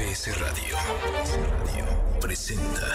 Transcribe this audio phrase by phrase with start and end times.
[0.00, 0.76] MBS Radio
[2.20, 2.86] presenta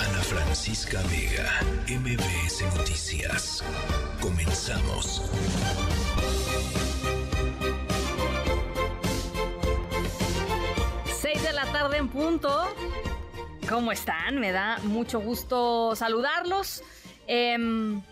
[0.00, 1.50] Ana Francisca Vega,
[1.86, 3.62] MBS Noticias.
[4.22, 5.22] Comenzamos.
[11.20, 12.74] Seis de la tarde en punto.
[13.68, 14.40] ¿Cómo están?
[14.40, 16.82] Me da mucho gusto saludarlos.
[17.26, 18.02] Em,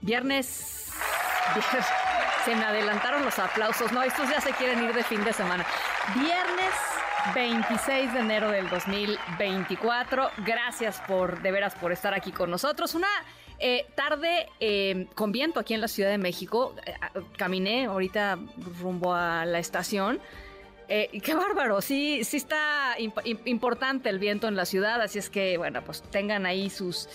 [0.00, 0.88] viernes,
[1.54, 1.86] viernes.
[2.44, 3.92] Se me adelantaron los aplausos.
[3.92, 5.64] No, estos ya se quieren ir de fin de semana.
[6.14, 6.74] Viernes
[7.34, 10.30] 26 de enero del 2024.
[10.38, 12.94] Gracias por, de veras, por estar aquí con nosotros.
[12.94, 13.08] Una
[13.58, 16.74] eh, tarde eh, con viento aquí en la Ciudad de México.
[16.86, 16.94] Eh,
[17.36, 18.38] caminé ahorita
[18.80, 20.18] rumbo a la estación.
[20.88, 25.58] qué bárbaro, sí, sí está imp importante el viento en la ciudad, así es que,
[25.58, 27.08] bueno, pues tengan ahí sus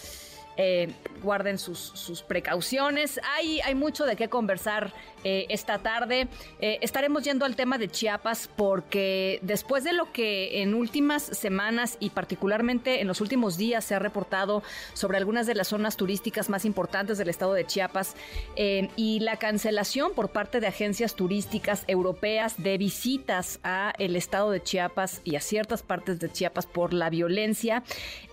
[1.24, 3.20] guarden sus, sus, precauciones.
[3.34, 4.94] Hay, hay mucho de qué conversar
[5.24, 6.28] eh, esta tarde.
[6.60, 11.96] Eh, estaremos yendo al tema de Chiapas porque después de lo que en últimas semanas
[12.02, 16.50] y particularmente en los últimos días se ha reportado sobre algunas de las zonas turísticas
[16.50, 18.16] más importantes del estado de Chiapas
[18.56, 24.62] y la cancelación por parte de agencias turísticas europeas de visitas a el estado de
[24.62, 27.84] Chiapas y a ciertas partes de Chiapas por la violencia,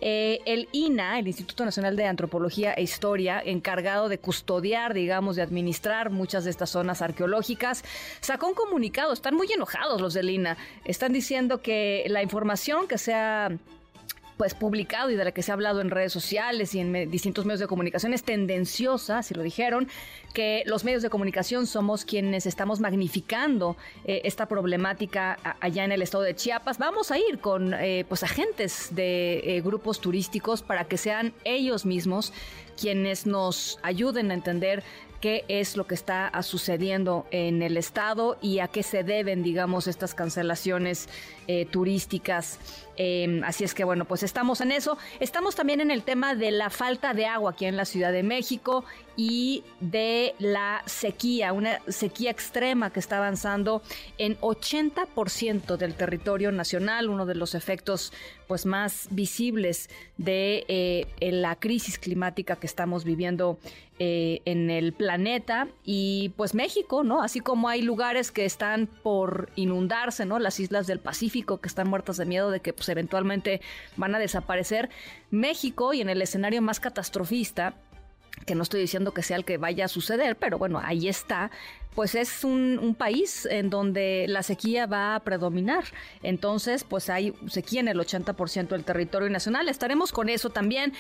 [0.00, 6.10] el INA, el Instituto Nacional de Antropología e Historia, encargado de custodiar, digamos, de administrar
[6.10, 7.84] muchas de estas zonas arqueológicas,
[8.20, 9.12] sacó un comunicado.
[9.12, 10.56] Están muy enojados los de Lina.
[10.84, 13.50] Están diciendo que la información que sea
[14.40, 17.44] pues publicado y de la que se ha hablado en redes sociales y en distintos
[17.44, 19.86] medios de comunicación es tendenciosa, así lo dijeron,
[20.32, 26.00] que los medios de comunicación somos quienes estamos magnificando eh, esta problemática allá en el
[26.00, 26.78] estado de Chiapas.
[26.78, 31.84] Vamos a ir con eh, pues agentes de eh, grupos turísticos para que sean ellos
[31.84, 32.32] mismos
[32.80, 34.82] quienes nos ayuden a entender
[35.20, 39.86] qué es lo que está sucediendo en el estado y a qué se deben, digamos,
[39.86, 41.08] estas cancelaciones
[41.52, 42.60] eh, turísticas.
[42.96, 44.96] Em, así es que bueno, pues estamos en eso.
[45.18, 48.22] Estamos también en el tema de la falta de agua aquí en la Ciudad de
[48.22, 48.84] México
[49.16, 53.82] y de la sequía, una sequía extrema que está avanzando
[54.16, 58.12] en 80% del territorio nacional, uno de los efectos
[58.46, 63.58] pues más visibles de eh, la crisis climática que estamos viviendo
[64.02, 67.22] eh, en el planeta y pues México, ¿no?
[67.22, 70.38] Así como hay lugares que están por inundarse, ¿no?
[70.38, 73.60] Las islas del Pacífico que están muertas de miedo de que pues eventualmente
[73.96, 74.90] van a desaparecer.
[75.30, 77.74] México y en el escenario más catastrofista
[78.46, 81.50] que no estoy diciendo que sea el que vaya a suceder, pero bueno, ahí está,
[81.94, 85.84] pues es un, un, país en donde la sequía va a predominar.
[86.22, 89.68] Entonces, pues hay sequía en el 80% del territorio nacional.
[89.68, 90.94] Estaremos con eso también.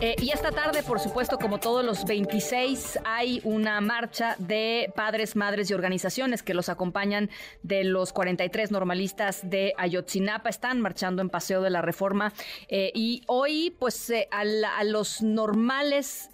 [0.00, 5.36] Eh, y esta tarde, por supuesto, como todos los 26, hay una marcha de padres,
[5.36, 7.30] madres y organizaciones que los acompañan
[7.62, 10.48] de los 43 normalistas de Ayotzinapa.
[10.48, 12.32] Están marchando en Paseo de la Reforma.
[12.68, 16.30] Eh, y hoy, pues, eh, a, a, los normales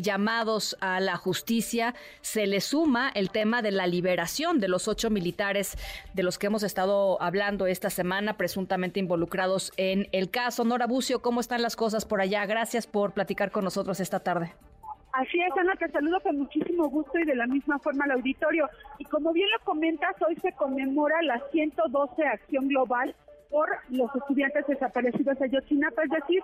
[0.00, 5.10] llamados a la justicia se le suma el tema de la liberación de los ocho
[5.10, 5.76] militares
[6.14, 10.64] de los que hemos estado hablando esta semana, presuntamente involucrados en el caso.
[10.64, 12.46] Nora Bucio, ¿cómo están las cosas por allá?
[12.46, 14.52] Gracias por platicar con nosotros esta tarde.
[15.12, 18.68] Así es, Ana, te saludo con muchísimo gusto y de la misma forma al auditorio.
[18.98, 23.14] Y como bien lo comentas, hoy se conmemora la 112 Acción Global
[23.50, 26.42] por los estudiantes desaparecidos de Ayotzinapa, es decir,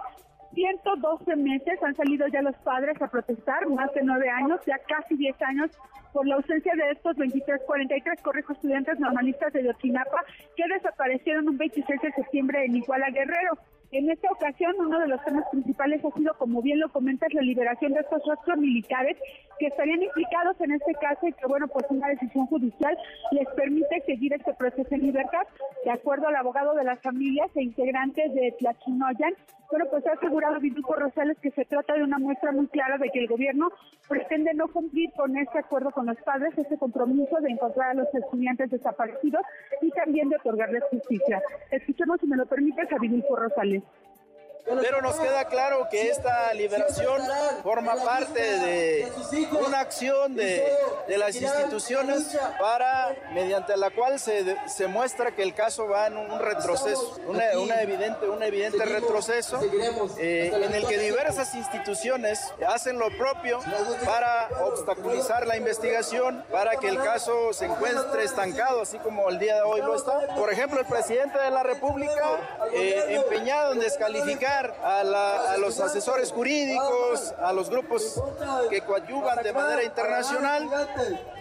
[0.55, 5.15] 112 meses han salido ya los padres a protestar, más de nueve años, ya casi
[5.15, 5.71] 10 años,
[6.13, 10.25] por la ausencia de estos 23, 43 correjo estudiantes normalistas de Ayotzinapa
[10.57, 13.59] que desaparecieron un 26 de septiembre en Iguala Guerrero.
[13.93, 17.43] En esta ocasión, uno de los temas principales ha sido, como bien lo comentas, la
[17.43, 19.17] liberación de estos rostros militares
[19.59, 22.97] que estarían implicados en este caso y que, bueno, pues una decisión judicial
[23.31, 25.47] les permite seguir este proceso en libertad.
[25.85, 29.35] De acuerdo al abogado de las familias e integrantes de Tlachinoyan,
[29.71, 33.11] bueno, pues ha asegurado Viduco Rosales que se trata de una muestra muy clara de
[33.11, 33.69] que el gobierno
[34.09, 38.15] pretende no cumplir con este acuerdo con los padres, este compromiso de encontrar a los
[38.15, 39.43] estudiantes desaparecidos
[39.83, 41.43] y también de otorgarles justicia.
[41.71, 43.76] Escuchemos, si me lo permites, a Viduco Rosales.
[44.67, 47.23] Pero nos queda claro que esta liberación
[47.63, 49.13] forma parte de
[49.67, 50.67] una acción de,
[51.07, 56.17] de las instituciones para, mediante la cual se, se, muestra que el caso va en
[56.17, 59.61] un retroceso, una, una evidente, un evidente retroceso
[60.19, 63.61] eh, en el que diversas instituciones hacen lo propio
[64.05, 69.57] para obstaculizar la investigación, para que el caso se encuentre estancado, así como el día
[69.57, 70.35] de hoy lo está.
[70.35, 72.13] Por ejemplo, el presidente de la República
[72.73, 78.23] eh, empeñado en descalificar a, los asesores jurídicos, a los grupos
[78.71, 80.69] que coadyuvan de manera internacional,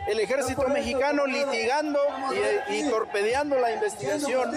[0.07, 1.99] el ejército mexicano litigando
[2.69, 4.51] y, y torpedeando la investigación.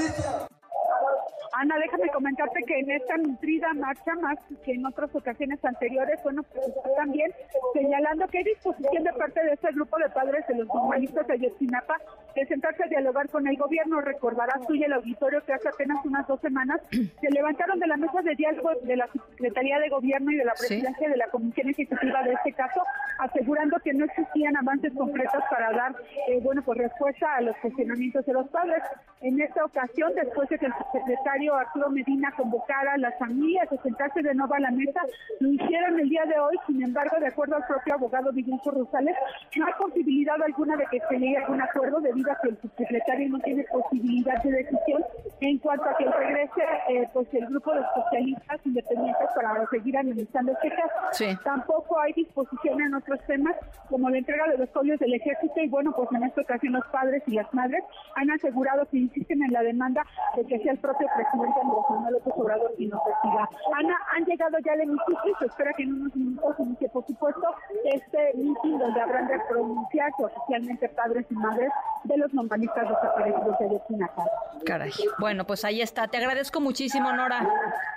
[1.61, 6.45] Ana, déjame comentarte que en esta nutrida marcha, más que en otras ocasiones anteriores, bueno,
[6.45, 6.67] pues
[6.97, 7.33] también
[7.75, 11.33] señalando que hay disposición de parte de este grupo de padres de los humanistas de
[11.33, 11.97] Ayotzinapa
[12.37, 14.01] de sentarse a dialogar con el gobierno.
[14.01, 17.97] Recordarás tú y el auditorio que hace apenas unas dos semanas se levantaron de la
[17.97, 21.71] mesa de diálogo de la Secretaría de Gobierno y de la presidencia de la Comisión
[21.71, 22.83] Ejecutiva de este caso,
[23.19, 25.97] asegurando que no existían avances concretos para dar,
[26.29, 28.83] eh, bueno, pues respuesta a los cuestionamientos de los padres.
[29.21, 33.83] En esta ocasión, después de que el secretario Arturo Medina convocara a las familias a
[33.83, 35.01] sentarse de nuevo a la mesa.
[35.41, 39.17] Lo hicieron el día de hoy, sin embargo, de acuerdo al propio abogado Miguel Rosales,
[39.57, 42.61] no hay posibilidad alguna de que se llegue a algún acuerdo debido a que el
[42.61, 45.05] subsecretario no tiene posibilidad de decisión
[45.41, 50.53] en cuanto a que regrese eh, pues el grupo de especialistas independientes para seguir analizando
[50.53, 51.39] este caso.
[51.45, 53.55] Tampoco hay disposición en otros temas
[53.89, 56.87] como la entrega de los folios del ejército y bueno, pues en esta ocasión los
[56.89, 57.83] padres y las madres
[58.17, 60.05] han asegurado que insisten en la demanda
[60.37, 63.49] de que sea el propio presidente presidente Andrés Manuel López Obrador y nos reciba.
[63.77, 67.47] Ana, han llegado ya al hemiciclo se espera que en unos minutos inicie, por supuesto,
[67.85, 71.71] este mitin donde habrán de pronunciarse oficialmente padres y madres
[72.05, 74.25] de los normalistas desaparecidos de Ayotzinapa.
[74.65, 74.91] Caray.
[75.19, 76.09] Bueno, pues ahí está.
[76.09, 77.49] Te agradezco muchísimo, Nora.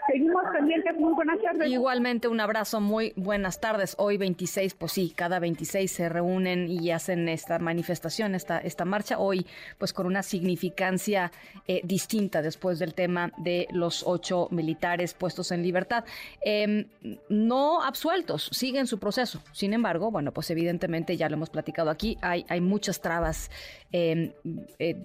[0.07, 0.97] Seguimos pendientes.
[0.97, 1.69] Muy buenas tardes.
[1.69, 2.81] Igualmente, un abrazo.
[2.81, 3.95] Muy buenas tardes.
[3.97, 9.19] Hoy 26, pues sí, cada 26 se reúnen y hacen esta manifestación, esta, esta marcha.
[9.19, 9.45] Hoy,
[9.77, 11.31] pues con una significancia
[11.67, 16.05] eh, distinta después del tema de los ocho militares puestos en libertad.
[16.41, 16.85] Em,
[17.29, 19.41] no absueltos, siguen su proceso.
[19.51, 23.49] Sin embargo, bueno, pues evidentemente ya lo hemos platicado aquí, hay, hay muchas trabas.
[23.91, 24.31] Em,
[24.79, 24.97] eh,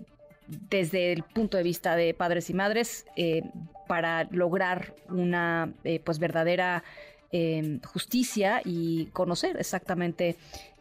[0.47, 3.43] desde el punto de vista de padres y madres eh,
[3.89, 6.85] para lograr una eh, pues verdadera
[7.33, 10.37] em, justicia y conocer exactamente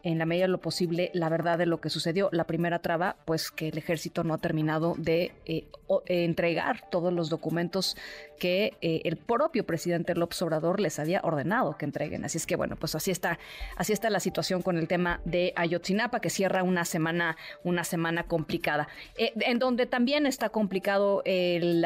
[0.06, 2.30] en la medida de lo posible la verdad de lo que sucedió.
[2.32, 5.66] La primera traba, pues que el ejército no ha terminado de eh,
[6.06, 7.98] eh, entregar todos los documentos
[8.40, 12.24] que eh, el propio presidente López Obrador les había ordenado que entreguen.
[12.24, 13.40] Así es que bueno, pues así está,
[13.78, 18.24] así está la situación con el tema de Ayotzinapa, que cierra una semana, una semana
[18.24, 18.88] complicada.
[19.18, 21.84] en donde también está complicado el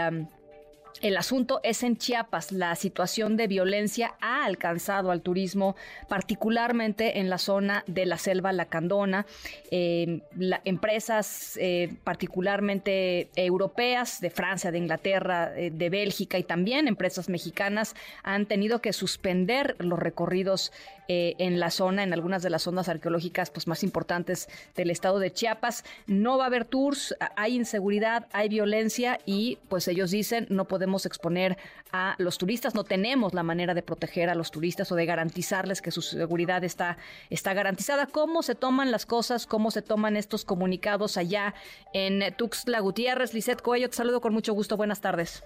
[1.01, 2.51] el asunto es en Chiapas.
[2.51, 5.75] La situación de violencia ha alcanzado al turismo,
[6.07, 9.25] particularmente en la zona de la selva lacandona.
[9.71, 10.21] Eh,
[10.65, 17.95] empresas eh, particularmente europeas, de Francia, de Inglaterra, eh, de Bélgica y también empresas mexicanas
[18.23, 20.71] han tenido que suspender los recorridos
[21.11, 25.33] en la zona, en algunas de las zonas arqueológicas pues, más importantes del estado de
[25.33, 25.83] Chiapas.
[26.05, 30.78] No va a haber tours, hay inseguridad, hay violencia y pues ellos dicen no podemos
[30.79, 31.57] podemos exponer
[31.91, 35.81] a los turistas, no tenemos la manera de proteger a los turistas o de garantizarles
[35.81, 36.97] que su seguridad está,
[37.29, 38.05] está garantizada.
[38.05, 39.45] ¿Cómo se toman las cosas?
[39.45, 41.53] ¿Cómo se toman estos comunicados allá
[41.91, 43.33] en Tuxtla Gutiérrez?
[43.33, 44.77] Lisette Coello, te saludo con mucho gusto.
[44.77, 45.43] Buenas tardes.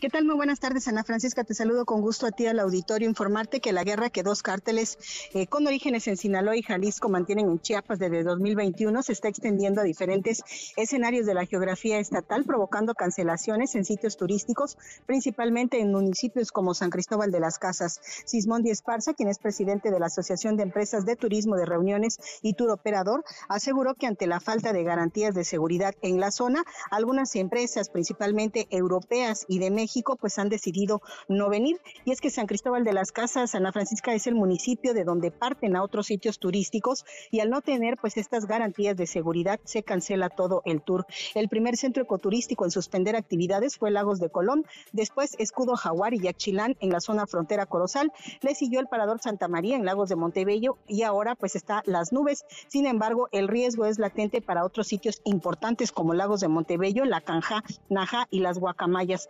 [0.00, 0.24] ¿Qué tal?
[0.24, 1.44] Muy buenas tardes, Ana Francisca.
[1.44, 3.06] Te saludo con gusto a ti al auditorio.
[3.06, 4.96] Informarte que la guerra que dos cárteles
[5.34, 9.82] eh, con orígenes en Sinaloa y Jalisco mantienen en Chiapas desde 2021 se está extendiendo
[9.82, 10.42] a diferentes
[10.78, 16.88] escenarios de la geografía estatal, provocando cancelaciones en sitios turísticos, principalmente en municipios como San
[16.88, 18.00] Cristóbal de las Casas.
[18.24, 22.54] Sismondi Esparza, quien es presidente de la Asociación de Empresas de Turismo de Reuniones y
[22.54, 27.36] Tour Operador, aseguró que ante la falta de garantías de seguridad en la zona, algunas
[27.36, 29.89] empresas, principalmente europeas y de México,
[30.20, 31.80] Pues han decidido no venir.
[32.04, 35.30] Y es que San Cristóbal de las Casas, Ana Francisca, es el municipio de donde
[35.30, 39.82] parten a otros sitios turísticos y al no tener pues estas garantías de seguridad se
[39.82, 41.06] cancela todo el tour.
[41.34, 46.20] El primer centro ecoturístico en suspender actividades fue Lagos de Colón, después Escudo Jaguar y
[46.20, 50.16] Yaxchilán en la zona frontera Corozal, le siguió el Parador Santa María en Lagos de
[50.16, 52.44] Montebello y ahora pues está Las Nubes.
[52.68, 57.20] Sin embargo, el riesgo es latente para otros sitios importantes como Lagos de Montebello, La
[57.20, 59.28] Canja, Naja y Las Guacamayas.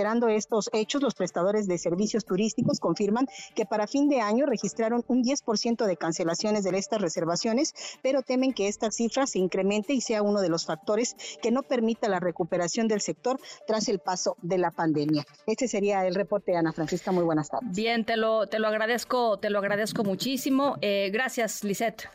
[0.00, 5.04] Considerando estos hechos, los prestadores de servicios turísticos confirman que para fin de año registraron
[5.08, 10.00] un 10% de cancelaciones de estas reservaciones, pero temen que esta cifra se incremente y
[10.00, 14.38] sea uno de los factores que no permita la recuperación del sector tras el paso
[14.40, 15.26] de la pandemia.
[15.46, 17.12] Este sería el reporte, Ana Francisca.
[17.12, 17.76] Muy buenas tardes.
[17.76, 20.78] Bien, te lo, te lo agradezco, te lo agradezco muchísimo.
[20.80, 22.08] Eh, gracias, Lisette.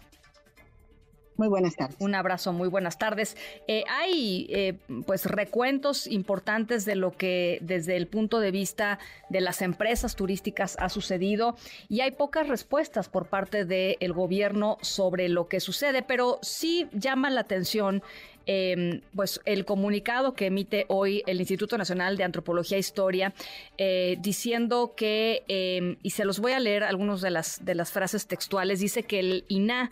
[1.38, 1.98] Muy buenas tardes.
[2.00, 3.36] Un abrazo, muy buenas tardes.
[3.68, 9.00] Eh, hay eh, pues recuentos importantes de lo que desde el punto de vista
[9.30, 11.58] de las empresas turísticas ha sucedido
[11.89, 17.30] y hay pocas respuestas por parte del gobierno sobre lo que sucede, pero sí llama
[17.30, 18.01] la atención
[18.48, 23.34] Em, pues el comunicado que emite hoy el Instituto Nacional de Antropología e Historia,
[23.78, 27.92] eh, diciendo que, em, y se los voy a leer algunas de las, de las
[27.92, 29.92] frases textuales, dice que el INA,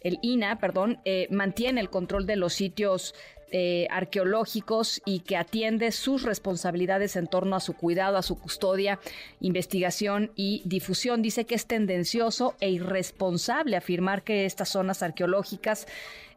[0.00, 3.14] el INA, perdón, eh, mantiene el control de los sitios
[3.52, 8.98] eh, arqueológicos y que atiende sus responsabilidades en torno a su cuidado, a su custodia,
[9.40, 11.20] investigación y difusión.
[11.20, 15.86] Dice que es tendencioso e irresponsable afirmar que estas zonas arqueológicas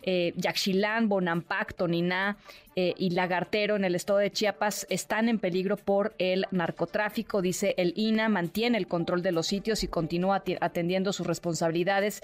[0.01, 2.37] eh, Yaxchilán, Bonampak, Toniná
[2.75, 7.41] eh, y Lagartero en el estado de Chiapas están en peligro por el narcotráfico.
[7.41, 12.21] Dice el INA mantiene el control de los sitios y continúa atendiendo sus responsabilidades.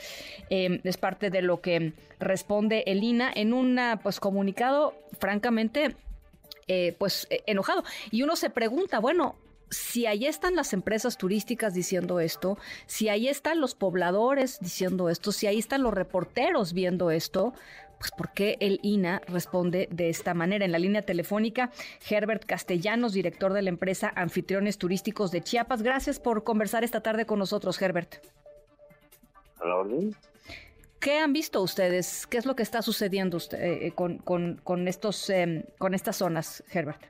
[0.50, 5.96] Em, es parte de lo que responde el INA en un pues, comunicado francamente
[6.68, 7.84] eh, pues e, enojado.
[8.12, 9.36] Y uno se pregunta, bueno,
[9.70, 15.32] si ahí están las empresas turísticas diciendo esto, si ahí están los pobladores diciendo esto,
[15.32, 17.54] si ahí están los reporteros viendo esto,
[18.02, 20.66] pues ¿por qué el INA responde de esta manera?
[20.66, 21.70] En la línea telefónica,
[22.10, 25.84] Herbert Castellanos, director de la empresa Anfitriones Turísticos de Chiapas.
[25.84, 28.16] Gracias por conversar esta tarde con nosotros, Herbert.
[31.00, 32.26] ¿Qué han visto ustedes?
[32.26, 37.04] ¿Qué es lo que está sucediendo eh, eh, con, estos, em, con estas zonas, Herbert?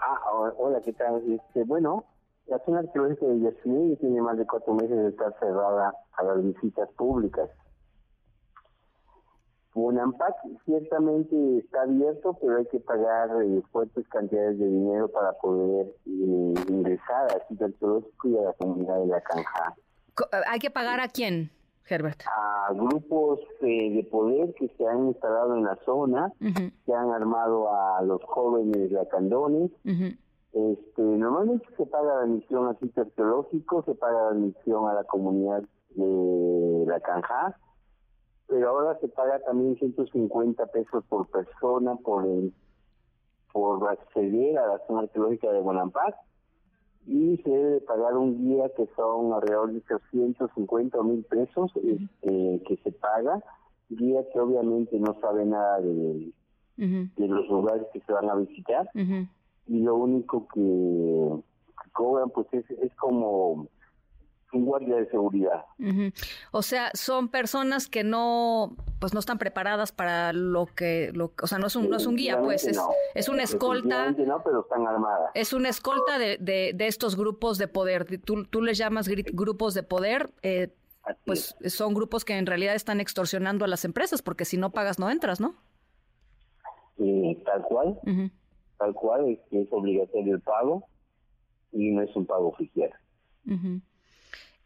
[0.00, 1.22] Ah, hola, ¿qué tal?
[1.32, 2.04] Este, bueno,
[2.46, 6.42] la zona arqueológica de Yasuní tiene más de cuatro meses de estar cerrada a las
[6.42, 7.48] visitas públicas.
[9.74, 15.86] Bonampak ciertamente está abierto, pero hay que pagar eh, fuertes cantidades de dinero para poder
[16.06, 19.74] eh, ingresar al sitio arqueológico y a la comunidad de la Canja.
[20.46, 21.50] ¿Hay que pagar a quién?
[21.88, 22.22] Herbert?
[22.26, 27.68] A grupos eh, de poder que se han instalado en la zona, que han armado
[27.74, 29.72] a los jóvenes lacandones.
[29.84, 35.04] este, normalmente se paga la admisión al sitio arqueológico, se paga la admisión a la
[35.04, 35.64] comunidad
[35.96, 37.58] de la Canja,
[38.54, 42.24] pero ahora se paga también 150 pesos por persona por,
[43.52, 46.14] por acceder a la zona arqueológica de Bonampak
[47.04, 52.76] y se debe pagar un guía que son alrededor de 850 mil pesos este, que
[52.84, 53.42] se paga,
[53.88, 56.32] guía que obviamente no sabe nada de,
[56.76, 58.88] de los lugares que se van a visitar
[59.66, 61.42] y lo único que,
[61.92, 63.66] cobran pues es, es como
[64.54, 65.64] un guardia de seguridad.
[66.50, 71.46] O sea, son personas que no, pues no están preparadas para lo que, lo, o
[71.46, 72.80] sea, no es un, no es un guía, pues es,
[73.14, 74.12] es una escolta.
[74.12, 75.30] No, pero están armadas.
[75.34, 78.20] Es una escolta de, de, estos grupos de poder.
[78.20, 80.30] Tú, tú les llamas grupos de poder.
[80.42, 80.72] Eh,
[81.26, 84.98] pues son grupos que en realidad están extorsionando a las empresas, porque si no pagas
[84.98, 85.54] no entras, ¿no?
[87.44, 88.00] tal cual,
[88.78, 90.84] tal cual, es, es obligatorio el pago
[91.72, 92.90] y no es un pago oficial.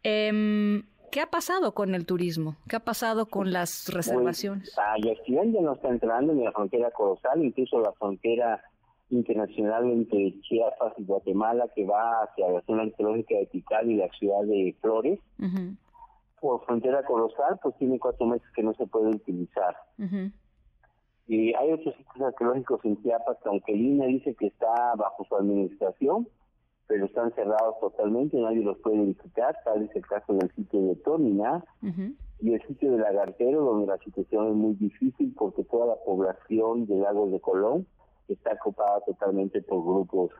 [0.03, 2.55] Eh, ¿Qué ha pasado con el turismo?
[2.67, 4.75] ¿Qué ha pasado con las pues, reservaciones?
[4.75, 8.61] Pues, ya no está entrando en la frontera colosal, incluso la frontera
[9.09, 14.07] internacional entre Chiapas y Guatemala que va hacia la zona arqueológica de Tikal y la
[14.09, 15.19] ciudad de Flores.
[16.39, 19.75] Por frontera colosal, pues tiene cuatro meses que no se puede utilizar.
[21.27, 25.35] Y hay otros sitios arqueológicos en Chiapas que aunque Lina dice que está bajo su
[25.35, 26.27] administración,
[26.89, 30.95] pero están cerrados totalmente, nadie los puede visitar, tal es el caso del sitio de
[30.95, 31.63] Tómina
[32.39, 36.87] y el sitio de Lagartero, donde la situación es muy difícil porque toda la población
[36.87, 37.85] del lago de Colón
[38.27, 40.31] está ocupada totalmente por grupos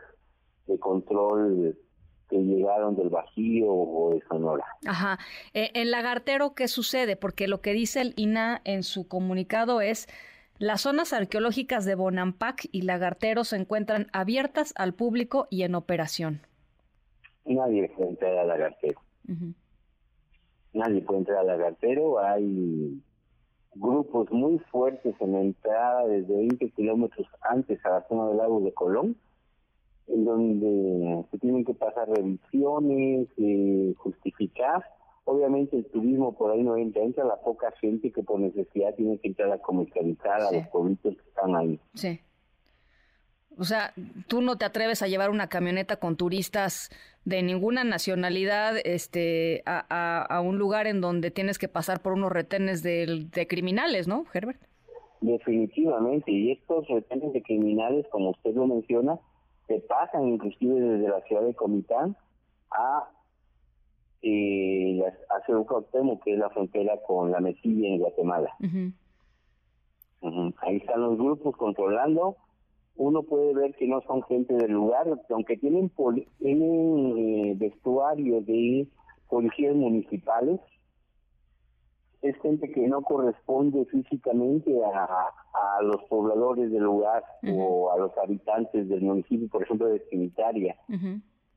[0.66, 1.78] de control
[2.32, 4.66] que llegaron del Bajío o de Sonora.
[4.88, 5.20] Ajá.
[5.54, 7.16] Eh, en Lagartero, ¿qué sucede?
[7.16, 10.08] Porque lo que dice el INA en su comunicado es
[10.60, 16.42] las zonas arqueológicas de Bonampak y Lagartero se encuentran abiertas al público y en operación.
[17.46, 19.00] Nadie puede entrar a Lagartero.
[20.74, 22.20] Nadie puede entrar a Lagartero.
[22.20, 23.02] Hay
[23.74, 28.60] grupos muy fuertes en la entrada desde 20 kilómetros antes a la zona del lago
[28.60, 29.16] de Colón,
[30.08, 34.84] en donde se tienen que pasar revisiones, eh, justificar
[35.30, 39.20] Obviamente el turismo por ahí no entra, entra la poca gente que por necesidad tiene
[39.20, 41.80] que entrar a comercializar a los pueblitos que están ahí.
[41.94, 42.20] Sí.
[43.56, 43.94] O sea,
[44.28, 46.90] tú no te atreves a llevar una camioneta con turistas
[47.26, 52.82] de ninguna nacionalidad este, a, un lugar en donde tienes que pasar por unos retenes
[52.82, 54.60] de, de criminales, ¿no, Herbert?
[55.22, 59.20] Definitivamente, y estos retenes de criminales, como usted lo menciona,
[59.68, 62.18] se pasan inclusive desde la ciudad de Comitán
[62.72, 63.12] a
[64.22, 68.56] eh, hacia un que es la frontera con la Mesilla en Guatemala.
[70.62, 72.36] Ahí están los grupos controlando.
[72.96, 75.90] Uno puede ver que no son gente del lugar, aunque tienen,
[76.40, 78.88] tienen eh, vestuario de
[79.30, 80.60] policías municipales,
[82.22, 88.90] es gente que no corresponde físicamente a, los pobladores del lugar o a los habitantes
[88.90, 90.76] del municipio, por ejemplo, de Trinitaria.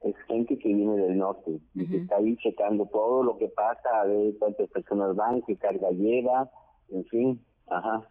[0.04, 3.88] Es gente que viene del norte y que está ahí checando todo lo que pasa,
[4.00, 6.50] a ver cuántas personas van, qué carga lleva,
[6.90, 7.40] en fin.
[7.68, 8.08] Ajá.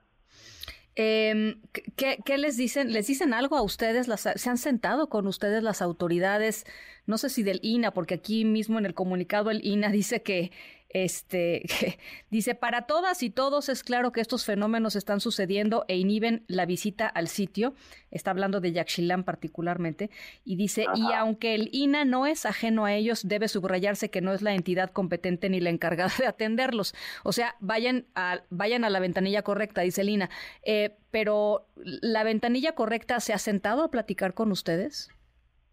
[0.95, 1.55] Eh,
[1.95, 2.91] ¿qué, ¿qué, les dicen?
[2.91, 4.07] ¿Les dicen algo a ustedes?
[4.07, 6.65] Las, ¿Se han sentado con ustedes las autoridades?
[7.05, 10.51] No sé si del INA, porque aquí mismo en el comunicado el INA dice que
[10.93, 11.63] este,
[12.29, 16.65] dice, para todas y todos es claro que estos fenómenos están sucediendo e inhiben la
[16.65, 17.73] visita al sitio.
[18.11, 20.09] Está hablando de Yaxchilán particularmente.
[20.43, 24.33] Y dice, y aunque el INA no es ajeno a ellos, debe subrayarse que no
[24.33, 26.93] es la entidad competente ni la encargada de atenderlos.
[27.23, 30.29] O sea, vayan a, vayan a la ventanilla correcta, dice el INA.
[30.63, 35.09] Eh, pero, ¿la ventanilla correcta se ha sentado a platicar con ustedes?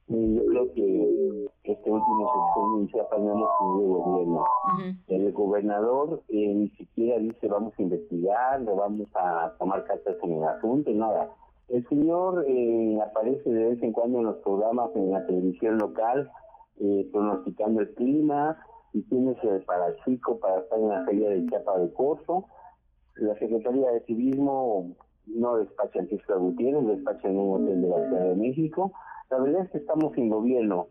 [0.08, 0.97] Yo creo que
[1.72, 4.44] este último sexenio en Chiapas no hemos tenido gobierno.
[5.08, 10.32] El gobernador eh, ni siquiera dice vamos a investigar, o vamos a tomar cartas en
[10.32, 11.30] el asunto, nada.
[11.68, 16.30] El señor eh, aparece de vez en cuando en los programas en la televisión local,
[16.80, 18.56] eh, pronosticando el clima,
[18.94, 22.44] y tiene para el chico para estar en la feria de Chiapas de Corso.
[23.16, 24.96] La Secretaría de Civismo
[25.26, 28.92] no despacha en Fiscal Gutiérrez, despacha en un hotel de la Ciudad de México
[29.30, 30.88] la verdad es que estamos sin gobierno.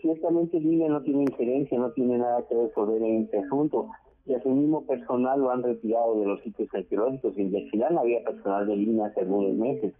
[0.00, 3.88] Ciertamente Línea no tiene injerencia, no tiene nada que resolver en este asunto.
[4.26, 7.36] Y a su mismo personal lo han retirado de los sitios arqueológicos.
[7.36, 9.94] En Yaxilán había personal de línea hace algunos meses.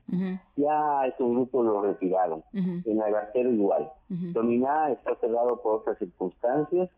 [0.57, 2.43] Ya estos grupos lo retiraron.
[2.53, 3.91] En Agastero igual.
[4.09, 6.89] Dominá está cerrado por otras circunstancias.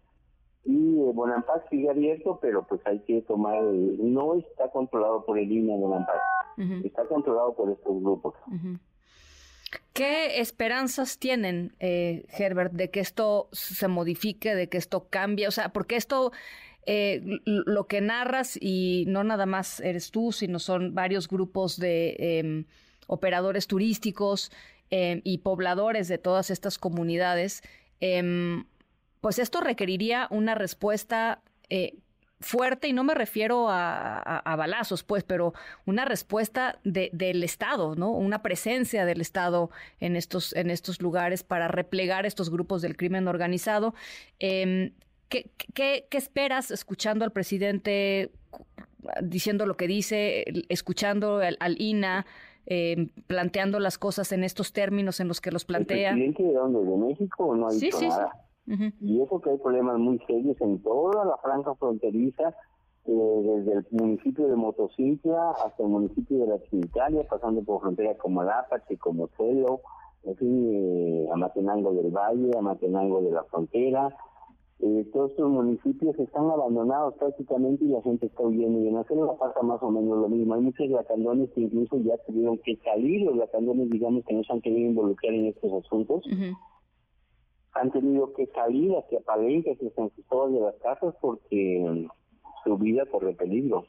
[0.64, 3.62] Y eh, Bonampak sigue abierto, pero pues hay que tomar...
[3.62, 6.20] no está controlado por el línea Bonampak.
[6.84, 8.34] Está controlado por estos grupos.
[9.92, 15.48] ¿Qué esperanzas tienen, eh, Herbert, de que esto se modifique, de que esto cambie?
[15.48, 16.32] O sea, porque esto,
[16.86, 22.16] eh, lo que narras, y no nada más eres tú, sino son varios grupos de
[22.18, 22.64] em,
[23.06, 24.50] operadores turísticos
[24.90, 27.62] em, y pobladores de todas estas comunidades,
[28.00, 28.64] em,
[29.20, 31.94] pues esto requeriría una respuesta eh,
[32.42, 35.54] fuerte, y no me refiero a, balazos, pues, pero
[35.86, 38.10] una respuesta del Estado, ¿no?
[38.10, 43.28] Una presencia del Estado en estos, en estos lugares para replegar estos grupos del crimen
[43.28, 43.94] organizado.
[44.38, 44.92] Em,
[45.28, 48.30] ¿qué, qué, esperas escuchando al presidente
[49.22, 52.26] diciendo lo que dice, escuchando al, INA?
[52.64, 56.10] Em, planteando las cosas en estos términos en los que los plantea.
[56.10, 56.78] ¿El presidente de dónde?
[56.78, 58.30] ¿De México no ha sí, sí, nada?
[58.66, 62.54] Y eso que hay problemas muy serios en toda la franja fronteriza,
[63.04, 68.16] eh, desde el municipio de Motocicla hasta el municipio de la Trinitaria, pasando por fronteras
[68.18, 69.80] como Apache, como Celo,
[70.24, 74.14] en fin, eh, Amatenango del Valle, Amatenango de la Frontera.
[74.78, 78.80] Eh, todos estos municipios están abandonados prácticamente y la gente está huyendo.
[78.80, 80.54] Y en la pasa más o menos lo mismo.
[80.54, 84.52] Hay muchos lacandones que incluso ya tuvieron que salir, los lacandones, digamos, que no se
[84.52, 86.24] han querido involucrar en estos asuntos
[87.74, 92.08] han tenido que salir hacia Palenque, hacia San Cristóbal de las Casas, porque
[92.64, 93.86] su vida corre peligro.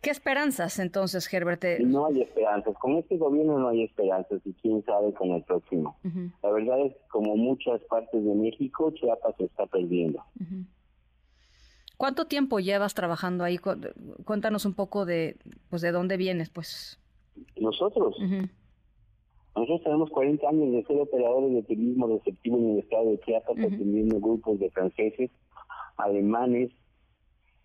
[0.00, 1.62] ¿Qué esperanzas entonces, Herbert?
[1.80, 2.74] No hay esperanzas.
[2.78, 5.96] Con este gobierno no hay esperanzas y quién sabe con el próximo.
[6.42, 10.24] La verdad es que como muchas partes de México, Chiapas se está perdiendo.
[11.96, 13.58] ¿Cuánto tiempo llevas trabajando ahí?
[14.24, 15.36] Cuéntanos un poco de,
[15.70, 16.98] pues, de dónde vienes, pues.
[17.56, 18.16] Nosotros.
[19.54, 23.58] Nosotros tenemos 40 años de ser operadores de turismo receptivo en el estado de Chiapas,
[23.58, 25.30] atendiendo grupos de franceses,
[25.96, 26.70] alemanes,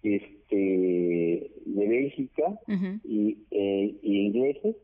[0.04, 2.60] este, de Bélgica
[3.04, 4.76] y, eh, ingleses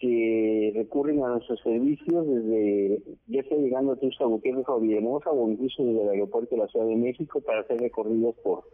[0.00, 5.50] que recurren a nuestros servicios desde, ya sea llegando a Tuxtla Gutiérrez o Villahermosa o
[5.50, 8.64] incluso desde el aeropuerto de la Ciudad de México para hacer recorridos por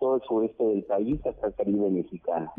[0.00, 2.52] todo el sureste del país hasta el Caribe mexicano.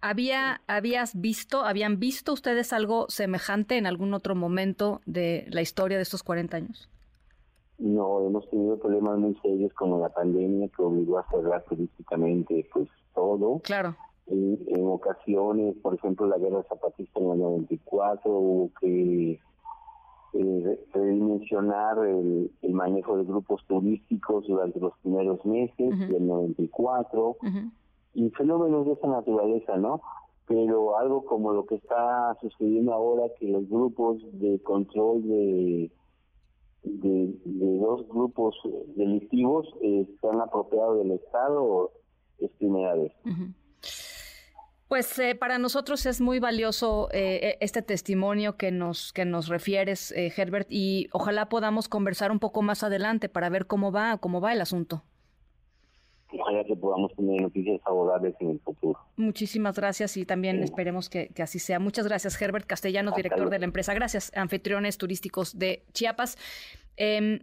[0.00, 5.96] ¿Había, ¿Habías visto, habían visto ustedes algo semejante en algún otro momento de la historia
[5.96, 6.88] de estos 40 años?
[7.78, 12.88] No, hemos tenido problemas muy serios como la pandemia que obligó a cerrar turísticamente pues
[13.14, 13.60] todo.
[13.60, 13.96] Claro.
[14.26, 19.40] en, ocasiones, por ejemplo, la guerra zapatista en el 94, hubo que
[20.32, 27.36] eh, redimensionar el, manejo de grupos turísticos durante los primeros meses del 94
[28.16, 30.00] y fenómenos de esa naturaleza, ¿no?
[30.48, 35.90] Pero algo como lo que está sucediendo ahora, que los grupos de control de
[36.86, 38.54] de, dos grupos
[38.94, 41.90] delictivos eh, se han del Estado
[42.38, 43.12] es primera vez.
[44.88, 49.48] Pues eh, para nosotros es muy valioso eh, e, este testimonio que nos, que nos
[49.48, 54.18] refieres, eh, Herbert, y ojalá podamos conversar un poco más adelante para ver cómo va,
[54.18, 55.02] cómo va el asunto.
[56.38, 58.98] Ojalá que podamos tener noticias favorables en el futuro.
[59.16, 61.78] Muchísimas gracias y también esperemos que, así sea.
[61.78, 63.94] Muchas gracias, Herbert Castellanos, director de la empresa.
[63.94, 66.36] Gracias, anfitriones turísticos de Chiapas.
[66.96, 67.40] Em,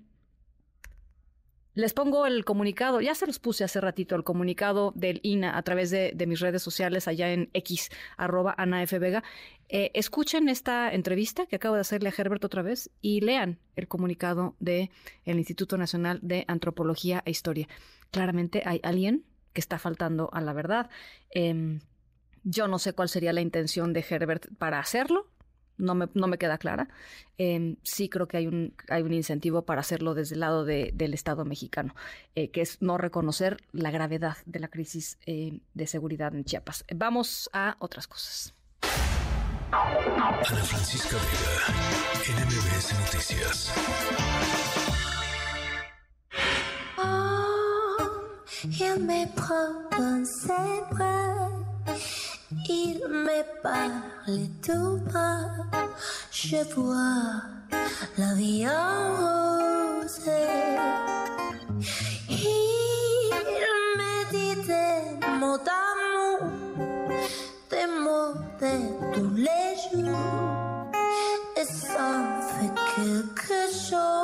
[1.76, 5.62] les pongo el comunicado, ya se los puse hace ratito, el comunicado del INA a
[5.64, 9.00] través de, mis redes sociales allá en X, arroba Ana F.
[9.00, 9.24] Vega.
[9.70, 13.88] Eh, escuchen esta entrevista que acabo de hacerle a Herbert otra vez y lean el
[13.88, 14.92] comunicado del
[15.26, 17.68] el Instituto Nacional de Antropología e Historia.
[18.12, 20.90] Claramente hay alguien que está faltando a la verdad.
[21.32, 21.80] Em,
[22.44, 25.28] yo no sé cuál sería la intención de Herbert para hacerlo,
[25.78, 26.88] no me, no me queda clara.
[27.38, 31.14] Em, sí creo que hay un, hay un incentivo para hacerlo desde el lado del
[31.14, 31.96] Estado mexicano,
[32.36, 36.86] eh, que es no reconocer la gravedad de la crisis eh, de seguridad en Chiapas.
[36.94, 38.54] Vamos a otras cosas.
[39.72, 43.74] Ana Francisca Vega, NMBS Noticias.
[52.70, 55.50] Il me parle tout bas,
[56.32, 57.42] je vois
[58.18, 60.30] la vie en rose.
[62.30, 63.34] Il
[63.98, 66.40] me dit des mots d'amour,
[67.70, 68.74] des mots de
[69.14, 70.92] tous les jours,
[71.58, 72.08] et ça
[72.56, 74.24] fait quelque chose.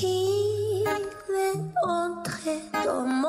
[0.00, 3.27] Il est entré dans mon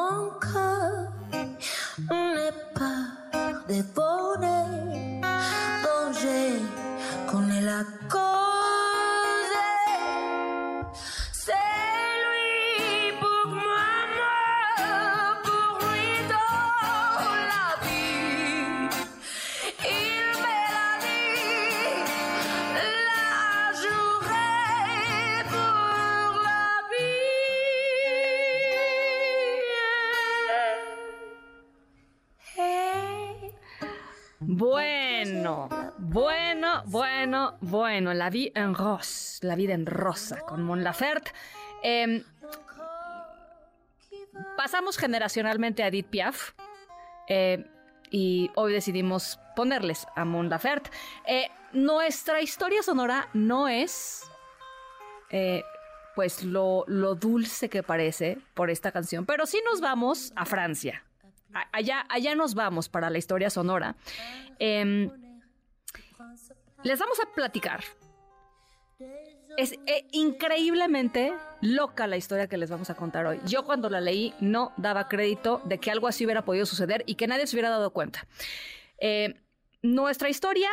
[2.79, 4.65] de bonheur
[5.83, 6.61] dont j'ai
[7.29, 8.28] connu la.
[36.89, 38.13] Bueno, bueno.
[38.13, 41.31] La vie en rose, la vida en rosa con Mon Laferte.
[41.83, 42.23] Em,
[44.57, 46.53] pasamos generacionalmente a Edith Piaf.
[47.27, 47.65] eh,
[48.11, 50.89] y hoy decidimos ponerles a Mon Laferte.
[51.27, 54.23] Eh, nuestra historia sonora no es
[55.29, 55.63] eh,
[56.15, 61.03] pues lo, lo dulce que parece por esta canción, pero sí nos vamos a Francia.
[61.71, 63.95] Allá, allá nos vamos para la historia sonora.
[66.83, 67.83] Les vamos a platicar.
[69.57, 73.39] Es eh, increíblemente loca la historia que les vamos a contar hoy.
[73.45, 77.15] Yo cuando la leí no daba crédito de que algo así hubiera podido suceder y
[77.15, 78.27] que nadie se hubiera dado cuenta.
[78.99, 79.41] Eh,
[79.81, 80.69] nuestra historia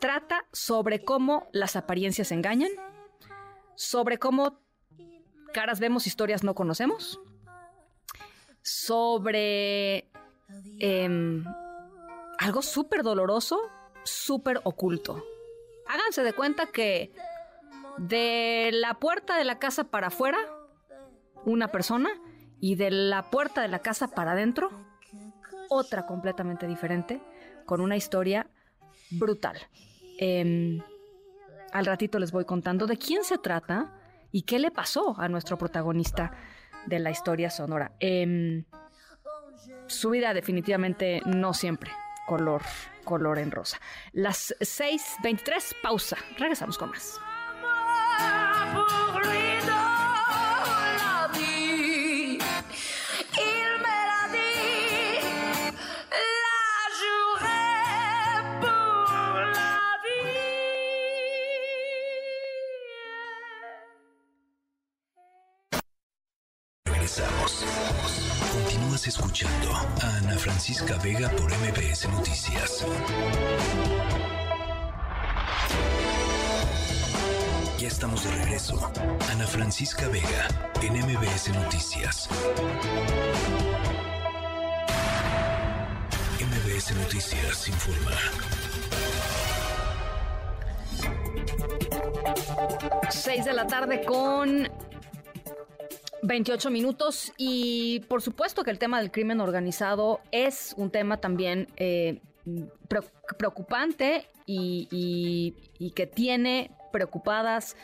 [0.00, 2.70] trata sobre cómo las apariencias engañan,
[3.74, 4.60] sobre cómo
[5.52, 7.20] caras vemos, historias no conocemos,
[8.62, 10.10] sobre
[10.78, 11.44] em,
[12.38, 13.60] algo súper doloroso,
[14.08, 15.24] súper oculto.
[15.86, 17.12] Háganse de cuenta que
[17.98, 20.38] de la puerta de la casa para afuera,
[21.44, 22.10] una persona,
[22.60, 24.70] y de la puerta de la casa para adentro,
[25.68, 27.20] otra completamente diferente,
[27.66, 28.48] con una historia
[29.10, 29.56] brutal.
[30.18, 30.80] Em,
[31.72, 33.94] al ratito les voy contando de quién se trata
[34.32, 36.32] y qué le pasó a nuestro protagonista
[36.86, 37.92] de la historia sonora.
[38.00, 38.64] Em,
[39.86, 41.92] su vida definitivamente no siempre
[42.26, 42.62] color,
[43.08, 43.80] color en rosa.
[44.12, 46.18] Las 6.23, pausa.
[46.36, 47.18] Regresamos con más.
[69.06, 72.84] Escuchando a Ana Francisca Vega por MBS Noticias.
[77.78, 78.90] Ya estamos de regreso.
[79.30, 80.48] Ana Francisca Vega
[80.82, 82.28] en MBS Noticias.
[86.40, 88.16] MBS Noticias informa.
[93.10, 94.68] 6 de la tarde con
[96.28, 101.68] 28 minutos y por supuesto que el tema del crimen organizado es un tema también
[101.78, 102.20] eh,
[103.38, 107.76] preocupante y, y que tiene preocupadas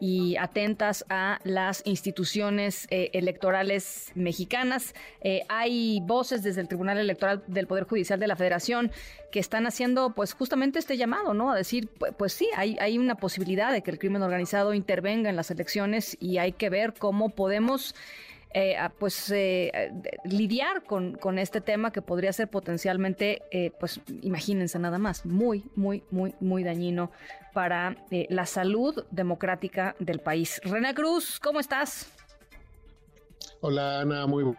[0.00, 4.94] y atentas a las instituciones eh, electorales mexicanas.
[5.20, 8.90] Eh, hay voces desde el Tribunal Electoral del Poder Judicial de la Federación
[9.30, 11.52] que están haciendo pues justamente este llamado, ¿no?
[11.52, 15.30] A decir, pues, pues sí, hay, hay una posibilidad de que el crimen organizado intervenga
[15.30, 17.94] en las elecciones y hay que ver cómo podemos
[18.52, 19.92] eh, pues eh,
[20.24, 25.64] lidiar con, con, este tema que podría ser potencialmente, eh, pues imagínense nada más, muy,
[25.76, 27.12] muy, muy, muy dañino
[27.52, 30.60] para la salud democrática del país.
[30.64, 32.08] René Cruz, ¿cómo estás?
[33.60, 34.52] Hola Ana, muy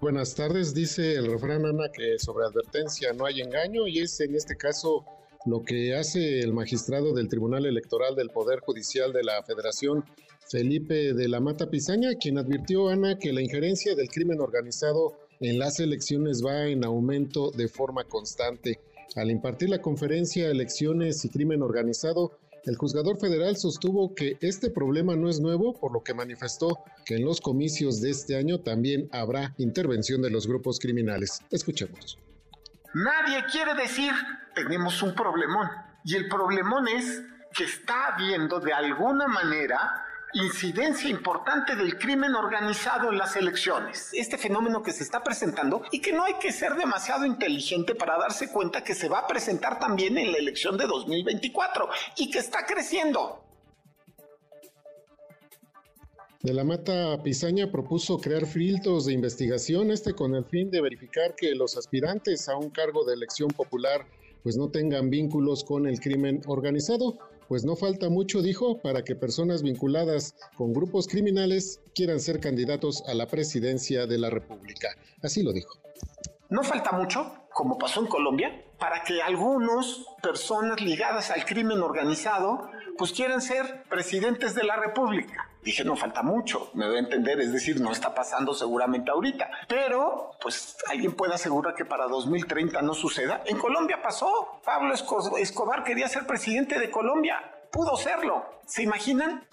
[0.00, 0.74] buenas tardes.
[0.74, 5.04] Dice el refrán Ana que sobre advertencia no hay engaño y es en este caso
[5.44, 10.04] lo que hace el magistrado del Tribunal Electoral del Poder Judicial de la Federación
[10.50, 15.58] Felipe de la Mata Pizaña, quien advirtió, Ana, que la injerencia del crimen organizado en
[15.58, 18.80] las elecciones va en aumento de forma constante.
[19.16, 25.16] Al impartir la conferencia Elecciones y Crimen Organizado, el juzgador federal sostuvo que este problema
[25.16, 29.08] no es nuevo, por lo que manifestó que en los comicios de este año también
[29.12, 31.40] habrá intervención de los grupos criminales.
[31.50, 32.18] Escuchemos.
[32.94, 34.12] Nadie quiere decir
[34.54, 35.68] tenemos un problemón.
[36.04, 37.22] Y el problemón es
[37.54, 40.04] que está habiendo de alguna manera
[40.34, 44.10] incidencia importante del crimen organizado en las elecciones.
[44.12, 48.18] Este fenómeno que se está presentando y que no hay que ser demasiado inteligente para
[48.18, 52.38] darse cuenta que se va a presentar también en la elección de 2024 y que
[52.38, 53.44] está creciendo.
[56.42, 61.34] De la Mata Pizaña propuso crear filtros de investigación, este con el fin de verificar
[61.34, 64.06] que los aspirantes a un cargo de elección popular
[64.44, 69.16] pues no tengan vínculos con el crimen organizado pues no falta mucho, dijo, para que
[69.16, 74.88] personas vinculadas con grupos criminales quieran ser candidatos a la presidencia de la República.
[75.22, 75.78] Así lo dijo.
[76.50, 82.70] No falta mucho, como pasó en Colombia, para que algunas personas ligadas al crimen organizado
[82.96, 85.47] pues quieran ser presidentes de la República.
[85.62, 89.50] Dije, no falta mucho, me doy a entender, es decir, no está pasando seguramente ahorita,
[89.68, 93.42] pero pues alguien puede asegurar que para 2030 no suceda.
[93.44, 94.94] En Colombia pasó, Pablo
[95.38, 97.40] Escobar quería ser presidente de Colombia,
[97.70, 99.46] pudo serlo, ¿se imaginan?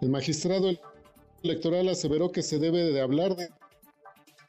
[0.00, 0.70] El magistrado
[1.42, 3.48] electoral aseveró que se debe de hablar de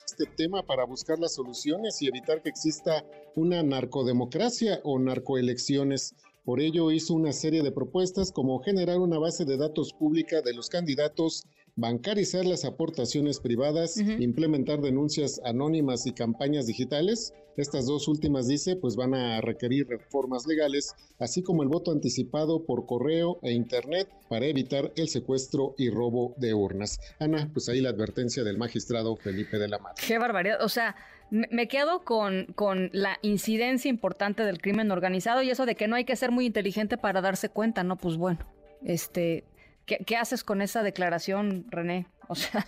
[0.05, 3.03] este tema para buscar las soluciones y evitar que exista
[3.35, 6.15] una narcodemocracia o narcoelecciones.
[6.47, 10.53] Por ello hizo una serie de propuestas como generar una base de datos pública de
[10.53, 11.43] los candidatos,
[11.75, 17.33] bancarizar las aportaciones privadas, implementar denuncias anónimas y campañas digitales.
[17.57, 22.63] Estas dos últimas, dice, pues van a requerir reformas legales, así como el voto anticipado
[22.63, 26.97] por correo e internet para evitar el secuestro y robo de urnas.
[27.19, 30.01] Ana, pues ahí la advertencia del magistrado Felipe de la Mata.
[30.07, 30.63] Qué barbaridad.
[30.63, 30.95] O sea,
[31.29, 35.95] me quedo con, con la incidencia importante del crimen organizado y eso de que no
[35.95, 37.97] hay que ser muy inteligente para darse cuenta, ¿no?
[37.97, 38.39] Pues bueno,
[38.83, 39.43] este,
[39.85, 42.07] ¿qué, haces con esa declaración, René?
[42.27, 42.67] O sea,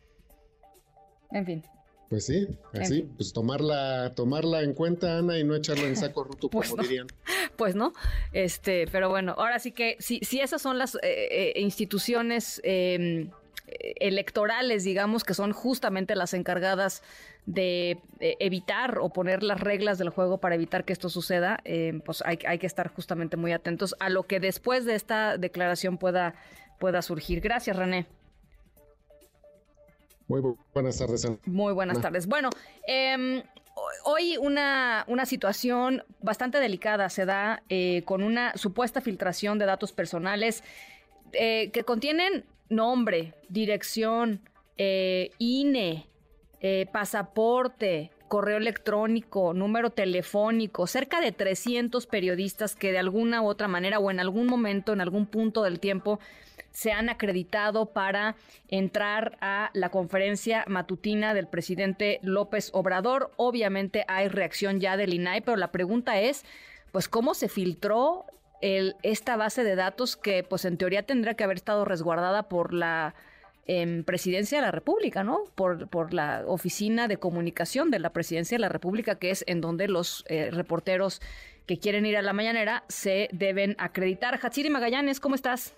[1.30, 1.64] en fin.
[2.08, 6.50] Pues sí, así, pues tomarla, tomarla en cuenta, Ana, y no echarla en saco roto,
[6.50, 7.06] pues como dirían.
[7.56, 7.92] Pues no,
[8.32, 13.28] este, pero bueno, ahora sí que si, si esas son las eh, eh, instituciones eh,
[14.00, 17.02] electorales, digamos, que son justamente las encargadas
[17.46, 22.00] de eh, evitar o poner las reglas del juego para evitar que esto suceda, eh,
[22.04, 26.34] pues hay, que estar justamente muy atentos a lo que después de esta declaración pueda,
[26.78, 27.40] pueda surgir.
[27.40, 28.06] Gracias, René.
[30.28, 30.42] Muy
[30.74, 31.26] buenas tardes.
[31.44, 32.28] Muy buenas tardes.
[32.28, 32.50] Bueno,
[32.86, 33.42] em,
[34.04, 39.92] hoy una, una, situación bastante delicada se da eh, con una supuesta filtración de datos
[39.92, 40.62] personales
[41.32, 44.40] que contienen nombre, dirección,
[44.78, 46.06] eh, INE,
[46.60, 53.66] eh, pasaporte, correo electrónico, número telefónico, cerca de 300 periodistas que de alguna u otra
[53.66, 56.20] manera o en algún momento, en algún punto del tiempo,
[56.70, 58.36] se han acreditado para
[58.68, 63.32] entrar a la conferencia matutina del presidente López Obrador.
[63.36, 66.44] Obviamente hay reacción ya del INAI, pero la pregunta es,
[66.92, 68.26] pues, ¿cómo se filtró
[68.60, 73.14] esta base de datos que pues en teoría tendría que haber estado resguardada por la
[73.66, 75.44] em, presidencia de la República, ¿no?
[75.54, 79.60] Por, por, la oficina de comunicación de la presidencia de la República, que es en
[79.60, 81.20] donde los eh, reporteros
[81.66, 84.38] que quieren ir a la mañanera se deben acreditar.
[84.42, 85.74] Hatsiri Magallanes, ¿cómo estás?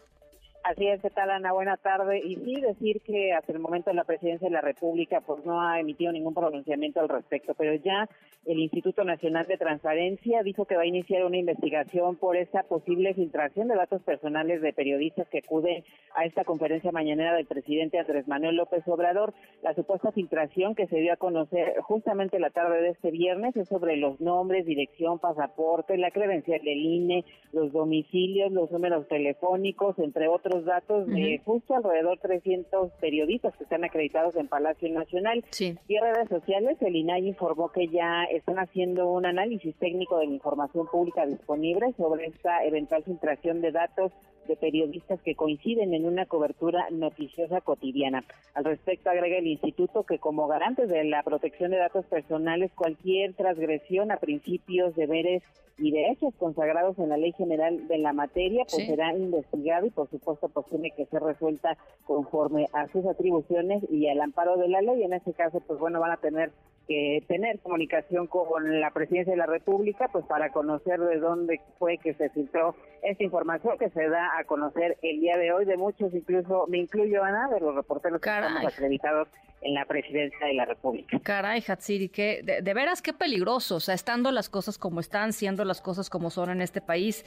[0.65, 1.53] Así es, ¿qué tal Ana?
[1.53, 2.21] Buena tarde.
[2.25, 5.81] Y sí, decir que hasta el momento la presidencia de la República pues no ha
[5.81, 8.09] emitido ningún pronunciamiento al respecto, pero ya
[8.47, 13.13] el Instituto Nacional de Transparencia dijo que va a iniciar una investigación por esta posible
[13.15, 15.83] filtración de datos personales de periodistas que acuden
[16.15, 19.35] a esta conferencia mañanera del presidente Andrés Manuel López Obrador.
[19.63, 23.69] La supuesta filtración que se dio a conocer justamente la tarde de este viernes es
[23.69, 30.29] sobre los nombres, dirección, pasaporte, la credencial del INE, los domicilios, los números telefónicos, entre
[30.29, 35.45] otros datos de justo alrededor 300 periodistas que están acreditados en Palacio Nacional.
[35.59, 40.27] Y en redes sociales, el INAI informó que ya están haciendo un análisis técnico de
[40.27, 44.13] la información pública disponible sobre esta eventual filtración de datos
[44.47, 48.25] de periodistas que coinciden en una cobertura noticiosa cotidiana.
[48.55, 53.35] Al respecto, agrega el instituto que como garantes de la protección de datos personales, cualquier
[53.35, 55.43] transgresión a principios, deberes
[55.79, 60.09] y derechos consagrados en la Ley General de la materia, pues será investigado y por
[60.11, 64.83] supuesto pues tiene que ser resuelta conforme a sus atribuciones y al amparo de la
[64.83, 65.03] ley.
[65.03, 66.53] En este caso, pues bueno, van a tener
[66.87, 71.99] que tener comunicación con la presidencia de la República, pues para conocer de dónde fue
[71.99, 75.77] que se filtró esta información que se da a conocer el día de hoy de
[75.77, 79.29] muchos, incluso me incluyo Ana, de los reporteros que estamos acreditados
[79.63, 81.19] en la presidencia de la República.
[81.21, 85.33] Caray, Hatsiri, que de, de veras qué peligroso, o sea, estando las cosas como están,
[85.33, 87.25] siendo las cosas como son en este país,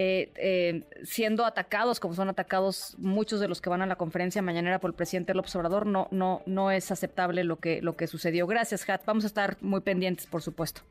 [0.00, 4.40] eh, eh, siendo atacados como son atacados muchos de los que van a la conferencia
[4.42, 8.06] mañanera por el presidente López Obrador, no, no, no es aceptable lo que, lo que
[8.06, 8.46] sucedió.
[8.46, 9.02] Gracias, Hat.
[9.04, 10.82] Vamos a estar muy pendientes, por supuesto.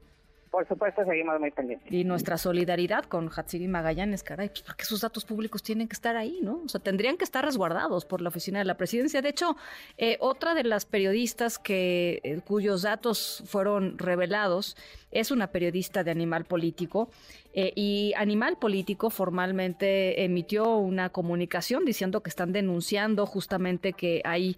[0.57, 1.93] Por supuesto, seguimos muy pendientes.
[1.93, 6.17] Y nuestra solidaridad con Hatsiri Magallanes, caray, pues porque sus datos públicos tienen que estar
[6.17, 6.63] ahí, ¿no?
[6.65, 9.21] O sea, tendrían que estar resguardados por la oficina de la presidencia.
[9.21, 9.55] De hecho,
[9.99, 14.75] eh, otra de las periodistas que, eh, cuyos datos fueron revelados
[15.11, 17.11] es una periodista de Animal Político.
[17.53, 24.57] Eh, y Animal Político formalmente emitió una comunicación diciendo que están denunciando justamente que hay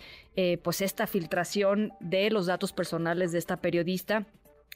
[0.63, 4.25] pues esta filtración de los datos personales de esta periodista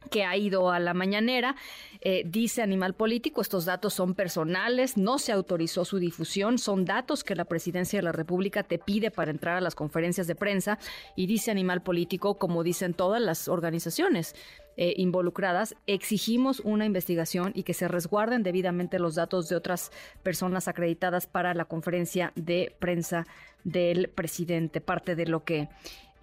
[0.09, 1.55] que ha ido a la mañanera.
[2.01, 7.23] Eh, dice Animal Político, estos datos son personales, no se autorizó su difusión, son datos
[7.23, 10.79] que la presidencia de la República te pide para entrar a las conferencias de prensa.
[11.15, 14.35] Y dice Animal Político, como dicen todas las organizaciones
[14.75, 19.91] eh, involucradas, exigimos una investigación y que se resguarden debidamente los datos de otras
[20.23, 23.25] personas acreditadas para la conferencia de prensa
[23.63, 24.81] del presidente.
[24.81, 25.69] Parte de lo que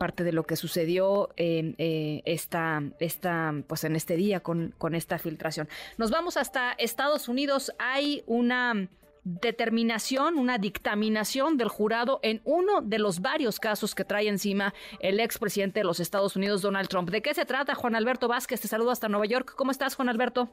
[0.01, 4.95] parte de lo que sucedió en eh, esta, esta, pues en este día con, con
[4.95, 5.69] esta filtración.
[5.99, 7.71] Nos vamos hasta Estados Unidos.
[7.79, 8.89] Hay una
[9.25, 15.21] determinación, una dictaminación del jurado en uno de los varios casos que trae encima el
[15.21, 17.11] expresidente de los Estados Unidos, Donald Trump.
[17.11, 18.63] ¿De qué se trata, Juan Alberto Vázquez?
[18.63, 19.53] Te saludo hasta Nueva York.
[19.55, 20.49] ¿Cómo estás, Juan Alberto?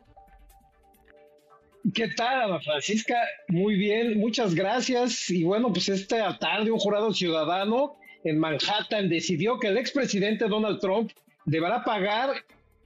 [1.94, 3.16] ¿Qué tal, Ana Francisca?
[3.48, 5.30] Muy bien, muchas gracias.
[5.30, 7.96] Y bueno, pues esta tarde un jurado ciudadano
[8.30, 11.12] en Manhattan decidió que el expresidente Donald Trump
[11.46, 12.32] deberá pagar,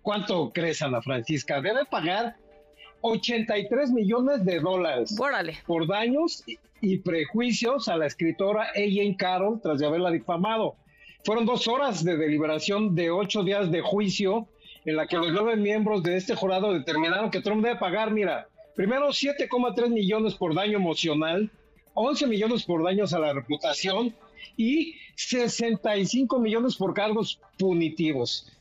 [0.02, 1.62] ¿cuánto crees, Ana Francisca?
[1.62, 2.36] Debe pagar
[3.02, 5.16] 83 millones de dólares
[5.66, 6.44] por daños
[6.80, 10.76] y prejuicios a la escritora Ellen Carroll tras de haberla difamado.
[11.24, 14.48] Fueron dos horas de deliberación de ocho días de juicio
[14.86, 18.48] en la que los nueve miembros de este jurado determinaron que Trump debe pagar, mira,
[18.76, 21.52] primero 7,3 millones por daño emocional,
[21.94, 24.16] 11 millones por daños a la reputación
[24.58, 28.52] y 65 millones por cargos punitivos.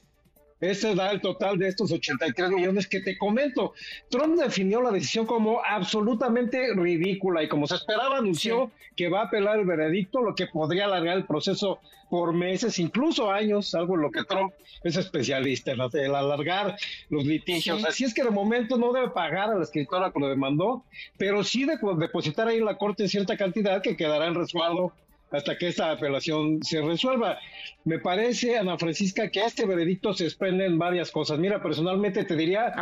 [0.61, 3.73] Este da el total de estos 83 millones que te comento.
[4.11, 9.25] Trump definió la decisión como absolutamente ridícula y como se esperaba anunció que va a
[9.25, 14.03] apelar el veredicto, lo que podría alargar el proceso por meses, incluso años, algo en
[14.03, 16.77] lo que Trump es especialista, en el alargar
[17.09, 17.85] los litigios.
[17.85, 20.85] Así es que de momento no debe pagar a la escritora que lo demandó,
[21.17, 24.93] pero sí de depositar ahí en la corte cierta cantidad que quedará en resguardo
[25.31, 27.39] hasta que esta apelación se resuelva.
[27.85, 31.39] Me parece, Ana Francisca, que este veredicto se desprenden varias cosas.
[31.39, 32.75] Mira, personalmente te diría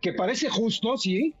[0.00, 1.34] que parece justo, sí,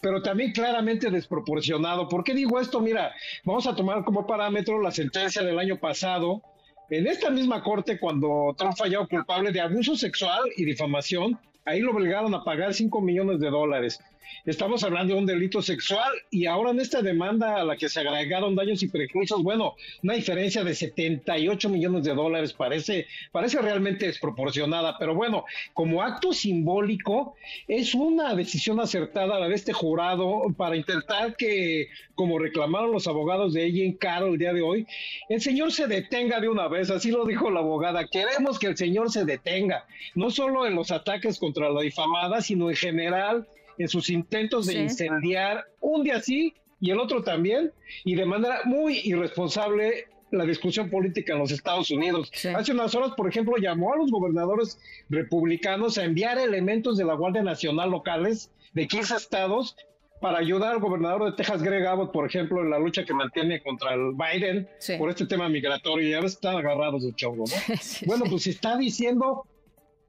[0.00, 2.08] pero también claramente desproporcionado.
[2.08, 2.80] ¿Por qué digo esto?
[2.80, 3.12] Mira,
[3.44, 6.42] vamos a tomar como parámetro la sentencia del año pasado.
[6.90, 11.92] En esta misma corte, cuando Trump falló culpable de abuso sexual y difamación, ahí lo
[11.92, 14.00] obligaron a pagar 5 millones de dólares.
[14.44, 18.00] Estamos hablando de un delito sexual y ahora en esta demanda a la que se
[18.00, 24.06] agregaron daños y prejuicios, bueno, una diferencia de 78 millones de dólares parece, parece realmente
[24.06, 25.44] desproporcionada, pero bueno,
[25.74, 32.38] como acto simbólico es una decisión acertada la de este jurado para intentar que, como
[32.38, 34.86] reclamaron los abogados de ella en Caro el día de hoy,
[35.28, 38.76] el señor se detenga de una vez, así lo dijo la abogada, queremos que el
[38.76, 43.46] señor se detenga, no solo en los ataques contra la difamada, sino en general
[43.78, 47.72] en sus intentos de incendiar un día sí y el otro también,
[48.04, 52.30] y de manera muy irresponsable la discusión política en los Estados Unidos.
[52.54, 57.14] Hace unas horas, por ejemplo, llamó a los gobernadores republicanos a enviar elementos de la
[57.14, 59.76] Guardia Nacional locales de 15 estados
[60.20, 63.62] para ayudar al gobernador de Texas, Greg Abbott, por ejemplo, en la lucha que mantiene
[63.62, 64.68] contra el Biden
[64.98, 66.08] por este tema migratorio.
[66.08, 67.76] Y ahora están agarrados de chorro, ¿no?
[68.06, 69.46] bueno, pues está diciendo,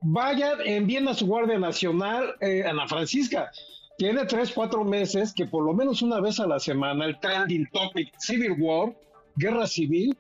[0.02, 3.52] vaya, envíen a su Guardia Nacional, eh, Ana Francisca.
[3.97, 7.68] Tiene tres, cuatro meses que por lo menos una vez a la semana el trending
[7.72, 8.95] topic Civil War,
[9.36, 10.16] guerra civil,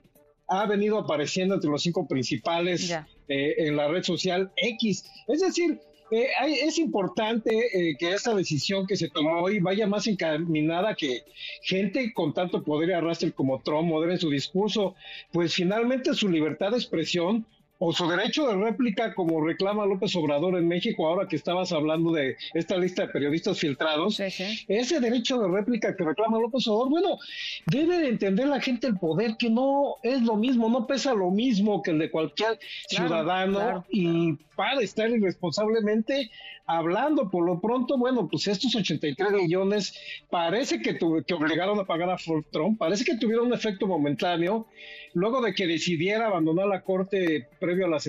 [0.47, 2.91] ha venido apareciendo entre los cinco principales
[3.27, 5.05] eh, en la red social X.
[5.27, 5.79] Es decir,
[6.11, 6.27] eh,
[6.63, 11.23] es importante eh, que esta decisión que se tomó hoy vaya más encaminada que
[11.61, 14.95] gente con tanto poder y arrastre como Trump modere su discurso,
[15.31, 17.45] pues finalmente su libertad de expresión
[17.79, 22.11] o su derecho de réplica, como reclama López Obrador en México, ahora que estabas hablando
[22.11, 27.17] de esta lista de periodistas filtrados, ese derecho de réplica que reclama López Obrador, bueno,
[27.65, 31.31] debe de entender la gente el poder que no es lo mismo, no pesa lo
[31.31, 36.29] mismo que el de cualquier ciudadano y para estar irresponsablemente
[36.65, 37.31] hablando.
[37.31, 39.97] Por lo pronto, bueno, pues estos 83 millones
[40.29, 44.67] parece que, que obligaron a pagar a Ford Trump, parece que tuvieron un efecto momentáneo,
[45.13, 47.99] luego de que decidiera abandonar la corte previo a la,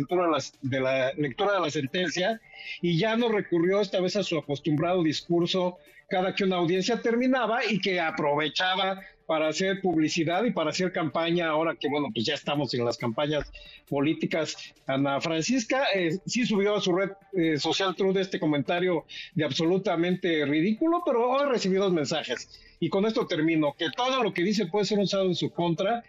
[0.62, 2.40] de la lectura de la sentencia
[2.82, 5.78] y ya no recurrió esta vez a su acostumbrado discurso
[6.08, 11.50] cada que una audiencia terminaba y que aprovechaba para hacer publicidad y para hacer campaña,
[11.50, 13.44] ahora que bueno, pues ya estamos en las campañas
[13.88, 14.56] políticas.
[14.88, 19.04] Ana Francisca eh, sí subió a su red eh, social Truth este comentario
[19.36, 22.60] de absolutamente ridículo, pero hoy recibí dos mensajes.
[22.80, 26.02] Y con esto termino, que todo lo que dice puede ser usado en su contra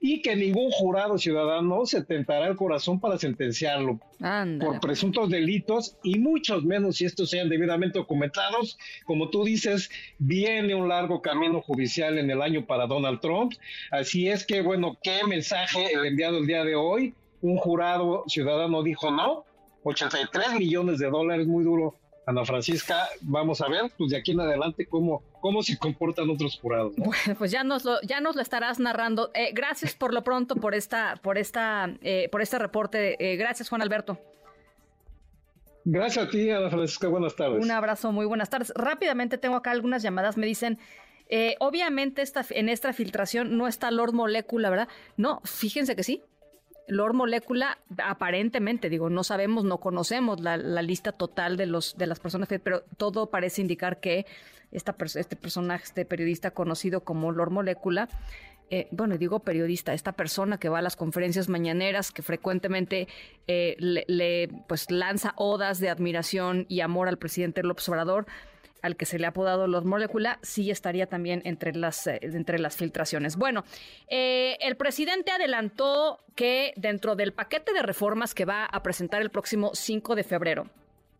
[0.00, 3.98] y que ningún jurado ciudadano se tentará el corazón para sentenciarlo
[4.60, 8.78] por presuntos delitos y muchos menos si estos sean debidamente documentados.
[9.04, 13.54] Como tú dices, viene un largo camino judicial en el año para Donald Trump.
[13.90, 17.14] Así es que, bueno, ¿qué mensaje el enviado el día de hoy?
[17.40, 19.44] Un jurado ciudadano dijo no,
[19.84, 21.94] 83 millones de dólares, muy duro
[22.26, 26.58] Ana Francisca, vamos a ver, pues de aquí en adelante cómo, cómo se comportan otros
[26.60, 26.96] jurados.
[26.96, 29.30] Bueno, pues ya nos lo, ya nos lo estarás narrando.
[29.32, 33.16] Eh, gracias por lo pronto por esta, por esta, eh, por este reporte.
[33.20, 34.18] Eh, gracias, Juan Alberto.
[35.84, 37.06] Gracias a ti, Ana Francisca.
[37.06, 37.62] Buenas tardes.
[37.62, 38.72] Un abrazo, muy buenas tardes.
[38.74, 40.36] Rápidamente tengo acá algunas llamadas.
[40.36, 40.80] Me dicen,
[41.60, 44.88] obviamente esta, en esta filtración no está Lord Molecula, ¿verdad?
[45.16, 46.24] No, fíjense que sí.
[46.88, 52.20] Lord Molecula, aparentemente, digo, no sabemos, no conocemos la, lista total de, los, de las
[52.20, 54.26] personas, pero todo parece indicar que
[54.70, 58.08] esta, este personaje, este periodista conocido como Lord Molecula,
[58.68, 63.06] eh, bueno, digo periodista, esta persona que va a las conferencias mañaneras, que frecuentemente
[63.46, 68.26] eh, le, pues lanza odas de admiración y amor al presidente López Obrador,
[68.82, 72.58] al que se le ha apodado los molécula, sí estaría también entre las, eh, entre
[72.58, 73.36] las filtraciones.
[73.36, 73.64] Bueno,
[74.08, 79.30] eh, el presidente adelantó que dentro del paquete de reformas que va a presentar el
[79.30, 80.70] próximo 5 de febrero,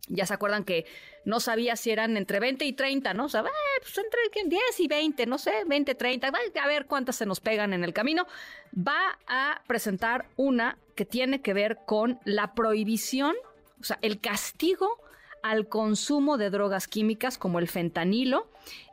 [0.09, 0.85] ya se acuerdan que
[1.25, 3.25] no sabía si eran entre 20 y 30, ¿no?
[3.25, 7.25] O sea, pues entre 10 y 20, no sé, 20, 30, a ver cuántas se
[7.25, 8.25] nos pegan en el camino.
[8.75, 13.35] Va a presentar una que tiene que ver con la prohibición,
[13.81, 14.97] o sea, el castigo
[15.49, 18.47] al consumo de drogas químicas como el fentanilo.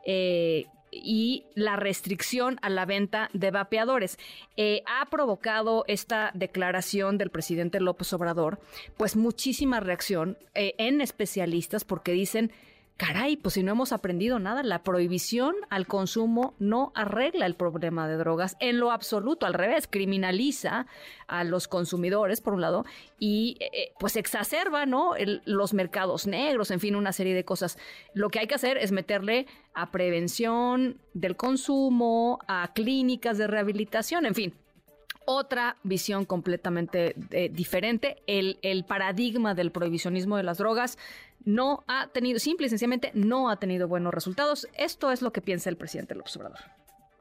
[0.05, 0.65] Eh,
[0.97, 4.17] y la restricción a la venta de vapeadores.
[4.55, 8.59] Eh, ha provocado esta declaración del presidente López Obrador,
[8.95, 12.51] pues muchísima reacción eh, en especialistas porque dicen
[12.97, 18.07] caray, pues si no hemos aprendido nada, la prohibición al consumo no arregla el problema
[18.07, 20.87] de drogas en lo absoluto, al revés, criminaliza
[21.27, 22.85] a los consumidores, por un lado,
[23.19, 25.13] y eh, eh, pues exacerba, ¿no?
[25.45, 27.77] los mercados negros, en fin, una serie de cosas.
[28.13, 34.25] Lo que hay que hacer es meterle a prevención del consumo, a clínicas de rehabilitación,
[34.25, 34.53] en fin,
[35.25, 38.23] otra visión completamente eh, diferente.
[38.27, 40.97] El, el, paradigma del prohibicionismo de las drogas
[41.43, 44.67] no ha tenido, simple y sencillamente, no ha tenido buenos resultados.
[44.77, 46.59] Esto es lo que piensa el presidente López Obrador.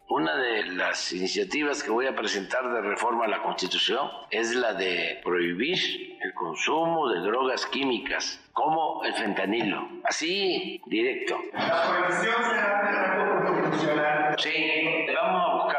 [0.09, 4.75] Una de las iniciativas que voy a presentar de reforma a la Constitución es la
[4.75, 5.79] de prohibir
[6.23, 9.89] el consumo de drogas químicas como el fentanilo.
[10.05, 11.39] Así, directo.
[11.55, 14.37] La prohibición será constitucional.
[14.39, 15.74] Sí, vamos a buscar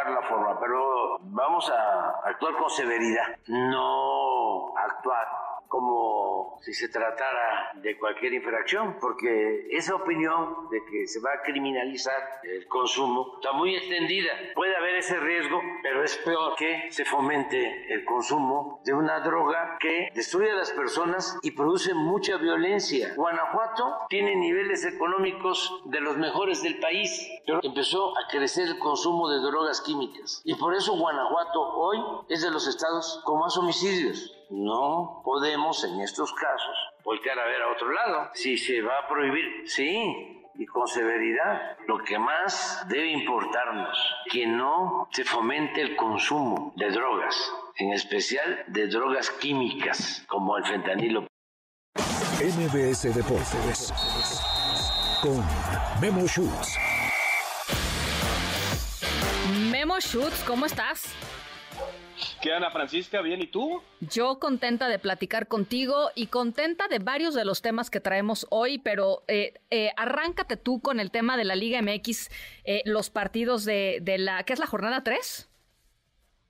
[0.60, 5.28] pero vamos a actuar con severidad, no actuar
[5.68, 11.42] como si se tratara de cualquier infracción, porque esa opinión de que se va a
[11.42, 14.32] criminalizar el consumo está muy extendida.
[14.56, 19.78] Puede haber ese riesgo, pero es peor que se fomente el consumo de una droga
[19.80, 23.14] que destruye a las personas y produce mucha violencia.
[23.16, 29.30] Guanajuato tiene niveles económicos de los mejores del país, pero empezó a crecer el consumo
[29.30, 30.42] de drogas químicas.
[30.46, 32.00] Y por eso Guanajuato hoy
[32.30, 34.35] es de los estados con más homicidios.
[34.50, 38.30] No podemos en estos casos voltear a ver a otro lado.
[38.34, 41.78] Si se va a prohibir, sí, y con severidad.
[41.88, 43.98] Lo que más debe importarnos,
[44.32, 47.36] que no se fomente el consumo de drogas,
[47.78, 51.28] en especial de drogas químicas como el fentanilo.
[52.42, 53.94] MBS Deportes
[55.22, 55.44] con
[56.02, 56.78] Memo Schutz.
[59.72, 61.06] Memo Schutz, ¿cómo estás?
[62.46, 63.22] ¿Qué, Ana Francisca?
[63.22, 63.42] ¿Bien?
[63.42, 63.82] ¿Y tú?
[64.02, 68.78] Yo contenta de platicar contigo y contenta de varios de los temas que traemos hoy,
[68.78, 72.30] pero eh, eh, arráncate tú con el tema de la Liga MX,
[72.64, 74.44] eh, los partidos de, de la...
[74.44, 75.50] ¿Qué es la jornada 3?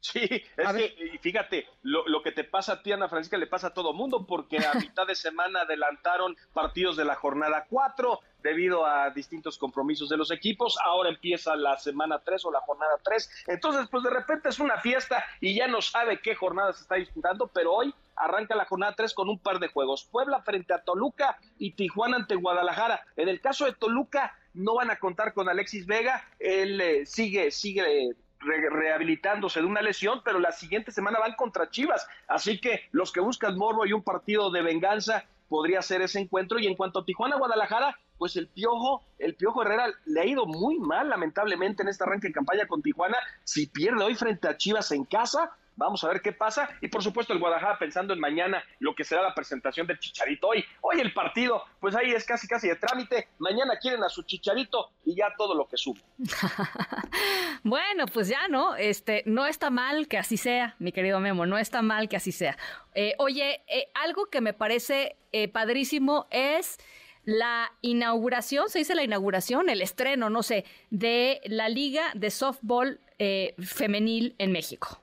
[0.01, 3.47] Sí, es que, y fíjate, lo, lo, que te pasa a ti, Ana Francisca, le
[3.47, 8.19] pasa a todo mundo, porque a mitad de semana adelantaron partidos de la jornada 4
[8.45, 10.77] debido a distintos compromisos de los equipos.
[10.85, 13.45] Ahora empieza la semana 3 o la jornada 3.
[13.47, 16.95] Entonces, pues de repente es una fiesta y ya no sabe qué jornada se está
[16.95, 20.07] disputando, pero hoy arranca la jornada 3 con un par de juegos.
[20.11, 23.01] Puebla frente a Toluca y Tijuana ante Guadalajara.
[23.15, 26.23] En el caso de Toluca, no van a contar con Alexis Vega.
[26.37, 31.71] Él eh, sigue, sigue re rehabilitándose de una lesión, pero la siguiente semana van contra
[31.71, 32.07] Chivas.
[32.27, 36.59] Así que los que buscan morbo y un partido de venganza podría ser ese encuentro.
[36.59, 40.79] Y en cuanto a Tijuana-Guadalajara, pues el Piojo, el Piojo Herrera le ha ido muy
[40.79, 43.17] mal, lamentablemente, en este arranque de campaña con Tijuana.
[43.43, 46.69] Si pierde hoy frente a Chivas en casa, Vamos a ver qué pasa.
[46.81, 50.47] Y por supuesto el Guadalajara pensando en mañana lo que será la presentación del Chicharito.
[50.47, 53.27] Hoy, hoy el partido, pues ahí es casi casi de trámite.
[53.39, 56.01] Mañana quieren a su Chicharito y ya todo lo que sube.
[57.63, 61.57] bueno, pues ya no, este, no está mal que así sea, mi querido Memo, no
[61.57, 62.57] está mal que así sea.
[62.93, 66.77] Eh, oye, eh, algo que me parece eh, padrísimo es
[67.25, 72.99] la inauguración, se dice la inauguración, el estreno, no sé, de la Liga de Softball
[73.19, 74.99] eh, Femenil en México.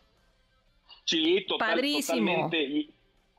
[1.04, 2.62] Sí, total, totalmente.
[2.62, 2.90] Y,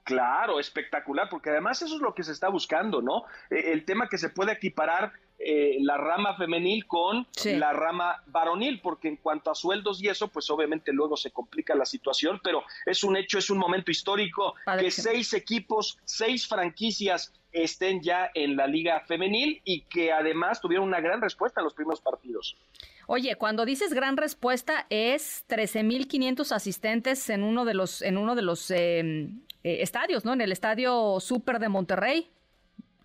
[0.04, 3.24] claro, espectacular, porque además eso es lo que se está buscando, ¿no?
[3.50, 7.56] Eh, el tema que se puede equiparar eh, la rama femenil con sí.
[7.56, 11.76] la rama varonil, porque en cuanto a sueldos y eso, pues obviamente luego se complica
[11.76, 16.48] la situación, pero es un hecho, es un momento histórico Padre que seis equipos, seis
[16.48, 21.66] franquicias estén ya en la liga femenil y que además tuvieron una gran respuesta en
[21.66, 22.58] los primeros partidos.
[23.08, 28.42] Oye, cuando dices gran respuesta es 13.500 asistentes en uno de los en uno de
[28.42, 29.00] los eh,
[29.64, 30.34] eh, estadios, ¿no?
[30.34, 32.30] En el estadio Super de Monterrey.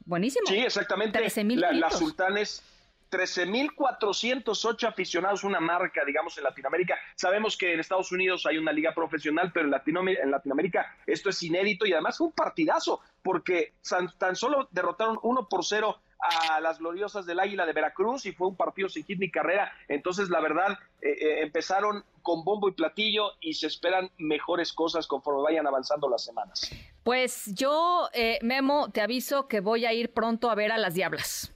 [0.05, 0.47] Buenísimo.
[0.47, 1.19] Sí, exactamente.
[1.19, 2.63] 13.000 la, la Sultanes
[3.11, 6.97] 13.408 aficionados, una marca, digamos, en Latinoamérica.
[7.15, 11.31] Sabemos que en Estados Unidos hay una liga profesional, pero en, Latino, en Latinoamérica esto
[11.31, 16.01] es inédito y además fue un partidazo, porque tan, tan solo derrotaron 1 por 0
[16.19, 19.73] a las gloriosas del Águila de Veracruz y fue un partido sin hit ni carrera.
[19.89, 25.07] Entonces, la verdad, eh, eh, empezaron con bombo y platillo y se esperan mejores cosas
[25.07, 26.71] conforme vayan avanzando las semanas.
[27.05, 30.95] Pues yo, eh, Memo, te aviso que voy a ir pronto a ver a las
[30.95, 31.53] Diablas,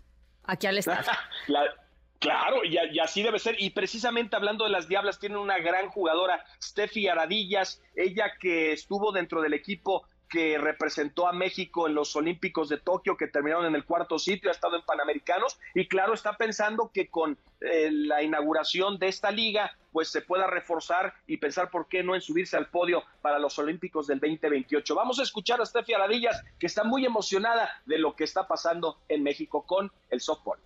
[0.53, 1.11] aquí al estadio.
[1.49, 1.65] la,
[2.23, 3.57] Claro, y, y, así debe ser.
[3.59, 9.11] Y precisamente hablando de las Diablas, tienen una gran jugadora, Steffi Aradillas, ella que estuvo
[9.11, 13.75] dentro del equipo que representó a México en los Olímpicos de Tokio, que terminaron en
[13.75, 18.23] el cuarto sitio, ha estado en Panamericanos y claro, está pensando que con eh, la
[18.23, 22.57] inauguración de esta liga, pues se pueda reforzar y pensar por qué no en subirse
[22.57, 24.95] al podio para los Olímpicos del 2028.
[24.95, 28.97] Vamos a escuchar a Steffi Aradillas, que está muy emocionada de lo que está pasando
[29.11, 30.59] en México con el softball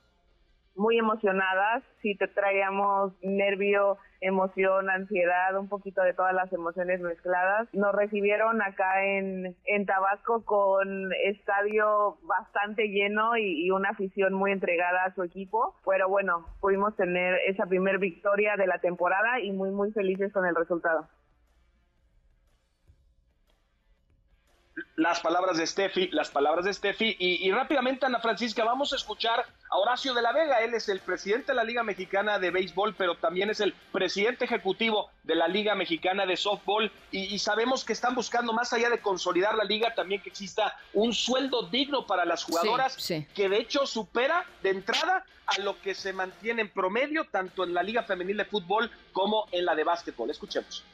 [0.76, 7.68] muy emocionadas, sí te traíamos nervio, emoción, ansiedad, un poquito de todas las emociones mezcladas.
[7.72, 14.52] Nos recibieron acá en, en Tabasco con estadio bastante lleno y, y, una afición muy
[14.52, 19.52] entregada a su equipo, pero bueno, pudimos tener esa primer victoria de la temporada y
[19.52, 21.08] muy muy felices con el resultado.
[24.96, 27.16] Las palabras de Steffi, las palabras de Steffi.
[27.18, 30.60] Y, y, rápidamente, Ana Francisca, vamos a escuchar a Horacio de la Vega.
[30.60, 34.46] Él es el presidente de la Liga Mexicana de Béisbol, pero también es el presidente
[34.46, 36.90] ejecutivo de la Liga Mexicana de Softball.
[37.10, 40.76] Y, y sabemos que están buscando, más allá de consolidar la liga, también que exista
[40.94, 43.26] un sueldo digno para las jugadoras, sí, sí.
[43.34, 47.74] que de hecho supera de entrada a lo que se mantiene en promedio, tanto en
[47.74, 50.30] la Liga Femenil de Fútbol como en la de Básquetbol.
[50.30, 50.84] Escuchemos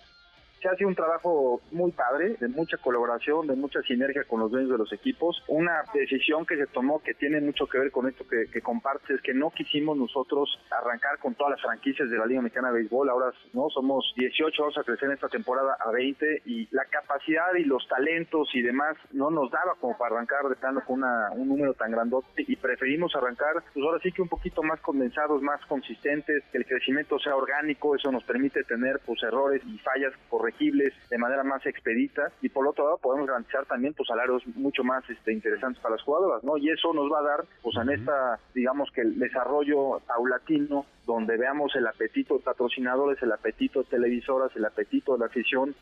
[0.62, 4.70] Se hace un trabajo muy padre, de mucha colaboración, de mucha sinergia con los dueños
[4.70, 5.42] de los equipos.
[5.48, 9.10] Una decisión que se tomó que tiene mucho que ver con esto que, que compartes,
[9.10, 12.78] es que no quisimos nosotros arrancar con todas las franquicias de la Liga Mexicana de
[12.78, 13.10] Béisbol.
[13.10, 17.52] Ahora no somos 18, vamos a crecer en esta temporada a 20 y la capacidad
[17.58, 21.32] y los talentos y demás no nos daba como para arrancar de plano con una,
[21.32, 25.42] un número tan grandote y preferimos arrancar, pues ahora sí que un poquito más condensados,
[25.42, 30.12] más consistentes, que el crecimiento sea orgánico, eso nos permite tener pues errores y fallas
[30.52, 34.84] corregibles de manera más expedita y por otro lado podemos garantizar también pues salarios mucho
[34.84, 36.56] más este, interesantes para las jugadoras, ¿no?
[36.56, 41.36] Y eso nos va a dar pues en esta, digamos que el desarrollo paulatino donde
[41.36, 45.74] veamos el apetito de patrocinadores, el apetito de televisoras, el apetito de la afición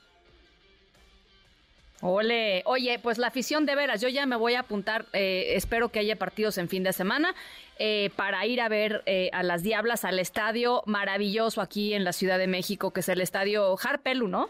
[2.03, 5.91] Ole, oye, pues la afición de veras, yo ya me voy a apuntar, eh, espero
[5.91, 7.35] que haya partidos en fin de semana,
[7.79, 12.15] eh, para ir a ver eh, a las Diablas al estadio maravilloso aquí en la
[12.15, 14.49] Ciudad de México, que es el estadio Harpelu, ¿no?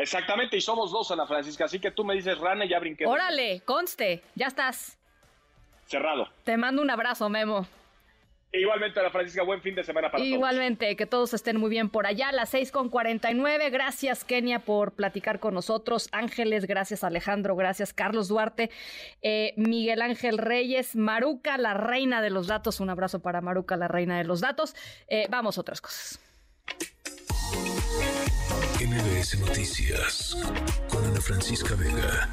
[0.00, 3.06] Exactamente, y somos dos, Ana Francisca, así que tú me dices, Rane, ya brinqué.
[3.06, 4.96] Órale, conste, ya estás.
[5.86, 6.28] Cerrado.
[6.44, 7.66] Te mando un abrazo, Memo.
[8.52, 12.06] Igualmente, Ana Francisca, buen fin de semana para Igualmente, que todos estén muy bien por
[12.06, 12.32] allá.
[12.32, 13.68] Las 6 con 49.
[13.68, 16.08] Gracias, Kenia, por platicar con nosotros.
[16.12, 18.70] Ángeles, gracias, Alejandro, gracias, Carlos Duarte,
[19.20, 22.80] eh, Miguel Ángel Reyes, Maruca, la reina de los datos.
[22.80, 24.74] Un abrazo para Maruca, la reina de los datos.
[25.08, 26.18] Eh, vamos a otras cosas.
[28.80, 30.36] MBS Noticias
[30.88, 32.28] con Ana Francisca Vega.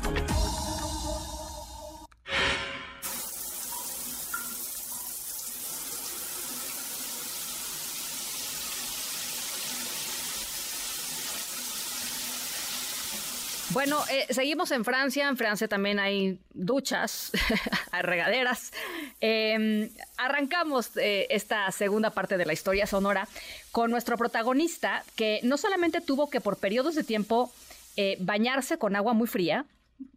[13.76, 15.28] Bueno, eh, seguimos en Francia.
[15.28, 17.34] En Francia también hay duchas,
[17.92, 18.72] hay regaderas.
[19.20, 23.28] Eh, arrancamos eh, esta segunda parte de la historia sonora
[23.74, 27.52] con nuestro protagonista que no solamente tuvo que por periodos de tiempo
[27.98, 29.66] eh, bañarse con agua muy fría,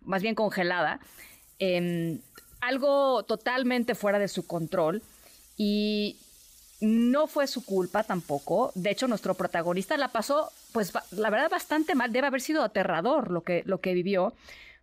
[0.03, 1.01] más bien congelada,
[1.59, 2.21] em,
[2.61, 5.03] algo totalmente fuera de su control
[5.57, 6.17] y
[6.81, 8.73] no fue su culpa tampoco.
[8.75, 12.13] De hecho, nuestro protagonista la pasó, pues la verdad, bastante mal.
[12.13, 14.33] Debe haber sido aterrador lo que, lo que vivió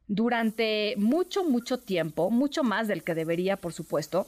[0.07, 4.27] durante mucho, mucho tiempo, mucho más del que debería, por supuesto.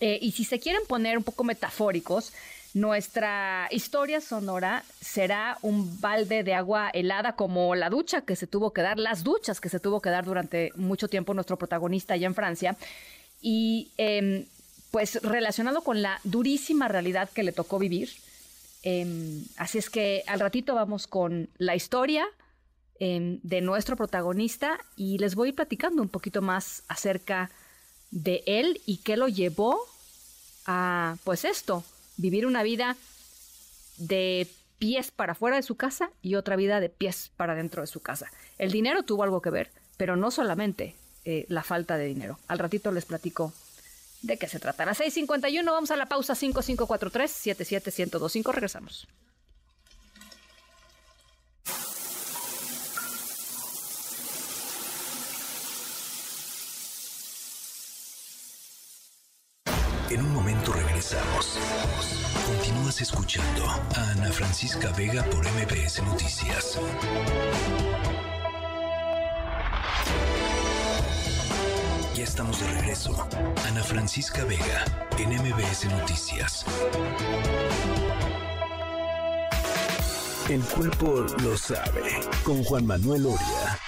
[0.00, 2.32] Eh, y si se quieren poner un poco metafóricos,
[2.74, 8.72] nuestra historia sonora será un balde de agua helada como la ducha que se tuvo
[8.72, 12.26] que dar, las duchas que se tuvo que dar durante mucho tiempo nuestro protagonista allá
[12.26, 12.76] en Francia.
[13.40, 14.44] Y em,
[14.96, 18.08] pues relacionado con la durísima realidad que le tocó vivir.
[18.82, 22.26] Em, así es que al ratito vamos con la historia
[22.98, 27.50] em, de nuestro protagonista y les voy platicando un poquito más acerca
[28.10, 29.78] de él y qué lo llevó
[30.64, 31.84] a, pues esto,
[32.16, 32.96] vivir una vida
[33.98, 37.86] de pies para fuera de su casa y otra vida de pies para dentro de
[37.86, 38.32] su casa.
[38.56, 40.94] El dinero tuvo algo que ver, pero no solamente
[41.26, 42.38] eh, la falta de dinero.
[42.48, 43.52] Al ratito les platico
[44.26, 44.84] de qué se trata.
[44.84, 48.52] Las 6.51 vamos a la pausa 5543-77125.
[48.52, 49.06] Regresamos.
[60.08, 61.58] En un momento regresamos.
[62.46, 66.78] Continúas escuchando a Ana Francisca Vega por MBS Noticias.
[72.16, 73.14] Ya estamos de regreso.
[73.68, 74.86] Ana Francisca Vega
[75.18, 76.64] en MBS Noticias.
[80.48, 82.04] El cuerpo lo sabe.
[82.42, 83.78] Con Juan Manuel Oria.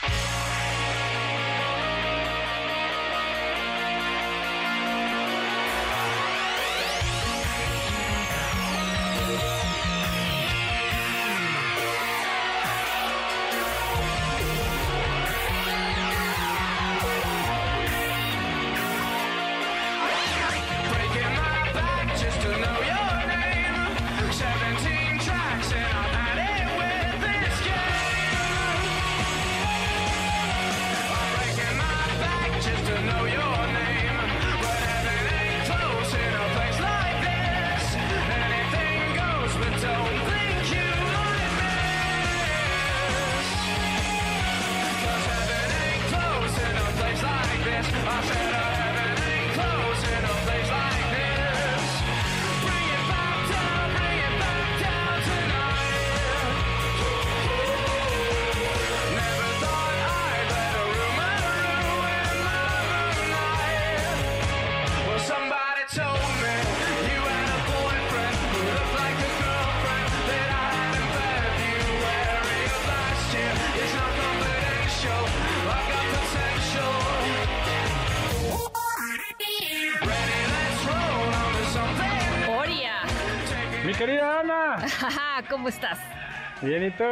[83.89, 84.85] Mi querida Ana.
[85.49, 85.99] ¿Cómo estás?
[86.61, 87.05] Bien, ¿y tú?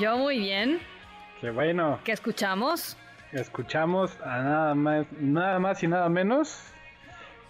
[0.00, 0.78] Yo muy bien.
[1.42, 1.98] Qué bueno.
[2.04, 2.96] ¿Qué escuchamos?
[3.32, 6.72] Escuchamos a nada más, nada más y nada menos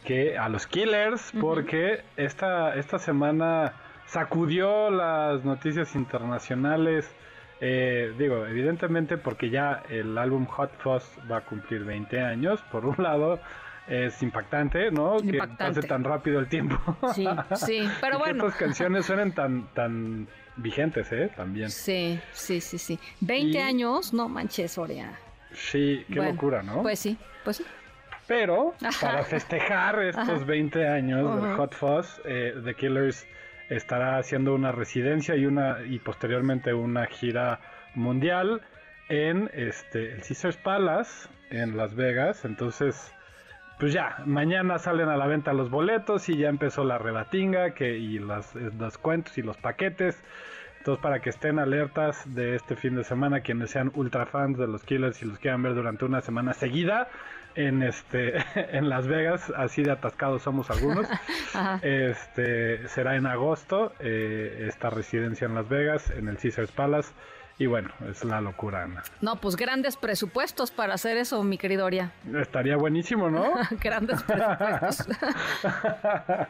[0.05, 3.73] que a los Killers, porque esta, esta semana
[4.07, 7.09] sacudió las noticias internacionales.
[7.61, 12.85] eh, digo, evidentemente porque ya el álbum Hot Fuzz va a cumplir 20 años, por
[12.85, 13.39] un lado.
[13.89, 15.19] Es impactante, ¿no?
[15.19, 16.77] Que pase tan rápido el tiempo.
[17.15, 18.47] Sí, sí, pero Y que bueno.
[18.49, 20.27] estas canciones suenen tan, tan
[20.57, 21.31] vigentes, ¿eh?
[21.37, 21.71] También.
[21.71, 22.99] Sí, sí, sí, sí.
[23.21, 25.13] 20 Y- años, no manches, Oria.
[25.53, 26.83] Sí, qué Bueno, locura, ¿no?
[26.83, 27.65] Pues sí, pues sí.
[28.27, 29.07] Pero Ajá.
[29.13, 30.45] para festejar estos Ajá.
[30.45, 31.55] 20 años del.
[31.55, 33.25] Hot Fuzz, eh, The Killers
[33.69, 37.61] estará haciendo una residencia y una y posteriormente una gira
[37.95, 38.63] mundial
[39.09, 42.45] en este el Caesars Palace en Las Vegas.
[42.45, 43.13] Entonces,
[43.79, 47.99] pues ya, mañana salen a la venta los boletos y ya empezó la rebatinga que,
[47.99, 50.23] y las, los cuentos y los paquetes.
[50.79, 54.69] Entonces, para que estén alertas de este fin de semana, quienes sean ultra fans de
[54.69, 57.09] los Killers y los quieran ver durante una semana seguida
[57.57, 61.09] en este en Las Vegas, así de atascados somos algunos.
[61.83, 67.13] Este será en agosto eh, esta residencia en Las Vegas, en el Caesars Palace.
[67.59, 69.03] Y bueno, es la locura, Ana.
[69.23, 72.13] No, pues grandes presupuestos para hacer eso, mi querido Oria.
[72.39, 73.51] Estaría buenísimo, ¿no?
[73.81, 75.09] grandes presupuestos.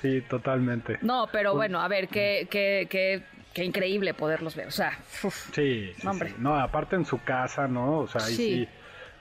[0.00, 0.98] sí, totalmente.
[1.02, 3.22] No, pero bueno, a ver, qué, qué, qué,
[3.54, 4.68] qué increíble poderlos ver.
[4.68, 5.50] O sea, uf.
[5.54, 6.30] Sí, hombre.
[6.30, 6.34] sí.
[6.38, 7.98] No, aparte en su casa, ¿no?
[8.00, 8.66] O sea, ahí Sí.
[8.66, 8.68] sí.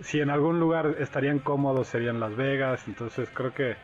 [0.03, 2.81] Si en algún lugar estarían cómodos serían Las Vegas.
[2.87, 3.75] Entonces creo que,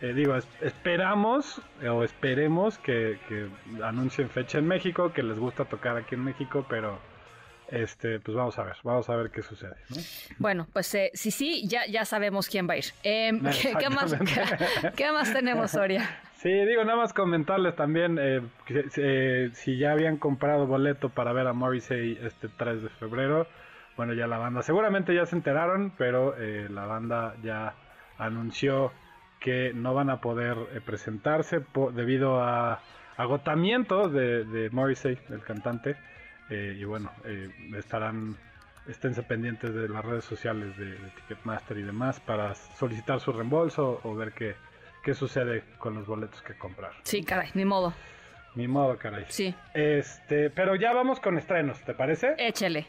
[0.00, 3.48] eh, digo, es- esperamos eh, o esperemos que, que
[3.82, 6.98] anuncien fecha en México, que les gusta tocar aquí en México, pero
[7.68, 9.96] este, pues vamos a ver, vamos a ver qué sucede, ¿no?
[10.38, 12.84] bueno, pues eh, sí, sí, ya, ya sabemos quién va a ir.
[13.02, 14.14] Em, ¿qué, qué más,
[14.96, 16.08] qué más tenemos, Oria?
[16.36, 21.32] Sí, digo, nada más comentarles también eh, que, eh, si ya habían comprado boleto para
[21.32, 23.48] ver a Morrissey este 3 de febrero.
[23.96, 27.74] Bueno, ya la banda, seguramente ya se enteraron, pero eh, la banda ya
[28.18, 28.92] anunció
[29.40, 31.60] que no van a poder eh, presentarse
[31.92, 32.80] debido a
[33.16, 35.96] agotamiento de, de Morrissey, el cantante.
[36.50, 38.36] Eh, y bueno, eh, estarán,
[38.88, 44.00] esténse pendientes de las redes sociales de, de Ticketmaster y demás para solicitar su reembolso
[44.04, 44.54] o ver qué,
[45.02, 46.92] qué sucede con los boletos que comprar.
[47.02, 47.94] Sí, caray, ni modo.
[48.54, 49.24] Ni modo, caray.
[49.28, 49.54] Sí.
[49.74, 52.34] Este, pero ya vamos con estrenos, ¿te parece?
[52.38, 52.86] Échele.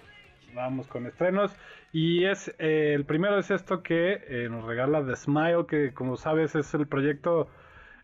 [0.53, 1.51] Vamos con estrenos.
[1.99, 6.15] Y es eh, el primero es esto que eh, nos regala The Smile, que como
[6.15, 7.49] sabes es el proyecto,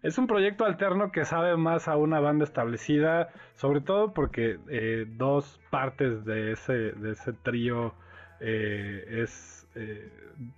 [0.02, 5.06] es un proyecto alterno que sabe más a una banda establecida, sobre todo porque eh,
[5.08, 7.94] dos partes de ese, de ese trío
[8.40, 9.68] es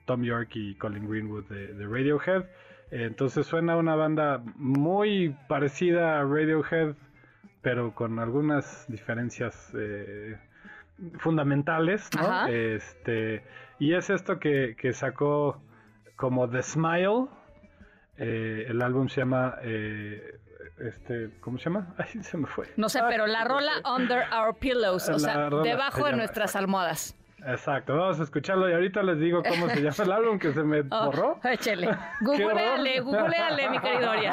[0.06, 2.46] Tom York y Colin Greenwood de, Radiohead.
[2.90, 6.96] Entonces suena una banda muy parecida a Radiohead,
[7.62, 9.74] pero con algunas diferencias
[11.20, 12.22] fundamentales, ¿no?
[12.22, 12.50] Ajá.
[12.50, 13.44] Este,
[13.80, 15.62] y es esto que, que sacó
[16.16, 17.28] como The Smile.
[18.18, 19.56] Eh, el álbum se llama.
[19.62, 20.40] eh,
[20.80, 21.94] este, ¿Cómo se llama?
[21.98, 22.68] Ay, se me fue.
[22.78, 26.56] No sé, pero la rola Under Our Pillows, o sea, rola se debajo de nuestras
[26.56, 27.16] almohadas.
[27.48, 30.64] Exacto, vamos a escucharlo y ahorita les digo cómo se llama el álbum que se
[30.64, 31.40] me Oh, borró.
[31.44, 31.88] échele.
[32.20, 34.32] Qué Googleale, googleale, mi querido Oria.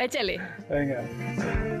[0.00, 0.40] échele.
[0.68, 1.75] Venga.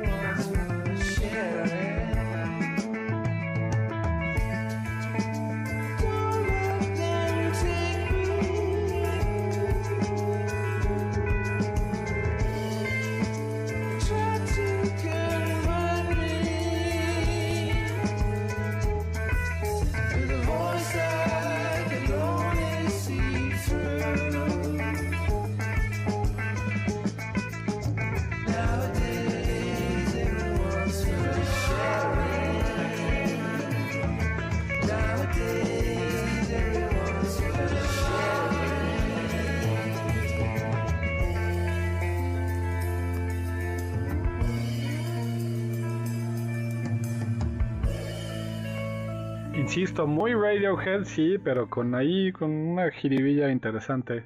[49.76, 54.24] Insisto, muy Radiohead, sí, pero con ahí, con una jiribilla interesante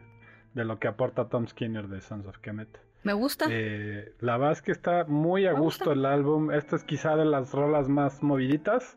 [0.55, 2.69] de lo que aporta Tom Skinner de Sons of Kemet.
[3.03, 3.47] Me gusta.
[3.51, 6.53] Eh, la verdad es que está muy a gusto el álbum.
[6.53, 8.97] Esta es quizá de las rolas más moviditas,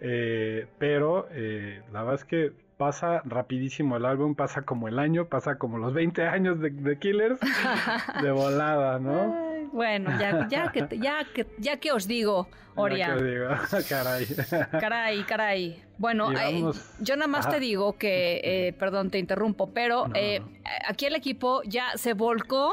[0.00, 5.26] eh, pero eh, la verdad es que pasa rapidísimo el álbum, pasa como el año,
[5.26, 7.38] pasa como los 20 años de, de Killers,
[8.22, 9.68] de volada, ¿no?
[9.72, 13.08] Bueno, ya, ya, que, ya, que, ya que os digo, Oria.
[13.08, 13.48] Ya que digo,
[13.90, 14.26] caray.
[14.80, 15.82] Caray, caray.
[15.98, 16.64] Bueno, eh,
[17.00, 17.56] yo nada más Ajá.
[17.56, 20.40] te digo que, eh, perdón, te interrumpo, pero eh,
[20.88, 22.72] aquí el equipo ya se volcó,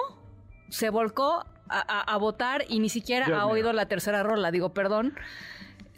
[0.70, 3.54] se volcó a, a- a votar y ni siquiera Dios ha mío.
[3.56, 4.52] oído la tercera rola.
[4.52, 5.14] Digo, perdón.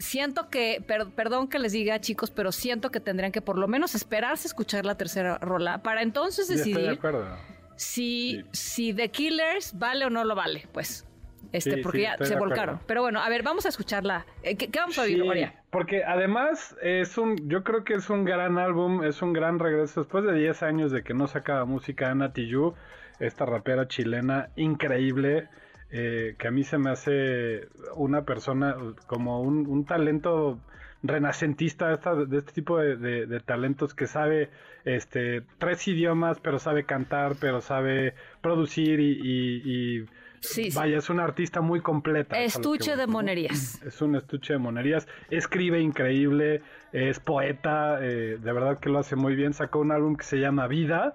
[0.00, 3.68] Siento que, per- perdón que les diga, chicos, pero siento que tendrían que por lo
[3.68, 7.36] menos esperarse a escuchar la tercera rola para entonces Sí, estoy de decidir acuerdo.
[7.76, 11.06] si, si The Killers vale o no lo vale, pues.
[11.52, 12.38] Este, Sí, porque sí, ya se acuerdo.
[12.46, 12.80] volcaron.
[12.86, 14.24] Pero bueno, a ver, vamos a escucharla.
[14.42, 15.54] Eh, ¿Qué, qué vamos a oír, Oria?
[15.70, 20.00] porque además es un, yo creo que es un gran álbum, es un gran regreso
[20.02, 22.74] después de 10 años de que no sacaba música Ana Tijoux,
[23.18, 25.48] esta rapera chilena increíble,
[25.92, 28.76] eh, que a mí se me hace una persona
[29.06, 30.58] como un, un talento
[31.02, 34.50] renacentista esta- de este tipo de, de- de talentos que sabe
[34.84, 40.06] este tres idiomas pero sabe cantar pero sabe producir y, y- y
[40.42, 40.76] Sí, sí.
[40.78, 43.82] vaya es una artista muy completa Estuche de monerías.
[43.82, 45.06] Es un estuche de monerías.
[45.28, 46.62] Escribe increíble,
[46.94, 49.52] es poeta, eh, de verdad que lo hace muy bien.
[49.52, 51.12] Sacó un álbum que se llama Vida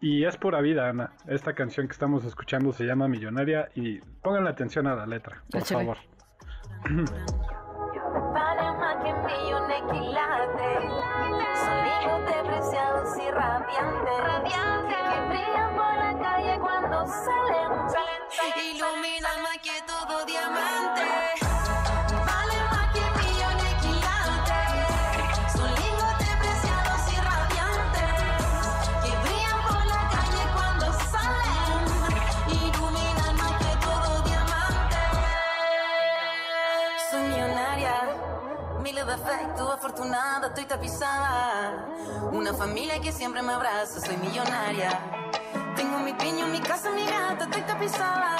[0.00, 1.12] y es pura vida, Ana.
[1.26, 5.60] Esta canción que estamos escuchando se llama Millonaria y pongan atención a la letra, por
[5.60, 5.84] Échale.
[5.84, 5.98] favor.
[40.00, 41.86] afortunada, estoy tapizada.
[42.32, 44.98] Una familia que siempre me abraza, soy millonaria.
[45.76, 48.36] Tengo mi piño, mi casa, mi gata, estoy tapizada.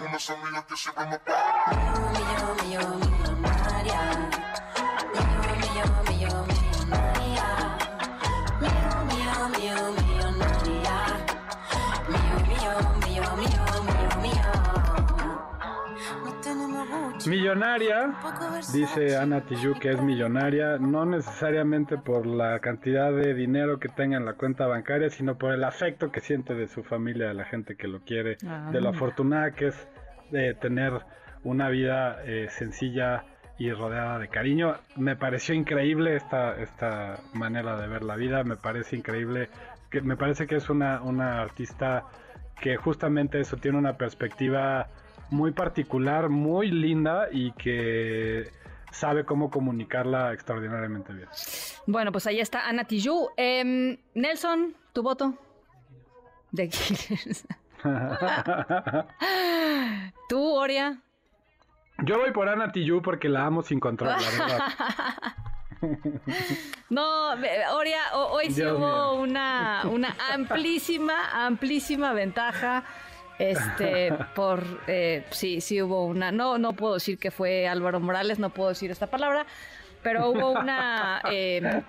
[0.00, 1.20] Una familia que siempre me.
[2.12, 4.30] Millón, millón, millonaria.
[5.60, 6.11] Millonaria.
[17.26, 18.12] Millonaria,
[18.72, 24.16] dice Ana Tijoux que es millonaria, no necesariamente por la cantidad de dinero que tenga
[24.16, 27.44] en la cuenta bancaria, sino por el afecto que siente de su familia, de la
[27.44, 28.70] gente que lo quiere, Ah.
[28.72, 29.88] de lo afortunada que es
[30.30, 30.92] de tener
[31.44, 33.24] una vida eh, sencilla
[33.58, 34.74] y rodeada de cariño.
[34.96, 39.48] Me pareció increíble esta, esta manera de ver la vida, me parece increíble,
[39.90, 42.04] que me parece que es una, una artista
[42.60, 44.88] que justamente eso tiene una perspectiva
[45.32, 48.50] muy particular, muy linda y que
[48.90, 51.28] sabe cómo comunicarla extraordinariamente bien.
[51.86, 53.30] Bueno, pues ahí está Ana Tijoux.
[53.36, 55.34] Em, Nelson, ¿tu voto?
[56.54, 57.46] The Killers.
[60.28, 60.98] ¿Tú, Oria?
[62.04, 64.60] Yo voy por Ana Tijoux porque la amo sin control, la verdad.
[66.90, 67.30] No,
[67.74, 69.22] Oria, ho- hoy sí Dios hubo mío.
[69.22, 72.84] una, una amplísima, amplísima ventaja.
[73.38, 78.38] Este, por, eh, sí, sí hubo una, no, no puedo decir que fue Álvaro Morales,
[78.38, 79.46] no puedo decir esta palabra,
[80.02, 81.82] pero hubo una, eh,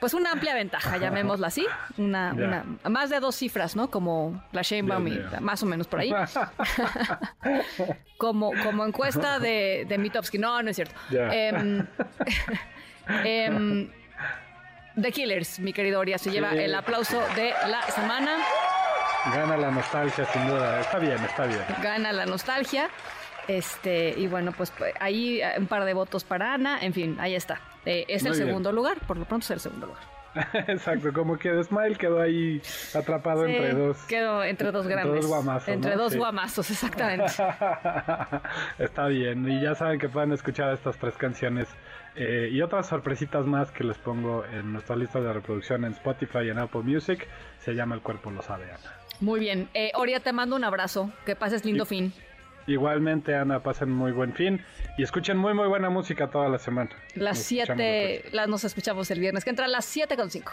[0.00, 1.66] pues una amplia ventaja, llamémosla así,
[1.96, 3.90] una, una, más de dos cifras, ¿no?
[3.90, 6.12] Como la Sheinbaum, y- más o menos por ahí.
[8.18, 10.94] como, como encuesta de, de Mitofsky, no, no es cierto.
[11.10, 11.28] Ya.
[11.32, 11.86] Em,
[13.24, 13.90] em,
[15.00, 18.36] The Killers, mi querido Oria, se lleva el aplauso de la semana.
[19.34, 20.80] Gana la nostalgia sin duda.
[20.80, 21.60] Está bien, está bien.
[21.82, 22.88] Gana la nostalgia.
[23.46, 26.78] Este, y bueno, pues pues, ahí eh, un par de votos para Ana.
[26.82, 27.60] En fin, ahí está.
[27.86, 28.46] Eh, es el bien.
[28.46, 30.02] segundo lugar, por lo pronto es el segundo lugar.
[30.68, 32.60] Exacto, como que Smile quedó ahí
[32.94, 33.96] atrapado Sí, entre dos.
[34.04, 35.22] Quedó entre dos entre grandes.
[35.22, 36.02] dos guamazos, Entre ¿no?
[36.02, 36.18] dos Sí.
[36.18, 37.32] guamazos, exactamente.
[38.78, 41.68] Está bien, y ya saben que pueden escuchar estas tres canciones
[42.18, 46.40] eh, y otras sorpresitas más que les pongo en nuestra lista de reproducción en Spotify
[46.46, 47.28] y en Apple Music.
[47.60, 48.92] Se llama El cuerpo lo sabe, Ana.
[49.20, 49.68] Muy bien.
[49.72, 51.12] Eh, Oria, te mando un abrazo.
[51.24, 52.12] Que pases lindo fin.
[52.66, 54.60] Igualmente, Ana, pasen muy buen fin
[54.98, 56.90] y escuchen muy, muy buena música toda la semana.
[57.14, 60.30] Las Nos escuchamos 7, las nos escuchamos el viernes, que entra a las 7 con
[60.30, 60.52] 5.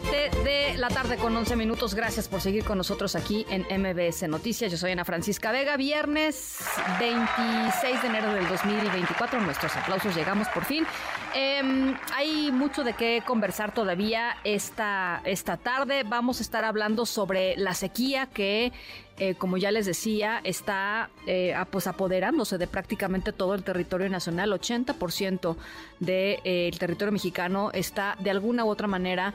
[0.00, 1.94] 7 de la tarde con 11 minutos.
[1.94, 4.70] Gracias por seguir con nosotros aquí en MBS Noticias.
[4.70, 5.76] Yo soy Ana Francisca Vega.
[5.76, 6.60] Viernes
[7.00, 9.40] 26 de enero del 2024.
[9.40, 10.86] Nuestros aplausos llegamos por fin.
[11.34, 16.04] Em, hay mucho de qué conversar todavía esta, esta tarde.
[16.04, 18.72] Vamos a estar hablando sobre la sequía que
[19.20, 24.52] eh, como ya les decía, está eh, pues apoderándose de prácticamente todo el territorio nacional.
[24.52, 25.56] 80%
[25.98, 29.34] del eh, territorio mexicano está de alguna u otra manera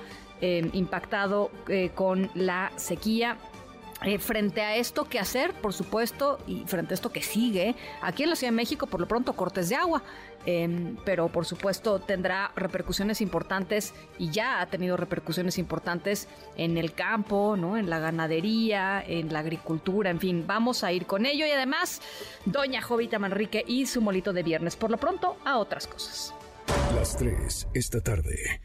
[0.73, 1.51] impactado
[1.95, 3.37] con la sequía.
[4.19, 5.53] frente a esto, ¿qué hacer?
[5.53, 8.99] Por supuesto, y frente a esto que sigue, aquí en la Ciudad de México, por
[8.99, 10.03] lo pronto, cortes de agua.
[10.45, 16.27] Em, pero por supuesto tendrá repercusiones importantes y ya ha tenido repercusiones importantes
[16.57, 17.77] en el campo, ¿no?
[17.77, 22.01] en la ganadería, en la agricultura, en fin, vamos a ir con ello y además
[22.45, 26.33] Doña Jovita Manrique y su molito de viernes, por lo pronto a otras cosas.
[26.93, 28.61] Las tres esta tarde.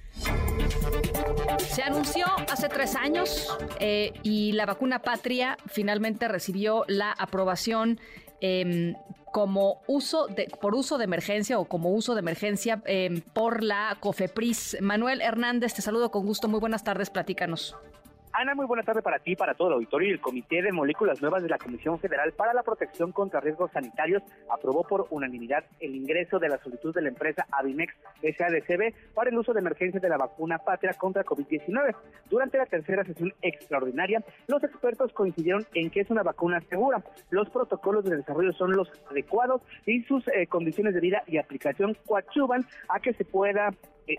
[1.68, 8.00] Se anunció hace tres años eh, y la vacuna patria finalmente recibió la aprobación
[8.40, 8.94] eh,
[9.32, 13.96] como uso de, por uso de emergencia o como uso de emergencia em, por la
[14.00, 14.78] COFEPRIS.
[14.80, 16.48] Manuel Hernández, te saludo con gusto.
[16.48, 17.76] Muy buenas tardes, platícanos.
[18.40, 21.20] Ana, muy buena tarde para ti, para todo el auditorio y el Comité de Moléculas
[21.20, 25.96] Nuevas de la Comisión Federal para la Protección contra Riesgos Sanitarios aprobó por unanimidad el
[25.96, 30.08] ingreso de la solicitud de la empresa Avimex SADCB para el uso de emergencia de
[30.08, 31.96] la vacuna Patria contra COVID-19.
[32.30, 37.02] Durante la tercera sesión extraordinaria, los expertos coincidieron en que es una vacuna segura.
[37.30, 41.96] Los protocolos de desarrollo son los adecuados y sus eh, condiciones de vida y aplicación
[42.06, 43.70] coadyuvan a que se pueda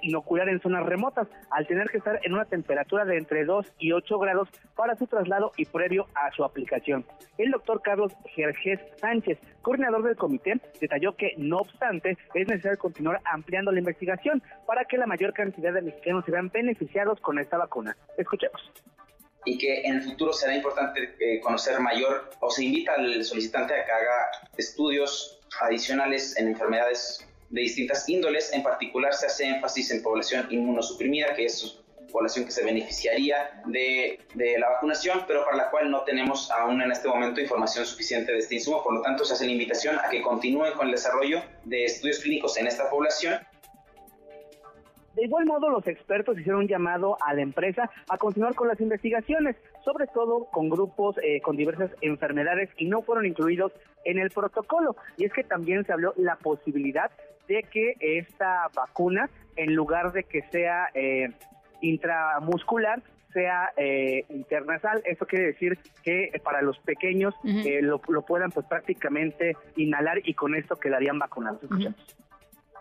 [0.01, 3.91] inocular en zonas remotas, al tener que estar en una temperatura de entre 2 y
[3.91, 7.05] 8 grados para su traslado y previo a su aplicación.
[7.37, 13.21] El doctor Carlos Jerjes Sánchez, coordinador del comité, detalló que, no obstante, es necesario continuar
[13.25, 17.57] ampliando la investigación para que la mayor cantidad de mexicanos se vean beneficiados con esta
[17.57, 17.95] vacuna.
[18.17, 18.71] Escuchemos
[19.45, 23.73] y que en el futuro será importante eh, conocer mayor o se invita al solicitante
[23.73, 28.53] a que haga estudios adicionales en enfermedades de distintas índoles.
[28.53, 31.79] En particular se hace énfasis en población inmunosuprimida, que es
[32.11, 36.91] población que se beneficiaría de, la vacunación, pero para la cual no tenemos aún en
[36.91, 38.83] este momento información suficiente de este insumo.
[38.83, 42.19] Por lo tanto, se hace la invitación a que continúen con el desarrollo de estudios
[42.19, 43.39] clínicos en esta población
[45.19, 48.79] de igual modo, los expertos hicieron un llamado a la empresa a continuar con las
[48.79, 53.73] investigaciones, sobre todo con grupos eh, con diversas enfermedades y no fueron incluidos
[54.05, 54.95] en el protocolo.
[55.17, 57.11] Y es que también se habló la posibilidad
[57.49, 61.31] de que esta vacuna, en lugar de que sea eh,
[61.81, 63.01] intramuscular,
[63.33, 65.01] sea eh, internasal.
[65.03, 70.55] Eso quiere decir que para los pequeños eh, lo, puedan pues prácticamente inhalar y con
[70.55, 71.61] esto quedarían vacunados.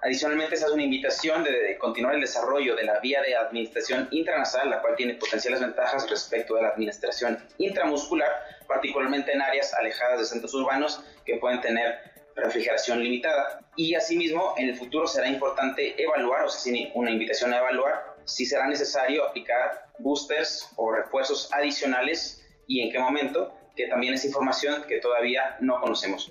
[0.01, 4.71] Adicionalmente, se hace una invitación de, continuar el desarrollo de la vía de administración intranasal,
[4.71, 8.31] la cual tiene potenciales ventajas respecto de la administración intramuscular,
[8.69, 13.61] particularmente en áreas alejadas de centros urbanos que pueden tener refrigeración limitada.
[13.77, 18.45] Y asimismo, en el futuro será importante evaluar, o sea, una invitación a evaluar si
[18.45, 24.85] será necesario aplicar boosters o refuerzos adicionales y en qué momento, que también es información
[24.87, 26.31] que todavía no conocemos.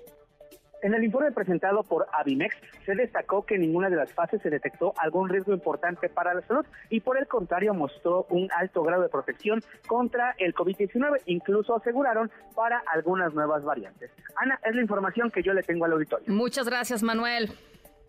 [0.84, 2.56] En el informe presentado por Avimex
[2.86, 6.42] se destacó que en ninguna de las fases se detectó algún riesgo importante para la
[6.42, 11.76] salud y por el contrario mostró un alto grado de protección contra el COVID-19, incluso
[11.76, 14.12] aseguraron para algunas nuevas variantes.
[14.36, 16.32] Ana, es la información que yo le tengo al auditorio.
[16.32, 17.50] Muchas gracias, Manuel.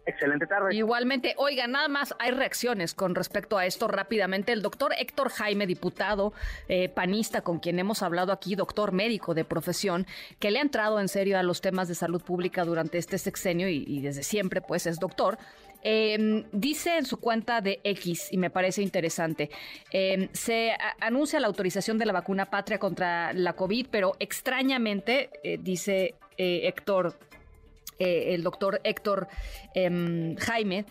[0.08, 0.74] Excelente tarde.
[0.74, 4.52] Igualmente, oiga, nada más hay reacciones con respecto a esto rápidamente.
[4.52, 6.32] El doctor Héctor Jaime, diputado
[6.66, 10.06] eh, panista con quien hemos hablado aquí, doctor médico de profesión,
[10.38, 13.68] que le ha entrado en serio a los temas de salud pública durante este sexenio
[13.68, 15.36] y, desde siempre, pues es doctor.
[15.82, 19.50] Em, dice en su cuenta de X, y me parece interesante,
[19.92, 25.58] em, se anuncia la autorización de la vacuna patria contra la COVID, pero extrañamente, eh,
[25.60, 27.14] dice eh, Héctor
[27.98, 29.28] eh, el doctor Héctor
[29.74, 30.84] em, Jaime,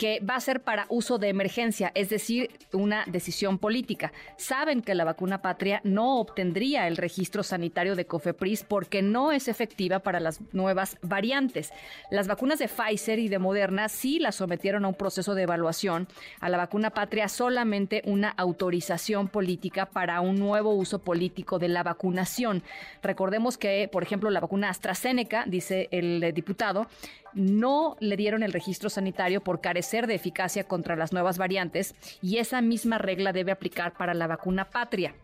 [0.00, 4.14] que va a ser para uso de emergencia, es decir, una decisión política.
[4.38, 9.46] Saben que la vacuna patria no obtendría el registro sanitario de COFEPRIS porque no es
[9.46, 11.70] efectiva para las nuevas variantes.
[12.10, 16.08] Las vacunas de Pfizer y de Moderna sí las sometieron a un proceso de evaluación.
[16.40, 21.82] A la vacuna patria solamente una autorización política para un nuevo uso político de la
[21.82, 22.62] vacunación.
[23.02, 26.86] Recordemos que, por ejemplo, la vacuna AstraZeneca, dice el diputado,
[27.34, 32.38] no le dieron el registro sanitario por carecer de eficacia contra las nuevas variantes y
[32.38, 35.14] esa misma regla debe aplicar para la vacuna patria.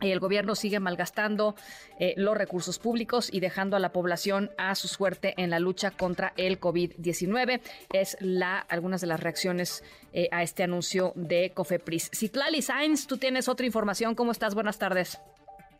[0.00, 1.54] El gobierno sigue malgastando
[1.98, 5.90] eh, los recursos públicos y dejando a la población a su suerte en la lucha
[5.90, 7.60] contra el COVID-19.
[7.92, 12.10] Es la algunas de las reacciones eh, a este anuncio de Cofepris.
[12.14, 14.14] Citlali Sainz, tú tienes otra información.
[14.14, 14.54] ¿Cómo estás?
[14.54, 15.18] Buenas tardes.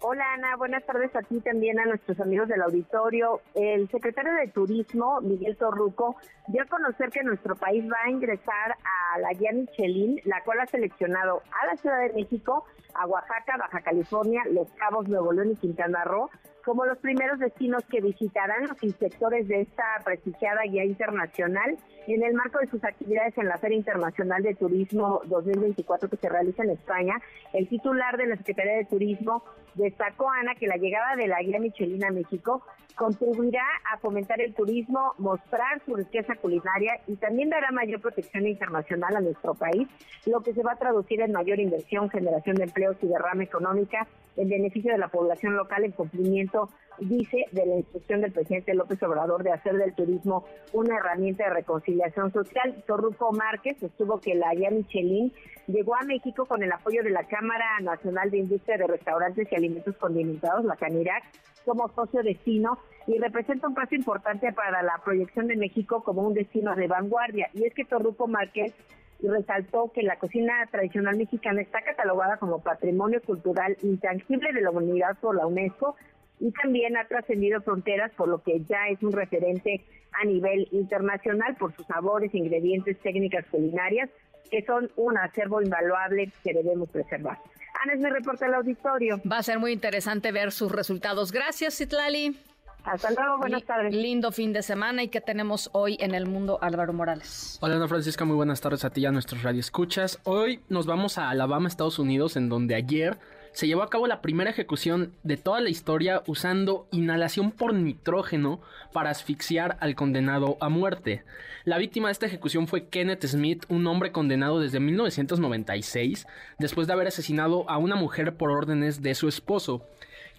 [0.02, 3.42] Hola Ana, buenas tardes a ti también a nuestros amigos del auditorio.
[3.54, 6.16] El secretario de Turismo, Miguel Torruco,
[6.48, 10.60] dio a conocer que nuestro país va a ingresar a la guía Michelin, la cual
[10.60, 15.50] ha seleccionado a la Ciudad de México, a Oaxaca, Baja California, Los Cabos, Nuevo León
[15.50, 16.30] y Quintana Roo
[16.64, 21.76] como los primeros destinos que visitarán los inspectores de esta prestigiada guía internacional
[22.06, 26.28] en el marco de sus actividades en la Feria Internacional de Turismo 2024 que se
[26.28, 27.20] realiza en España.
[27.52, 29.44] El titular de la Secretaría de Turismo
[29.74, 32.62] destacó, Ana, que la llegada de la guía Michelin a México
[32.96, 39.16] contribuirá a fomentar el turismo, mostrar su riqueza culinaria y también dará mayor protección internacional
[39.16, 39.88] a nuestro país,
[40.26, 44.06] lo que se va a traducir en mayor inversión, generación de empleos y derrama económica
[44.36, 46.68] en beneficio de la población local en cumplimiento,
[47.00, 51.50] dice, de la instrucción del presidente López Obrador de hacer del turismo una herramienta de
[51.50, 52.82] reconciliación social.
[52.86, 55.32] Torruco Márquez sostuvo que la guía Michelin
[55.66, 59.54] llegó a México con el apoyo de la Cámara Nacional de Industria de Restaurantes y
[59.54, 61.24] Alimentos Condimentados, la CANIRAC,
[61.64, 66.34] como socio destino y representa un paso importante para la proyección de México como un
[66.34, 67.48] destino de vanguardia.
[67.54, 68.74] Y es que Torruco Márquez
[69.22, 75.18] resaltó que la cocina tradicional mexicana está catalogada como patrimonio cultural intangible de la humanidad
[75.20, 75.96] por la UNESCO
[76.40, 79.84] y también ha trascendido fronteras, por lo que ya es un referente
[80.20, 84.10] a nivel internacional por sus sabores, ingredientes, técnicas culinarias,
[84.50, 87.38] que son un acervo invaluable que debemos preservar.
[87.82, 89.20] Ana es mi reporte al auditorio.
[89.30, 91.30] Va a ser muy interesante ver sus resultados.
[91.30, 92.36] Gracias, Citlali.
[92.84, 93.94] Hasta luego, buenas tardes.
[93.94, 97.58] Lindo fin de semana y que tenemos hoy en el mundo Álvaro Morales.
[97.60, 100.18] Hola Ana Francisca, muy buenas tardes a ti y a nuestros radioescuchas.
[100.24, 103.18] Hoy nos vamos a Alabama, Estados Unidos, en donde ayer
[103.52, 108.60] se llevó a cabo la primera ejecución de toda la historia usando inhalación por nitrógeno
[108.92, 111.24] para asfixiar al condenado a muerte.
[111.64, 116.26] La víctima de esta ejecución fue Kenneth Smith, un hombre condenado desde 1996
[116.58, 119.86] después de haber asesinado a una mujer por órdenes de su esposo.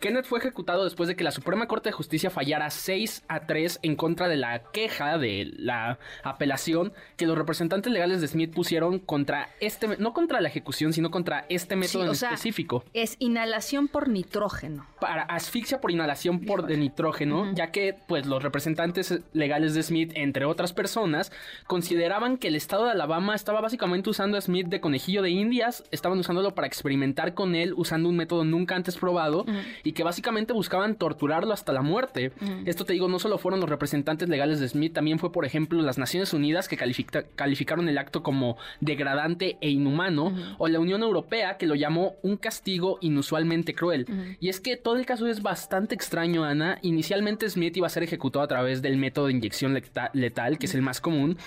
[0.02, 3.80] Kenneth fue ejecutado después de que la Suprema Corte de Justicia fallara 6 a 3
[3.84, 8.98] en contra de la queja de la apelación que los representantes legales de Smith pusieron
[8.98, 12.84] contra este, no contra la ejecución, sino contra este método Sí, en sea, específico.
[12.94, 14.88] Es inhalación por nitrógeno.
[15.00, 20.12] Para asfixia por inhalación por de nitrógeno, ya que pues los representantes legales de Smith,
[20.16, 21.32] entre otras personas,
[21.68, 25.84] consideraban que el estado de Alabama estaba básicamente usando a Smith de conejillo de indias,
[25.92, 29.46] estaban usándolo para experimentar con él usando un método nunca antes probado
[29.84, 32.32] y que básicamente buscaban torturarlo hasta la muerte.
[32.66, 35.82] Esto te digo, no solo fueron los representantes legales de Smith, también fue por ejemplo
[35.82, 41.02] las Naciones Unidas que califica- calificaron el acto como degradante e inhumano, o la Unión
[41.04, 44.06] Europea que lo llamó un castigo inusualmente cruel.
[44.40, 46.78] Y es que todo el caso es bastante extraño, Ana.
[46.82, 50.66] Inicialmente Smith iba a ser ejecutado a través del método de inyección leta- letal, que
[50.68, 51.38] es el más común,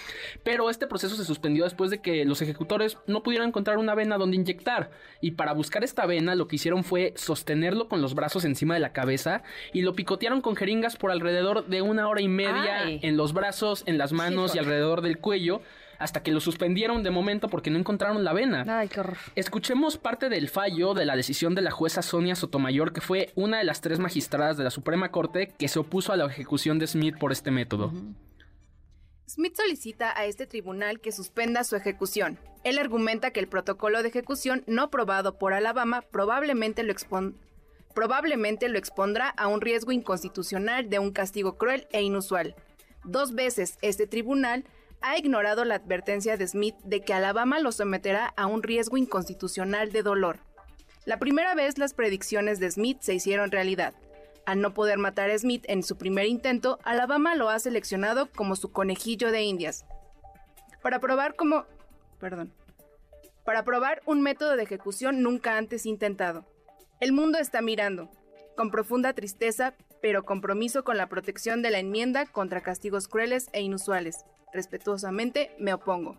[0.42, 4.18] pero este proceso se suspendió después de que los ejecutores no pudieron encontrar una vena
[4.18, 4.90] donde inyectar.
[5.20, 8.80] Y para buscar esta vena lo que hicieron fue sostenerlo con los brazos encima de
[8.80, 12.98] la cabeza y lo picotearon con jeringas por alrededor de una hora y media Ay.
[13.02, 15.62] en los brazos, en las manos y alrededor del cuello.
[15.96, 18.64] Hasta que lo suspendieron de momento porque no encontraron la vena.
[18.80, 19.16] Ay, qué horror.
[19.36, 23.58] Escuchemos parte del fallo de la decisión de la jueza Sonia Sotomayor, que fue una
[23.58, 26.88] de las tres magistradas de la Suprema Corte que se opuso a la ejecución de
[26.88, 27.92] Smith por este método.
[29.26, 32.38] Smith solicita a este tribunal que suspenda su ejecución.
[32.64, 37.34] Él argumenta que el protocolo de ejecución no probado por Alabama probablemente lo, expon-
[37.94, 42.54] probablemente lo expondrá a un riesgo inconstitucional de un castigo cruel e inusual.
[43.04, 44.64] Dos veces este tribunal
[45.00, 49.92] ha ignorado la advertencia de Smith de que Alabama lo someterá a un riesgo inconstitucional
[49.92, 50.38] de dolor.
[51.04, 53.94] La primera vez las predicciones de Smith se hicieron realidad.
[54.46, 58.56] Al no poder matar a Smith en su primer intento, Alabama lo ha seleccionado como
[58.56, 59.84] su conejillo de indias.
[60.82, 61.66] Para probar como...
[62.18, 62.52] Perdón.
[63.44, 66.46] Para probar un método de ejecución nunca antes intentado.
[67.00, 68.08] El mundo está mirando,
[68.56, 73.62] con profunda tristeza, pero compromiso con la protección de la enmienda contra castigos crueles e
[73.62, 74.24] inusuales.
[74.52, 76.16] Respetuosamente me opongo.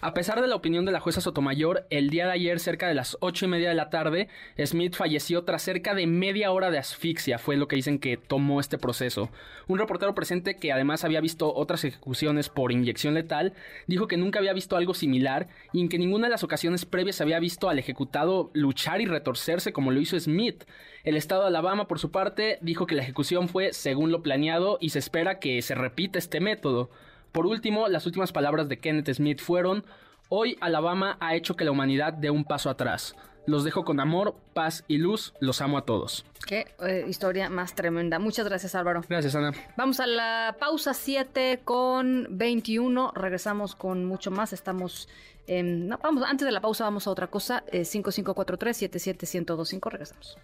[0.00, 2.94] A pesar de la opinión de la jueza Sotomayor, el día de ayer, cerca de
[2.94, 4.28] las ocho y media de la tarde,
[4.64, 8.60] Smith falleció tras cerca de media hora de asfixia, fue lo que dicen que tomó
[8.60, 9.30] este proceso.
[9.66, 13.54] Un reportero presente que además había visto otras ejecuciones por inyección letal,
[13.86, 17.20] dijo que nunca había visto algo similar y en que ninguna de las ocasiones previas
[17.20, 20.64] había visto al ejecutado luchar y retorcerse como lo hizo Smith.
[21.04, 24.78] El estado de Alabama, por su parte, dijo que la ejecución fue según lo planeado
[24.80, 26.90] y se espera que se repita este método.
[27.32, 29.84] Por último, las últimas palabras de Kenneth Smith fueron,
[30.28, 33.14] hoy Alabama ha hecho que la humanidad dé un paso atrás.
[33.48, 35.32] Los dejo con amor, paz y luz.
[35.40, 36.26] Los amo a todos.
[36.46, 38.18] Qué eh, historia más tremenda.
[38.18, 39.00] Muchas gracias, Álvaro.
[39.08, 39.54] Gracias, Ana.
[39.74, 43.12] Vamos a la pausa 7 con 21.
[43.14, 44.52] Regresamos con mucho más.
[44.52, 45.08] Estamos.
[45.48, 47.64] no, vamos, antes de la pausa, vamos a otra cosa.
[47.68, 49.92] Eh, 5543-77125.
[49.92, 50.36] Regresamos.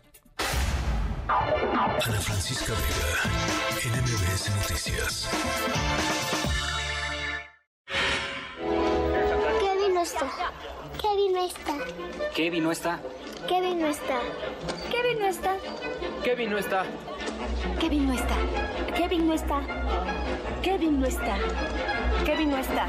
[1.29, 5.29] Ana Francisca Vega, NMBS Noticias.
[10.05, 10.27] Está?
[11.01, 11.79] ¿Qué vino está?
[12.35, 13.01] ¿Qué vino está?
[13.49, 14.21] ¿Qué vino está?
[14.91, 15.57] ¿Qué vino está?
[16.23, 16.85] ¿Qué vino está?
[17.81, 18.37] ¿Qué vino está?
[18.95, 19.61] ¿Qué vino está?
[20.63, 21.37] ¿Qué vino está?
[22.27, 22.87] ¿Qué vino está?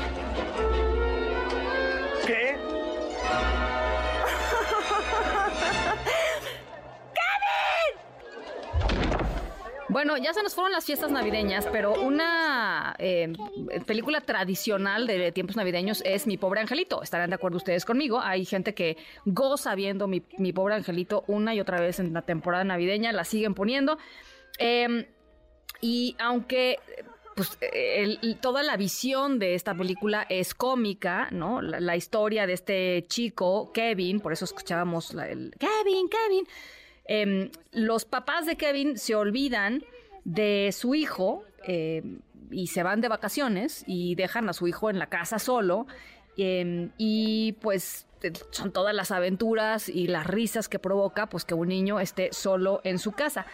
[2.27, 2.57] ¿Qué?
[9.95, 13.31] Bueno, ya se nos fueron las fiestas navideñas, pero una eh,
[13.85, 17.01] película tradicional de tiempos navideños es Mi pobre angelito.
[17.01, 18.19] Estarán de acuerdo ustedes conmigo.
[18.19, 20.19] Hay gente que goza viendo Mi,
[20.51, 23.97] pobre angelito una y otra vez en la temporada navideña, la siguen poniendo.
[24.59, 25.07] Eh,
[25.79, 26.77] y aunque
[27.37, 27.57] pues,
[28.41, 31.61] toda la visión de esta película es cómica, ¿no?
[31.61, 36.45] La, la historia de este chico, Kevin, por eso escuchábamos la- el Kevin, Kevin.
[37.07, 39.83] Em, los papás de Kevin se olvidan
[40.23, 42.19] de su hijo em,
[42.51, 45.87] y se van de vacaciones y dejan a su hijo en la casa solo.
[46.37, 48.07] em, y pues
[48.51, 52.81] son todas las aventuras y las risas que provoca pues que un niño esté solo
[52.83, 53.45] en su casa.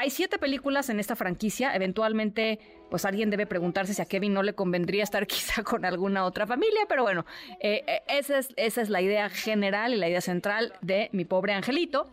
[0.00, 1.74] Hay siete películas en esta franquicia.
[1.74, 2.58] Eventualmente,
[2.88, 6.46] pues alguien debe preguntarse si a Kevin no le convendría estar quizá con alguna otra
[6.46, 7.26] familia, pero bueno,
[7.60, 11.26] eh, eh, esa, es, esa es la idea general y la idea central de Mi
[11.26, 12.10] Pobre Angelito.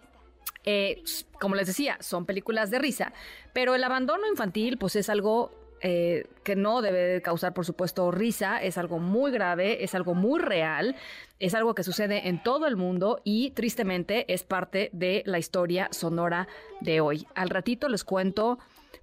[0.66, 1.02] Eh,
[1.40, 3.14] como les decía, son películas de risa,
[3.54, 5.52] pero el abandono infantil, pues es algo
[5.82, 10.16] eh, que no debe de causar, por supuesto, risa, es algo muy grave, es algo
[10.16, 10.96] muy real,
[11.40, 15.88] es algo que sucede en todo el mundo y tristemente es parte de la historia
[15.92, 16.48] sonora
[16.82, 17.28] de hoy.
[17.36, 18.58] Al ratito les cuento,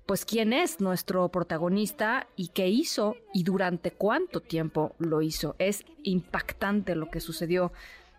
[0.06, 5.54] pues, quién es nuestro protagonista y qué hizo y durante cuánto tiempo lo hizo.
[5.58, 7.72] Es impactante lo que sucedió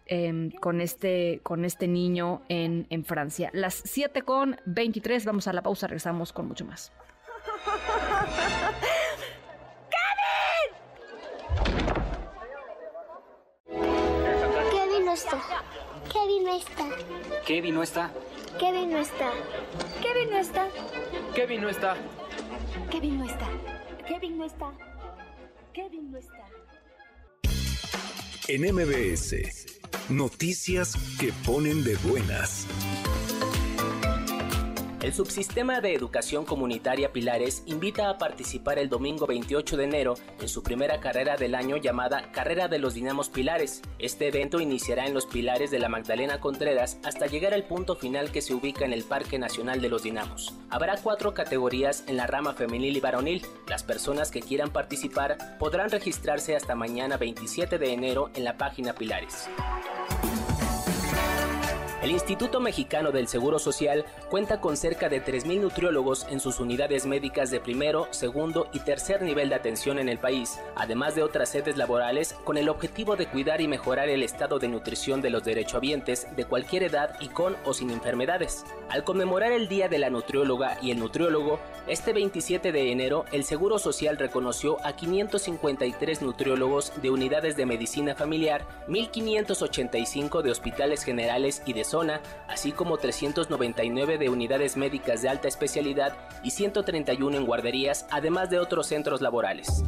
[0.06, 3.50] em, con, este, con este niño en, en Francia.
[3.54, 6.94] Las 7 con 23, vamos a la pausa, regresamos con mucho más.
[14.72, 15.42] ¿Qué vino está?
[16.12, 16.90] ¿Qué vino está?
[17.46, 18.12] ¿Qué vino está?
[18.60, 19.32] ¿Qué vino está?
[20.02, 20.68] ¿Qué vino está?
[21.36, 21.98] ¿Qué vino está?
[22.92, 23.48] ¿Qué vino está?
[24.08, 24.72] ¿Qué vino está?
[25.74, 26.46] ¿Qué vino está?
[28.48, 29.80] En MBS,
[30.10, 32.68] noticias que ponen de buenas.
[35.06, 40.50] El subsistema de educación comunitaria Pilares invita a participar el domingo 28 de enero en
[40.50, 43.84] su primera carrera del año llamada Carrera de los Dinamos Pilares.
[44.00, 48.32] Este evento iniciará en los Pilares de la Magdalena Contreras hasta llegar al punto final
[48.32, 50.56] que se ubica en el Parque Nacional de los Dinamos.
[50.72, 53.46] Habrá cuatro categorías en la rama femenil y varonil.
[53.68, 58.94] Las personas que quieran participar podrán registrarse hasta mañana 27 de enero en la página
[58.94, 59.50] Pilares.
[62.06, 67.08] El Instituto Mexicano del Seguro Social cuenta con cerca de 3.000 nutriólogos en sus unidades
[67.08, 71.50] médicas de primero, segundo y tercer nivel de atención en el país, además de otras
[71.50, 75.44] sedes laborales con el objetivo de cuidar y mejorar el estado de nutrición de los
[75.44, 78.66] derechohabientes de cualquier edad y con o sin enfermedades.
[78.88, 83.44] Al conmemorar el Día de la Nutrióloga y el Nutriólogo, este 27 de enero el
[83.44, 91.64] Seguro Social reconoció a 553 nutriólogos de unidades de medicina familiar, 1.585 de hospitales generales
[91.66, 92.20] y de zona,
[92.50, 98.60] así como 399 de unidades médicas de alta especialidad y 131 en guarderías, además de
[98.60, 99.86] otros centros laborales.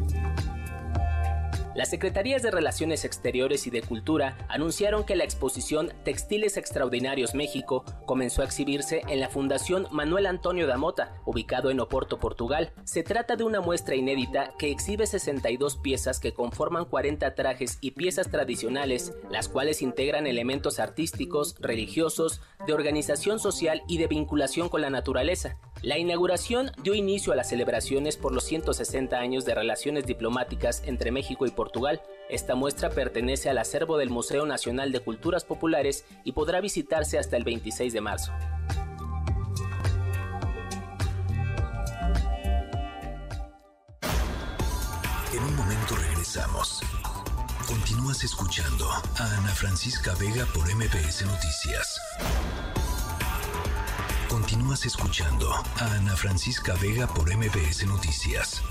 [1.77, 7.85] Las Secretarías de Relaciones Exteriores y de Cultura anunciaron que la exposición Textiles Extraordinarios México
[8.07, 12.73] comenzó a exhibirse en la Fundación Manuel Antonio da Mota, ubicado en Oporto, Portugal.
[12.83, 17.91] Se trata de una muestra inédita que exhibe 62 piezas que conforman 40 trajes y
[17.91, 24.81] piezas tradicionales, las cuales integran elementos artísticos, religiosos, de organización social y de vinculación con
[24.81, 25.59] la naturaleza.
[25.83, 31.11] La inauguración dio inicio a las celebraciones por los 160 años de relaciones diplomáticas entre
[31.11, 32.01] México y Portugal.
[32.29, 37.37] Esta muestra pertenece al acervo del Museo Nacional de Culturas Populares y podrá visitarse hasta
[37.37, 38.31] el 26 de marzo.
[45.33, 46.81] En un momento regresamos.
[47.67, 51.99] Continúas escuchando a Ana Francisca Vega por MBS Noticias.
[54.85, 55.49] Escuchando
[55.79, 58.61] a Ana Francisca Vega por MBS Noticias.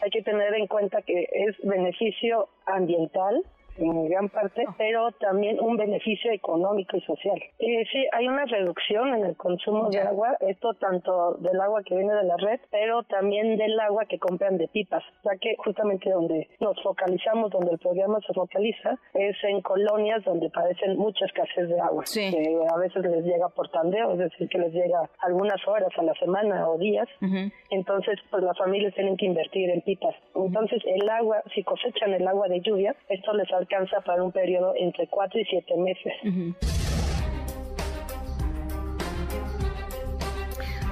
[0.00, 3.42] hay que tener en cuenta que es beneficio ambiental
[3.78, 7.38] en gran parte, pero también un beneficio económico y social.
[7.58, 11.96] Eh, sí, hay una reducción en el consumo de agua, esto tanto del agua que
[11.96, 16.10] viene de la red, pero también del agua que compran de pipas, ya que justamente
[16.10, 21.68] donde nos focalizamos, donde el programa se focaliza, es en colonias donde padecen mucha escasez
[21.68, 25.66] de agua, que a veces les llega por tandeo, es decir, que les llega algunas
[25.66, 27.08] horas a la semana o días,
[27.70, 30.14] entonces pues las familias tienen que invertir en pipas.
[30.34, 34.72] Entonces el agua, si cosechan el agua de lluvia, esto les alcanza para un periodo
[34.76, 36.12] entre 4 y 7 meses.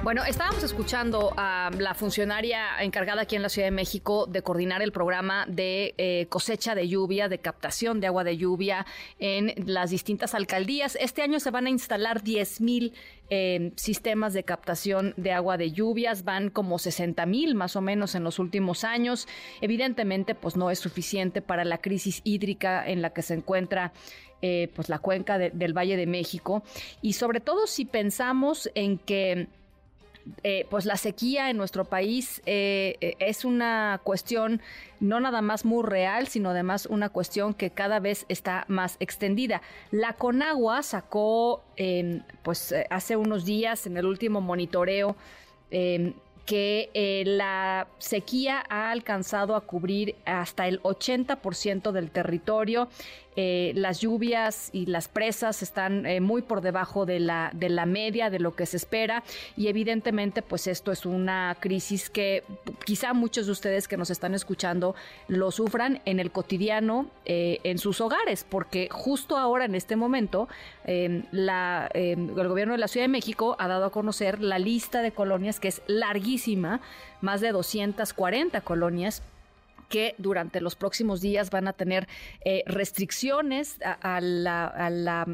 [0.07, 4.81] Bueno, estábamos escuchando a la funcionaria encargada aquí en la Ciudad de México de coordinar
[4.81, 8.85] el programa de eh, cosecha de lluvia, de captación de agua de lluvia
[9.19, 10.97] en las distintas alcaldías.
[11.01, 12.93] Este año se van a instalar 10 mil
[13.29, 18.15] eh, sistemas de captación de agua de lluvias, van como 60 mil más o menos
[18.15, 19.27] en los últimos años.
[19.59, 23.91] Evidentemente, pues no es suficiente para la crisis hídrica en la que se encuentra
[24.41, 26.63] eh, pues la cuenca de- del Valle de México
[27.01, 29.49] y sobre todo si pensamos en que
[30.43, 34.61] eh, pues la sequía en nuestro país eh, eh, es una cuestión
[34.99, 39.61] no nada más muy real, sino además una cuestión que cada vez está más extendida.
[39.91, 45.15] La Conagua sacó, eh, pues hace unos días en el último monitoreo,
[45.71, 46.13] eh,
[46.45, 52.87] que la sequía ha alcanzado a cubrir hasta el 80% del territorio.
[53.39, 57.85] Eh, las lluvias y las presas están eh, muy por debajo de la, de la
[57.85, 59.23] media de lo que se espera.
[59.55, 62.43] Y evidentemente pues esto es una crisis que
[62.83, 64.95] quizá muchos de ustedes que nos están escuchando
[65.27, 70.47] lo sufran en el cotidiano eh, en sus hogares porque justo ahora en este momento
[70.83, 71.27] el
[72.33, 75.67] gobierno de la Ciudad de México ha dado a conocer la lista de colonias que
[75.67, 76.81] es larguísima,
[77.21, 79.21] más de 240 colonias
[79.89, 82.07] que durante los próximos días van a tener
[82.43, 85.25] eh, restricciones a- la- a la-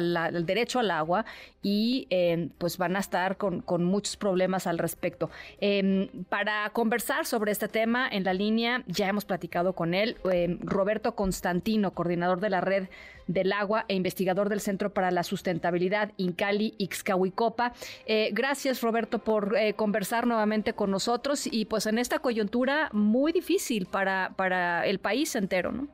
[0.00, 1.24] la- al derecho al agua
[1.62, 5.30] y eh, pues van a estar con, muchos problemas al respecto.
[5.60, 10.58] Eh, para conversar sobre este tema en la línea ya hemos platicado con él, eh,
[10.60, 12.88] Roberto Constantino, coordinador de la red
[13.26, 17.72] del agua e investigador del Centro para la Sustentabilidad Incali Ixcahuicopa.
[18.06, 23.32] Eh, gracias Roberto por eh, conversar nuevamente con nosotros y pues en esta coyuntura muy
[23.32, 25.88] difícil para, para el país entero, ¿no?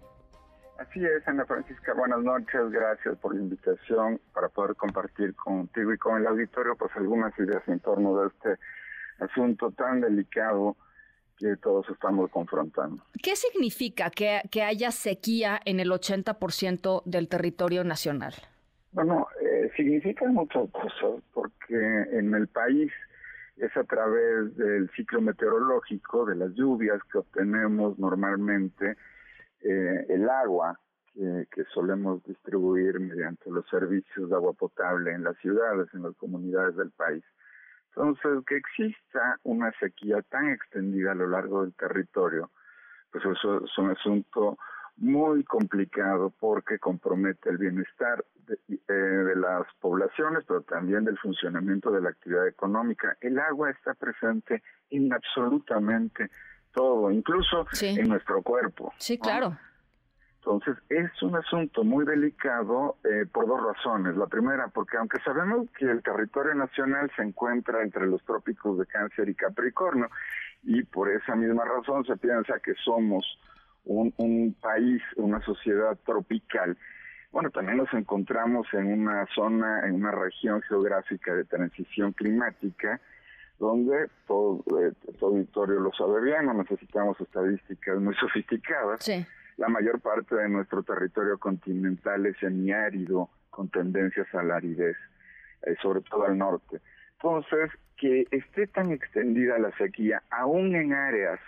[0.78, 5.98] Así es, Ana Francisca, buenas noches, gracias por la invitación para poder compartir contigo y
[5.98, 8.58] con el auditorio pues algunas ideas en torno de este
[9.18, 10.76] asunto tan delicado
[11.40, 13.02] que todos estamos confrontando.
[13.22, 18.34] ¿Qué significa que, que haya sequía en el 80% del territorio nacional?
[18.92, 21.74] Bueno, eh, significa muchas cosas porque
[22.12, 22.92] en el país
[23.56, 28.96] es a través del ciclo meteorológico, de las lluvias que obtenemos normalmente
[29.62, 30.78] eh, el agua
[31.14, 36.16] que, que solemos distribuir mediante los servicios de agua potable en las ciudades, en las
[36.16, 37.24] comunidades del país.
[37.94, 42.50] Entonces, que exista una sequía tan extendida a lo largo del territorio,
[43.10, 44.58] pues eso es un asunto
[44.96, 51.90] muy complicado porque compromete el bienestar de, eh, de las poblaciones, pero también del funcionamiento
[51.90, 53.16] de la actividad económica.
[53.20, 56.30] El agua está presente en absolutamente
[56.72, 58.92] todo, incluso en nuestro cuerpo.
[58.98, 59.22] Sí, ¿no?
[59.22, 59.58] claro.
[60.42, 64.16] Entonces, es un asunto muy delicado eh, por dos razones.
[64.16, 68.86] La primera, porque aunque sabemos que el territorio nacional se encuentra entre los trópicos de
[68.86, 70.08] Cáncer y Capricornio,
[70.62, 73.38] y por esa misma razón se piensa que somos
[73.84, 76.76] un, un país, una sociedad tropical,
[77.32, 83.00] bueno, también nos encontramos en una zona, en una región geográfica de transición climática,
[83.58, 89.04] donde todo, eh, todo auditorio lo sabe bien, no necesitamos estadísticas muy sofisticadas.
[89.60, 94.96] La mayor parte de nuestro territorio continental es semiárido, con tendencias a la aridez,
[95.66, 96.80] eh, sobre todo al norte.
[97.18, 101.38] Entonces, que esté tan extendida la sequía, aún en áreas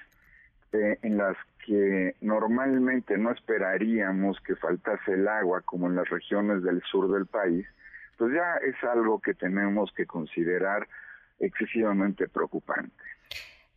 [0.74, 6.62] eh, en las que normalmente no esperaríamos que faltase el agua, como en las regiones
[6.62, 7.66] del sur del país,
[8.18, 10.86] pues ya es algo que tenemos que considerar
[11.40, 12.92] excesivamente preocupante.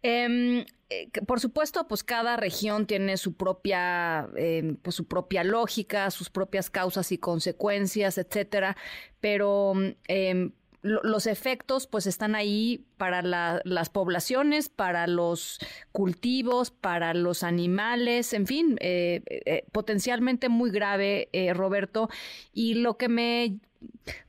[0.07, 6.11] Em, eh, por supuesto, pues cada región tiene su propia, em, pues su propia lógica,
[6.11, 8.77] sus propias causas y consecuencias, etcétera.
[9.19, 9.73] Pero
[10.07, 10.51] em,
[10.83, 15.57] lo- los efectos, pues están ahí para la- las poblaciones, para los
[15.91, 22.09] cultivos, para los animales, en fin, eh, eh, potencialmente muy grave, eh, Roberto.
[22.53, 23.57] Y lo que me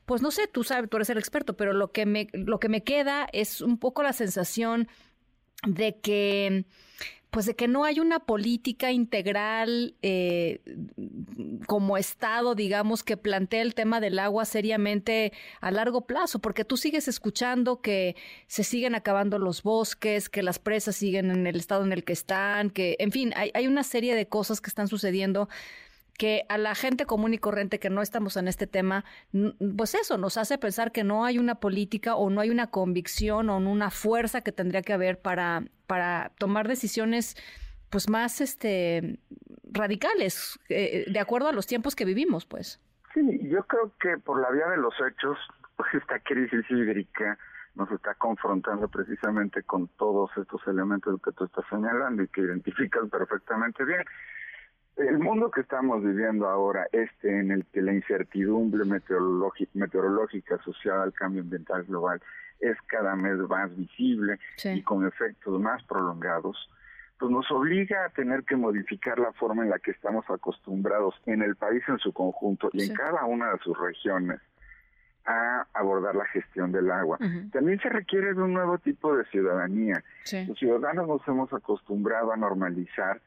[0.04, 2.68] pues no sé, tú sabes, tú eres el experto, pero lo que me, lo que
[2.68, 4.86] me queda es un poco la sensación
[5.66, 6.64] de que
[7.36, 10.62] pues de que no hay una política integral eh,
[11.66, 16.78] como Estado, digamos, que plantee el tema del agua seriamente a largo plazo, porque tú
[16.78, 18.16] sigues escuchando que
[18.46, 22.14] se siguen acabando los bosques, que las presas siguen en el estado en el que
[22.14, 25.50] están, que, en fin, hay, hay una serie de cosas que están sucediendo
[26.16, 29.04] que a la gente común y corriente que no estamos en este tema,
[29.76, 33.50] pues eso nos hace pensar que no hay una política o no hay una convicción
[33.50, 37.36] o una fuerza que tendría que haber para, para tomar decisiones
[37.90, 39.18] pues más este
[39.64, 42.80] radicales, eh, de acuerdo a los tiempos que vivimos, pues.
[43.14, 45.38] Sí, yo creo que por la vía de los hechos,
[45.76, 47.38] pues esta crisis hídrica
[47.74, 53.08] nos está confrontando precisamente con todos estos elementos que tú estás señalando y que identificas
[53.10, 54.02] perfectamente bien.
[54.96, 61.12] El mundo que estamos viviendo ahora, este en el que la incertidumbre meteorológica, asociada al
[61.12, 62.20] cambio ambiental global
[62.60, 66.70] es cada vez más visible y con efectos más prolongados,
[67.18, 71.42] pues nos obliga a tener que modificar la forma en la que estamos acostumbrados en
[71.42, 74.40] el país en su conjunto y en cada una de sus regiones
[75.26, 77.18] a abordar la gestión del agua.
[77.52, 80.02] También se requiere de un nuevo tipo de ciudadanía.
[80.46, 83.20] Los ciudadanos nos hemos acostumbrado a normalizar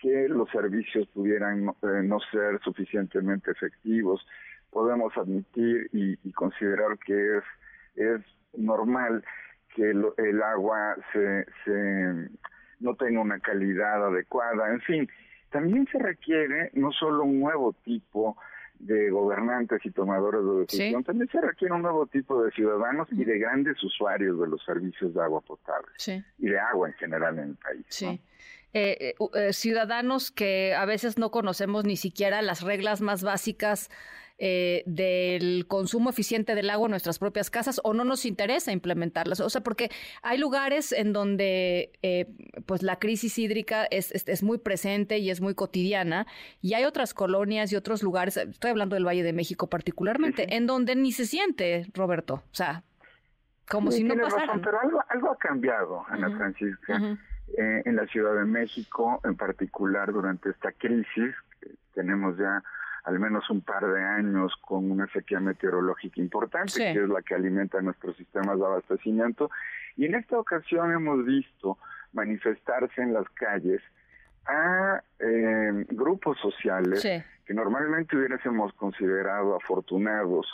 [0.00, 4.24] que los servicios pudieran no, eh, no ser suficientemente efectivos.
[4.70, 7.44] Podemos admitir y, y considerar que es,
[7.96, 8.20] es
[8.56, 9.24] normal
[9.74, 12.28] que lo- el agua se, se
[12.80, 14.72] no tenga una calidad adecuada.
[14.72, 15.08] En fin,
[15.50, 18.36] también se requiere no solo un nuevo tipo
[18.78, 23.24] de gobernantes y tomadores de decisión, también se requiere un nuevo tipo de ciudadanos y
[23.24, 26.22] de grandes usuarios de los servicios de agua potable Sí.
[26.38, 27.84] y de agua en general en el país.
[27.88, 28.20] Sí.
[28.74, 33.90] Eh, u- eh, ciudadanos que a veces no conocemos ni siquiera las reglas más básicas
[34.40, 39.40] eh, del consumo eficiente del agua en nuestras propias casas o no nos interesa implementarlas.
[39.40, 39.90] O sea, porque
[40.22, 42.26] hay lugares en donde eh,
[42.64, 46.28] pues la crisis hídrica es, es, es muy presente y es muy cotidiana
[46.62, 50.68] y hay otras colonias y otros lugares, estoy hablando del Valle de México particularmente, en
[50.68, 52.34] donde ni se siente, Roberto.
[52.52, 52.84] O sea,
[53.68, 54.52] como Sí, si no pasara.
[54.64, 57.18] pero algo, algo ha cambiado, Ana Francisca,
[57.56, 61.34] eh, en la Ciudad de México, en particular durante esta crisis.
[61.60, 62.62] que tenemos ya
[63.04, 66.82] al menos un par de años con una sequía meteorológica importante, Sí.
[66.82, 69.50] que es la que alimenta nuestros sistemas de abastecimiento.
[69.96, 71.78] Y en esta ocasión hemos visto
[72.12, 73.80] manifestarse en las calles
[74.46, 77.22] a eh, grupos sociales Sí.
[77.46, 80.46] que normalmente hubiésemos considerado afortunados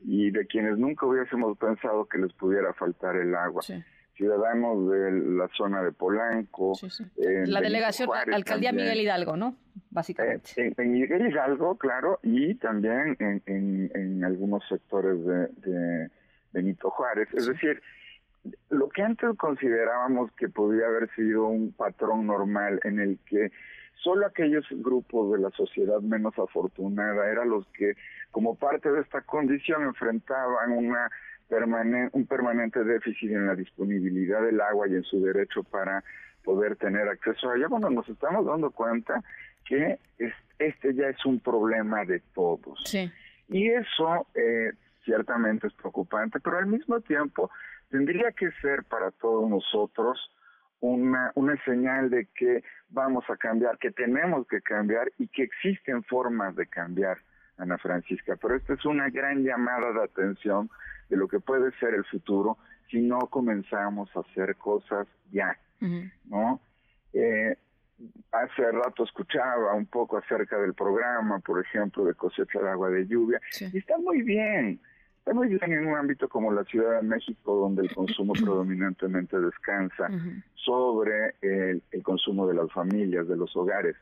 [0.00, 3.62] y de quienes nunca hubiésemos pensado que les pudiera faltar el agua.
[4.16, 6.72] Ciudadanos de la zona de Polanco,
[7.16, 8.88] en La delegación, Juárez alcaldía también.
[8.88, 9.56] Miguel Hidalgo, ¿no?
[9.90, 10.50] Básicamente.
[10.56, 16.10] En, en Miguel Hidalgo, claro, y también en, en, en algunos sectores de, de
[16.52, 17.28] Benito Juárez.
[17.34, 17.82] Es decir,
[18.70, 23.50] lo que antes considerábamos que podía haber sido un patrón normal en el que
[24.02, 27.94] solo aquellos grupos de la sociedad menos afortunada eran los que,
[28.30, 31.10] como parte de esta condición, enfrentaban una
[31.48, 36.02] permane- un permanente déficit en la disponibilidad del agua y en su derecho para
[36.42, 37.68] poder tener acceso a ella.
[37.68, 39.22] Bueno, nos estamos dando cuenta
[39.66, 42.78] que es- este ya es un problema de todos.
[43.48, 44.72] Y eso eh,
[45.04, 47.50] ciertamente es preocupante, pero al mismo tiempo
[47.90, 50.18] tendría que ser para todos nosotros
[50.80, 56.02] una, una señal de que vamos a cambiar, que tenemos que cambiar y que existen
[56.04, 57.18] formas de cambiar,
[57.58, 58.36] Ana Francisca.
[58.40, 60.70] Pero esta es una gran llamada de atención
[61.08, 62.58] de lo que puede ser el futuro
[62.90, 65.56] si no comenzamos a hacer cosas ya,
[66.26, 66.60] ¿no?
[67.12, 67.56] Eh,
[68.32, 73.06] hace rato escuchaba un poco acerca del programa, por ejemplo, de cosecha de agua de
[73.06, 74.80] lluvia, y está muy bien,
[75.18, 79.40] está muy bien en un ámbito como la Ciudad de México, donde el consumo predominantemente
[79.40, 80.08] descansa
[80.54, 83.96] sobre el, el consumo de las familias, de los hogares.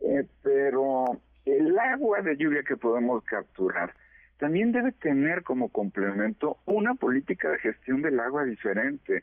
[0.00, 3.94] Eh, pero el agua de lluvia que podemos capturar
[4.38, 9.22] también debe tener como complemento una política de gestión del agua diferente.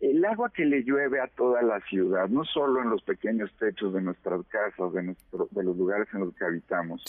[0.00, 3.92] El agua que le llueve a toda la ciudad, no solo en los pequeños techos
[3.94, 7.02] de nuestras casas, de, nuestro- de los lugares en los que habitamos,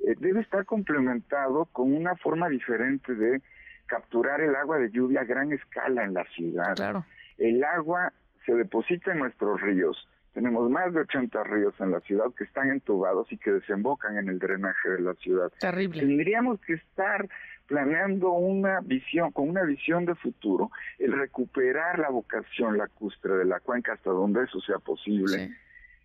[0.00, 3.40] eh, debe estar complementado con una forma diferente de
[3.86, 6.74] capturar el agua de lluvia a gran escala en la ciudad.
[7.38, 8.12] El agua
[8.46, 10.08] se deposita en nuestros ríos.
[10.32, 14.28] Tenemos más de 80 ríos en la ciudad que están entubados y que desembocan en
[14.28, 15.52] el drenaje de la ciudad.
[15.60, 16.00] Terrible.
[16.00, 17.28] Tendríamos que estar
[17.66, 23.60] planeando una visión, con una visión de futuro, el recuperar la vocación lacustre de la
[23.60, 25.52] cuenca hasta donde eso sea posible,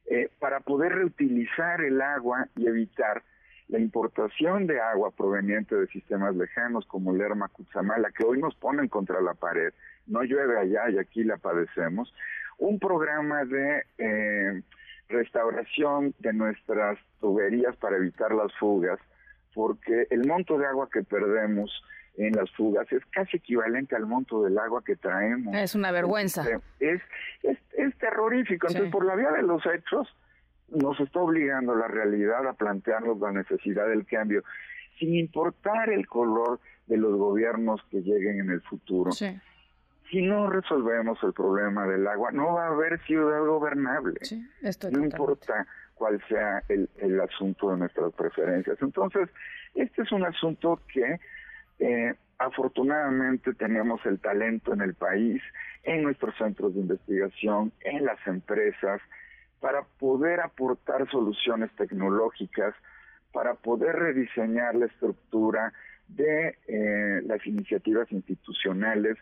[0.10, 3.24] eh, para poder reutilizar el agua y evitar
[3.68, 8.88] la importación de agua proveniente de sistemas lejanos como Lerma, Cutzamala, que hoy nos ponen
[8.88, 9.74] contra la pared.
[10.06, 12.14] No llueve allá y aquí la padecemos.
[12.58, 14.62] Un programa de eh,
[15.10, 19.00] restauración de nuestras tuberías para evitar las fugas,
[19.54, 21.72] porque el monto de agua que perdemos
[22.18, 25.56] en las fugas es casi equivalente al monto del agua que traemos.
[25.56, 26.42] Es una vergüenza.
[26.44, 27.02] Este, Es,
[27.44, 28.68] es, es terrorífico.
[28.68, 28.92] Entonces, Sí.
[28.92, 30.08] por la vía de los hechos,
[30.70, 34.44] nos está obligando la realidad a plantearnos la necesidad del cambio,
[35.00, 39.12] sin importar el color de los gobiernos que lleguen en el futuro.
[39.12, 39.40] Sí.
[40.10, 44.20] Si no resolvemos el problema del agua, no va a haber ciudad gobernable.
[44.62, 48.78] Estoy no importa cuál sea el, el asunto de nuestras preferencias.
[48.82, 49.30] Entonces,
[49.76, 51.20] este es un asunto que
[51.80, 55.42] eh, afortunadamente tenemos el talento en el país,
[55.84, 59.02] en nuestros centros de investigación, en las empresas,
[59.60, 62.76] para poder aportar soluciones tecnológicas,
[63.34, 65.74] para poder rediseñar la estructura
[66.08, 69.18] de eh, las iniciativas institucionales,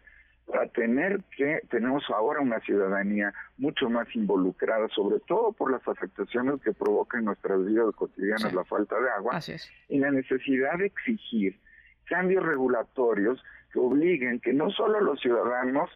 [0.46, 6.62] para tener que, tenemos ahora una ciudadanía mucho más involucrada, sobre todo por las afectaciones
[6.62, 8.56] que provoca en nuestras vidas cotidianas Sí.
[8.56, 9.72] la falta de agua, Así es.
[9.90, 11.60] y la necesidad de exigir
[12.06, 13.44] cambios regulatorios
[13.74, 15.90] que obliguen que no solo los ciudadanos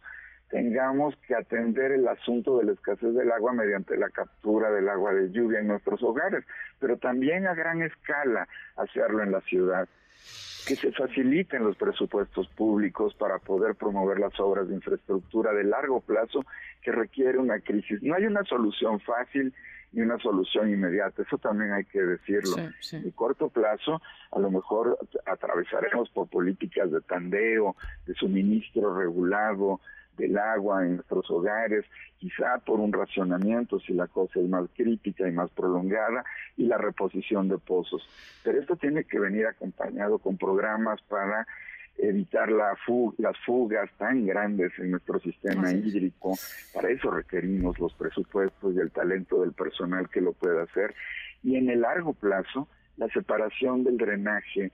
[0.50, 5.14] tengamos que atender el asunto de la escasez del agua mediante la captura del agua
[5.14, 6.44] de lluvia en nuestros hogares,
[6.80, 9.88] pero también a gran escala hacerlo en la ciudad
[10.68, 16.02] que se faciliten los presupuestos públicos para poder promover las obras de infraestructura de largo
[16.02, 16.46] plazo
[16.82, 18.02] que requiere una crisis.
[18.04, 19.54] No hay una solución fácil
[19.92, 22.56] ni una solución inmediata, eso también hay que decirlo.
[22.56, 22.96] Sí, sí.
[22.98, 24.02] En corto plazo,
[24.32, 29.80] a lo mejor atravesaremos por políticas de tandeo, de suministro regulado
[30.20, 31.86] del agua en nuestros hogares,
[32.20, 36.24] quizá por un racionamiento si la cosa es más crítica y más prolongada,
[36.58, 38.08] y la reposición de pozos.
[38.44, 41.48] Pero esto tiene que venir acompañado con programas para
[41.98, 46.34] evitar la fu- las fugas tan grandes en nuestro sistema hídrico.
[46.74, 50.94] Para eso requerimos los presupuestos y el talento del personal que lo pueda hacer.
[51.44, 52.68] Y en el largo plazo,
[52.98, 54.72] la separación del drenaje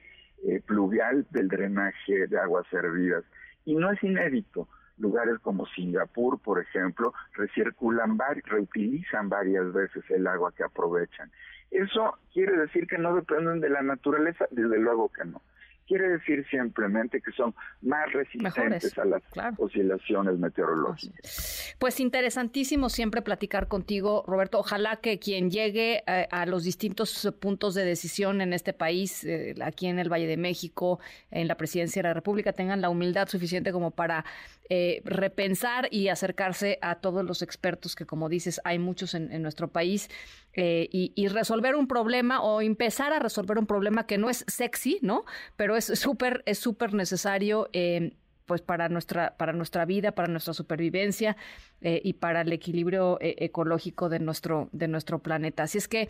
[0.47, 3.23] eh, pluvial del drenaje de aguas servidas.
[3.65, 4.67] Y no es inédito.
[4.97, 11.31] Lugares como Singapur, por ejemplo, recirculan, reutilizan varias veces el agua que aprovechan.
[11.71, 15.41] Eso quiere decir que no dependen de la naturaleza, desde luego que no.
[15.87, 17.53] Quiere decir simplemente que son
[17.83, 21.75] más resistentes Mejores, a las oscilaciones meteorológicas.
[21.77, 24.57] Pues interesantísimo siempre platicar contigo, Roberto.
[24.57, 29.53] Ojalá que quien llegue eh, a los distintos puntos de decisión en este país, eh,
[29.63, 30.99] aquí en el Valle de México,
[31.29, 34.25] en la presidencia de la República, tengan la humildad suficiente como para
[34.69, 39.67] eh, repensar y acercarse a todos los expertos que, como dices, hay muchos en, nuestro
[39.67, 40.09] país
[40.53, 44.99] eh, y, resolver un problema o empezar a resolver un problema que no es sexy,
[45.01, 45.25] ¿no?
[45.55, 47.69] Pero es súper, es súper necesario.
[47.73, 48.13] eh,
[48.47, 51.35] pues para nuestra para nuestra vida, para nuestra supervivencia
[51.81, 55.63] eh, y para el equilibrio ecológico de nuestro de nuestro planeta.
[55.63, 56.09] Así es que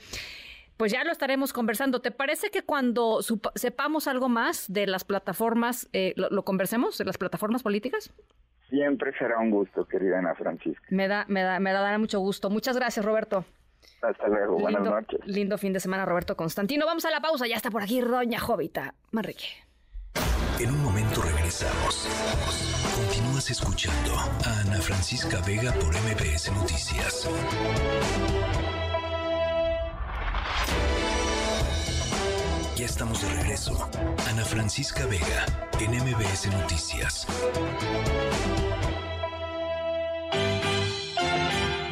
[0.76, 2.02] pues ya lo estaremos conversando.
[2.02, 3.22] ¿Te parece que cuando
[3.56, 5.88] sepamos algo más de las plataformas,
[6.18, 8.12] lo, lo conversemos, de las plataformas políticas?
[8.70, 10.86] Siempre será un gusto, querida Ana Francisca.
[10.90, 12.50] Me da, me da, me da dará mucho gusto.
[12.50, 13.46] Muchas gracias, Roberto.
[14.02, 15.20] Hasta luego, buenas lindo, noches.
[15.26, 16.86] lindo fin de semana, Roberto Constantino.
[16.86, 17.48] Vamos a la pausa.
[17.48, 19.46] Ya está por aquí Doña Jovita Manrique.
[20.60, 22.08] En un momento regresamos.
[22.96, 27.28] Continúas escuchando a Ana Francisca Vega por MBS Noticias.
[32.76, 33.90] Ya estamos de regreso.
[34.30, 35.46] Ana Francisca Vega
[35.80, 37.26] en MBS Noticias.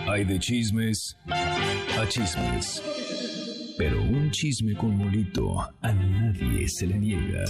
[0.09, 2.83] Hay de chismes a chismes.
[3.77, 7.45] Pero un chisme con molito a nadie se le niega.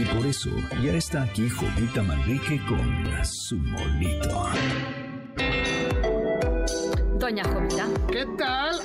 [0.00, 0.50] Y por eso
[0.82, 4.50] ya está aquí Jovita Manrique con su molito.
[7.18, 7.86] Doña Jovita.
[8.10, 8.80] ¿Qué tal,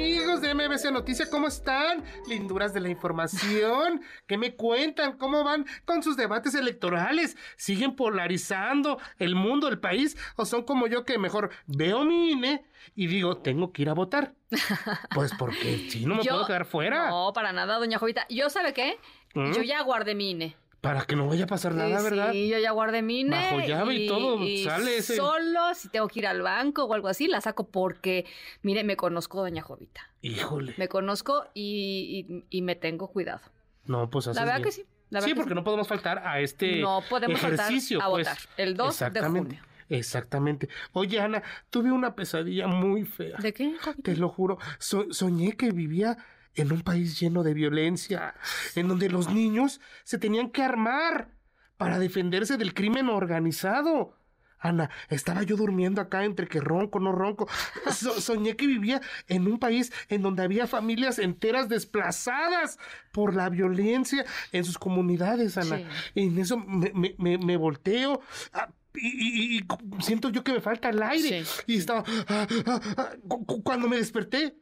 [0.00, 1.28] amigos de MBC Noticias?
[1.28, 2.02] ¿Cómo están?
[2.26, 4.00] Linduras de la información.
[4.26, 5.18] ¿Qué me cuentan?
[5.18, 7.36] ¿Cómo van con sus debates electorales?
[7.56, 10.16] ¿Siguen polarizando el mundo, el país?
[10.36, 12.64] ¿O son como yo que mejor veo mi INE
[12.94, 14.32] y digo, tengo que ir a votar?
[15.14, 17.10] Pues porque si no me Yo- puedo quedar fuera.
[17.10, 18.26] No, para nada, Doña Jovita.
[18.30, 18.98] ¿Yo sabe qué?
[19.34, 19.52] ¿Mm?
[19.52, 20.56] Yo ya guardé mi INE.
[20.80, 22.32] Para que no vaya a pasar nada, Sí, ¿verdad?
[22.32, 23.36] Sí, yo ya guardé mi INE.
[23.36, 27.08] Bajo llave y todo, sale ese- Solo si tengo que ir al banco o algo
[27.08, 28.24] así, la saco porque,
[28.62, 30.00] mire, me conozco, Doña Jovita.
[30.22, 30.74] Híjole.
[30.78, 33.40] Me conozco y, me tengo cuidado.
[33.84, 34.64] No, pues La haces verdad bien.
[34.64, 34.84] que sí.
[35.10, 38.00] La sí, que porque no podemos faltar a este No podemos faltar ejercicio.
[38.02, 38.28] a pues.
[38.28, 39.60] votar el 2 de junio.
[39.88, 40.68] Exactamente.
[40.92, 43.36] Oye, Ana, tuve una pesadilla muy fea.
[43.38, 43.74] ¿De qué,
[44.04, 44.58] Te lo juro.
[44.78, 46.16] So- soñé que vivía
[46.54, 48.34] en un país lleno de violencia,
[48.74, 51.28] en donde los niños se tenían que armar
[51.76, 54.16] para defenderse del crimen organizado.
[54.62, 57.48] Ana, estaba yo durmiendo acá entre que ronco, no ronco.
[57.94, 62.78] So- soñé que vivía en un país en donde había familias enteras desplazadas
[63.12, 65.78] por la violencia en sus comunidades, Ana.
[65.78, 65.84] Sí.
[66.14, 68.20] Y en eso me, me- me- me volteo.
[68.52, 69.06] ah, Y,
[69.54, 71.44] y- y cu- siento yo que me falta el aire.
[71.66, 72.02] Y estaba.
[72.28, 74.56] ah, ah, ah, cu- cu- cuando me desperté,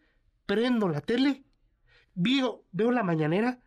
[0.46, 1.42] prendo la tele,
[2.18, 3.58] veo, veo la mañanera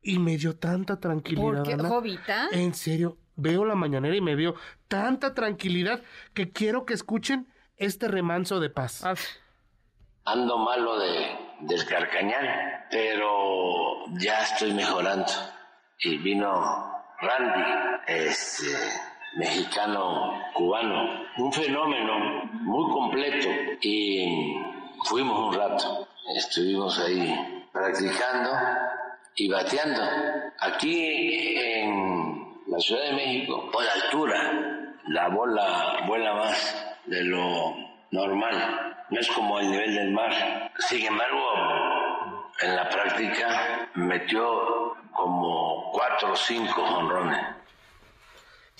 [0.00, 1.42] y me dio tanta tranquilidad.
[1.42, 1.88] ¿Por qué, Ana.
[1.88, 2.48] Jovita?
[2.52, 4.54] En serio, veo la mañanera y me dio
[4.86, 6.02] tanta tranquilidad
[6.32, 9.04] que quiero que escuchen este remanso de paz.
[10.24, 11.26] Ando malo de,
[11.60, 15.32] del carcañal, pero ya estoy mejorando.
[16.00, 17.62] Y vino Randy,
[18.06, 18.66] este
[19.36, 23.48] mexicano cubano, un fenómeno muy completo.
[23.80, 24.54] Y
[25.04, 26.06] fuimos un rato,
[26.36, 28.50] estuvimos ahí practicando
[29.36, 30.02] y bateando.
[30.60, 34.52] Aquí en la Ciudad de México, por altura,
[35.08, 37.74] la bola vuela más de lo
[38.10, 38.96] normal.
[39.10, 40.30] No es como el nivel del mar.
[40.78, 41.40] Sin embargo,
[42.60, 47.57] en la práctica metió como cuatro o cinco honrones.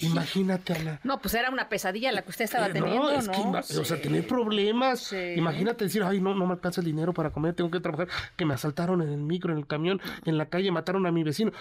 [0.00, 1.00] Imagínate, Ana.
[1.04, 3.18] No, pues era una pesadilla la que usted estaba Eh, teniendo, ¿no?
[3.18, 5.12] es que o sea, tener problemas.
[5.12, 8.44] Imagínate decir, ay, no, no me alcanza el dinero para comer, tengo que trabajar, que
[8.44, 11.52] me asaltaron en el micro, en el camión, en la calle, mataron a mi vecino.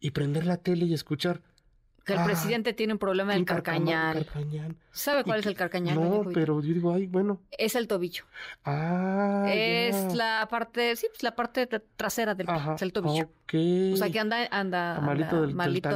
[0.00, 1.40] Y prender la tele y escuchar.
[2.04, 4.24] Que el ah, presidente tiene un problema del carcañal.
[4.26, 4.76] carcañal.
[4.92, 5.96] ¿Sabe cuál es el carcañal?
[5.96, 6.30] No, Jovita?
[6.34, 7.40] pero yo digo, ay, bueno.
[7.50, 8.22] Es el tobillo.
[8.64, 10.14] Ah, es ya.
[10.14, 13.28] la parte, sí, pues la parte tra- trasera del pie, Ajá, es el tobillo.
[13.52, 15.46] O sea, que anda, anda, malito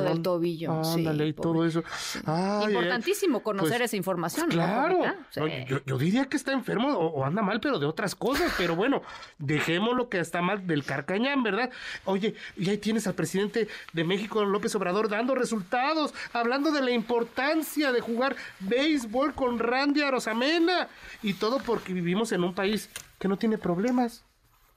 [0.03, 0.85] del, tobillo.
[0.85, 1.83] sí, Ándale, y todo eso.
[2.25, 4.49] Ay, ay, Importantísimo conocer pues, esa información.
[4.49, 4.97] ¿no, Claro.
[4.97, 5.17] Jovita?
[5.37, 5.53] No, Sí.
[5.69, 8.53] yo, yo diría que está enfermo o, o anda mal, pero de otras cosas.
[8.57, 9.03] Pero bueno,
[9.39, 11.71] dejemos lo que está mal del carcañán, ¿verdad?
[12.05, 16.93] Oye, y ahí tienes al presidente de México, López Obrador, dando resultados, hablando de la
[16.93, 20.89] importancia de jugar béisbol con Randy Arosamena.
[21.23, 24.25] Y todo porque vivimos en un país que no tiene problemas.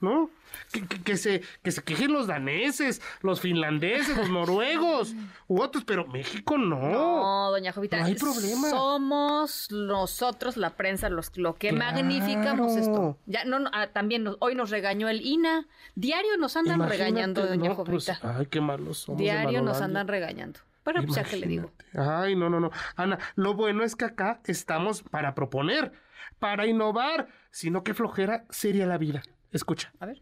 [0.03, 0.29] ¿No?
[0.73, 5.15] Que, que- que se, que se quejen los daneses, los finlandeses, los noruegos,
[5.47, 6.77] u otros, pero México no.
[6.91, 7.97] No, doña Jovita.
[7.99, 8.69] No hay problema.
[8.69, 11.85] Somos nosotros, la prensa, los, lo que Claro.
[11.95, 13.17] magnificamos esto.
[13.27, 15.67] Ya, no, no, ah, también nos- hoy nos regañó el INA.
[15.95, 18.37] Diario nos andan Imagínate, regañando, doña no, pues, Jovita.
[18.37, 19.21] ay, qué malos somos.
[19.21, 20.59] Diario nos andan regañando.
[20.83, 21.71] Pero pues ya que le digo.
[21.95, 22.69] Ay, no, no, no.
[22.97, 25.93] Ana, lo bueno es que acá estamos para proponer,
[26.39, 29.23] para innovar, sino que flojera sería la vida.
[29.53, 29.91] Escucha.
[29.99, 30.21] A ver.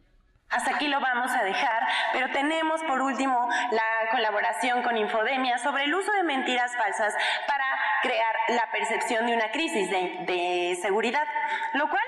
[0.50, 5.86] Hasta aquí lo vamos a dejar, pero tenemos por último la colaboración con Infodemia sobre
[5.86, 7.16] el uso de mentiras falsas
[7.48, 7.64] para
[8.02, 11.26] crear la percepción de una crisis de, de seguridad,
[11.74, 12.04] lo cual,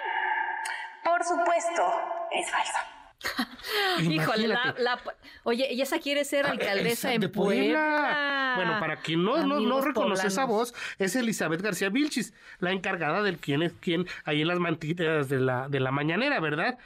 [1.06, 2.78] por supuesto, es falso.
[4.02, 5.02] Híjole, la,
[5.44, 8.54] oye, y esa quiere ser alcaldesa Esa en de Puebla.
[8.56, 13.38] Bueno, para quien no, no, reconoce esa voz, es Elizabeth García Vilchis, la encargada del
[13.38, 16.78] quién es quién ahí en las mantitas de la, de la mañanera, ¿verdad?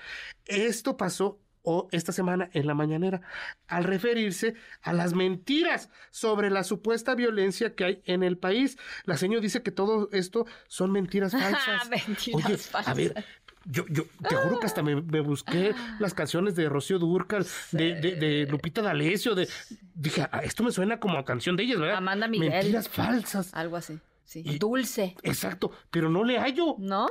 [0.45, 1.39] Esto pasó
[1.69, 3.19] o esta semana en la mañanera
[3.67, 8.77] al referirse a las mentiras sobre la supuesta violencia que hay en el país.
[9.03, 11.89] La señora dice que todo esto son mentiras falsas.
[11.89, 12.87] Mentiras Oye, falsas.
[12.87, 13.25] a ver,
[13.69, 17.95] yo, yo te juro que hasta me, me busqué las canciones de Rocío Durcal, de,
[17.95, 19.47] de, de Lupita D'Alessio, de
[19.93, 21.97] dije, "Ah, esto me suena como a canción de ellas, ¿verdad?
[21.97, 22.49] Amanda Miguel.
[22.49, 23.53] Mentiras falsas.
[23.53, 23.99] Algo así.
[24.23, 24.43] Sí.
[24.59, 25.15] Dulce.
[25.23, 26.75] Exacto, pero no le hallo.
[26.79, 27.07] ¿No?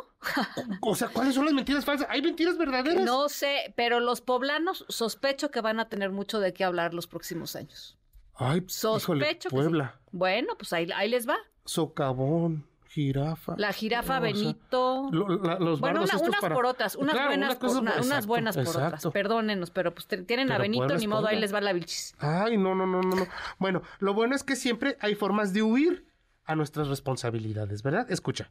[0.82, 2.06] O sea, ¿cuáles son las mentiras falsas?
[2.10, 3.04] ¿Hay mentiras verdaderas?
[3.04, 7.06] No sé, pero los poblanos sospecho que van a tener mucho de qué hablar los
[7.06, 7.96] próximos años.
[8.34, 9.48] Ay, Sospecho híjole, que sí.
[9.48, 11.38] Puebla, Bueno, pues ahí, ahí les va.
[11.64, 12.66] socavón,
[12.96, 13.54] jirafa.
[13.58, 15.08] La jirafa O sea, Benito.
[15.12, 17.80] lo- la- los bueno, una- unas para- por otras, unas Claro, buenas una por, cosa-
[17.80, 18.86] una- unas buenas por exacto.
[18.86, 19.12] otras.
[19.12, 22.14] Perdónenos, pero pues tienen a Benito, ni modo, ahí les va la vilchis.
[22.18, 23.26] Ay, no, no, no, no, no.
[23.58, 26.06] Bueno, lo bueno es que siempre hay formas de huir
[26.46, 28.10] a nuestras responsabilidades, ¿verdad?
[28.10, 28.50] Escucha.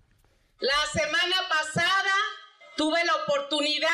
[0.59, 2.13] La semana pasada
[2.77, 3.89] tuve la oportunidad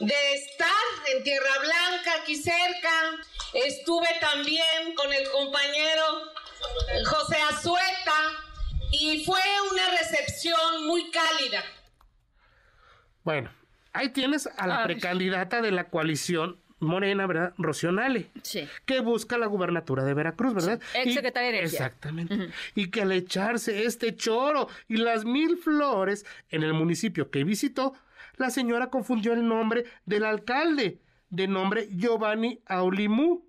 [0.00, 2.90] de estar en Tierra Blanca, aquí cerca.
[3.54, 6.02] Estuve también con el compañero
[7.06, 8.18] José Azueta
[9.00, 9.40] y fue
[9.72, 11.62] una recepción muy cálida.
[13.22, 13.50] Bueno,
[13.92, 14.84] ahí tienes a la Ay.
[14.86, 17.54] precandidata de la coalición Morena, ¿verdad?
[17.56, 18.68] Rocío Nale, Sí.
[18.84, 20.80] que busca la gubernatura de Veracruz, ¿verdad?
[20.94, 21.78] ex secretaria de Energía.
[21.86, 22.50] Exactamente.
[22.74, 27.94] Y que al echarse este choro y las mil flores en el municipio que visitó,
[28.36, 30.98] la señora confundió el nombre del alcalde,
[31.30, 33.48] de nombre Giovanni Aulimú,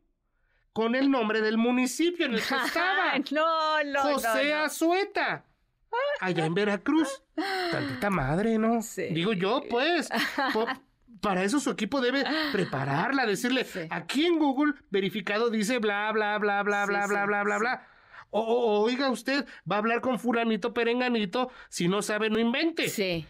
[0.76, 3.14] con el nombre del municipio en el que estaba.
[3.32, 4.64] no, no, José no, no.
[4.66, 5.46] Azueta.
[6.20, 7.08] Allá en Veracruz.
[7.72, 8.82] Tantita madre, ¿no?
[9.12, 10.10] Digo yo, pues.
[10.52, 10.68] po-
[11.22, 16.62] para eso su equipo debe prepararla, decirle, aquí en Google verificado dice bla, bla, bla,
[16.64, 17.60] bla, Sí, bla, bla, sí, bla, bla, sí.
[17.62, 17.88] bla.
[18.32, 22.90] O- oiga usted, va a hablar con fulanito perenganito, si no sabe, no invente.
[22.90, 23.26] Sí.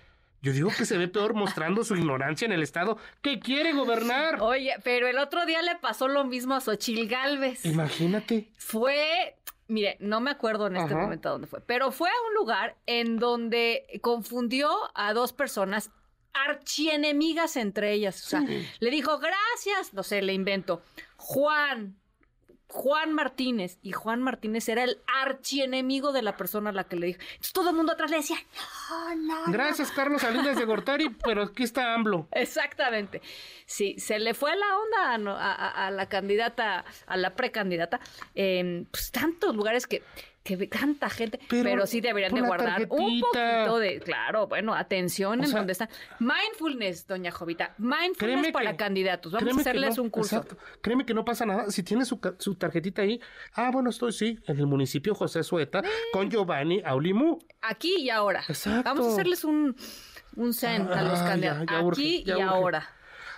[0.46, 4.40] Yo digo que se ve peor mostrando su ignorancia en el estado que quiere gobernar.
[4.42, 7.66] Oye, pero el otro día le pasó lo mismo a Xochil Gálvez.
[7.66, 8.52] Imagínate.
[8.56, 9.36] Fue,
[9.68, 11.02] mire, no me acuerdo en este Ajá.
[11.02, 15.90] momento dónde fue, pero fue a un lugar en donde confundió a dos personas
[16.34, 18.24] archienemigas entre ellas.
[18.24, 18.68] O sea, Sí.
[18.80, 20.84] le dijo, gracias, no sé, le invento,
[21.18, 21.96] Juan.
[22.68, 27.08] Juan Martínez, y Juan Martínez era el archienemigo de la persona a la que le
[27.08, 27.20] dijo.
[27.22, 28.38] Entonces todo el mundo atrás le decía,
[28.90, 29.52] no, no, no".
[29.54, 32.28] Gracias, Carlos Salinas de Gortari, pero aquí está AMLO.
[32.32, 33.22] Exactamente.
[33.66, 34.78] Sí, se le fue la
[35.16, 38.00] onda a- a la candidata, a la precandidata.
[38.34, 40.04] en, pues tantos lugares que,
[40.46, 45.40] que tanta gente, pero, Pero sí deberían de guardar un poquito de, claro, bueno, atención
[45.40, 45.90] O en sea- donde están.
[46.20, 49.32] Mindfulness, doña Jovita, mindfulness para que- candidatos.
[49.34, 50.38] Vamos a hacerles no, un curso.
[50.38, 50.58] exacto.
[50.82, 51.72] Créeme que no pasa nada.
[51.72, 53.20] Si tiene su, su tarjetita ahí,
[53.54, 55.82] ah, bueno, estoy sí, en el municipio José Sueta,
[56.14, 57.40] con Giovanni Aulimú.
[57.62, 58.44] Aquí y ahora.
[58.48, 58.84] Exacto.
[58.84, 59.76] Vamos a hacerles un,
[60.36, 61.66] un zen a los ya, candidatos.
[61.72, 62.44] ya Aquí y urge.
[62.44, 62.90] ahora.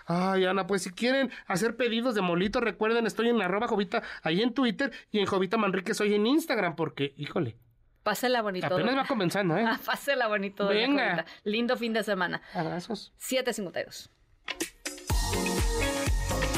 [0.10, 4.42] Ay, Ana, pues si quieren hacer pedidos de molito, recuerden, estoy en arroba Jovita ahí
[4.42, 7.58] en Twitter y en Jovita Manrique soy en Instagram, porque, híjole,
[8.04, 8.68] Pásela bonito.
[8.68, 9.66] apenas va comenzando, ¿eh?
[9.68, 11.04] Ah, Pásela bonito, Venga.
[11.12, 11.26] Jovita.
[11.44, 12.42] Lindo fin de semana.
[12.54, 13.12] Abrazos.
[13.18, 14.10] 752.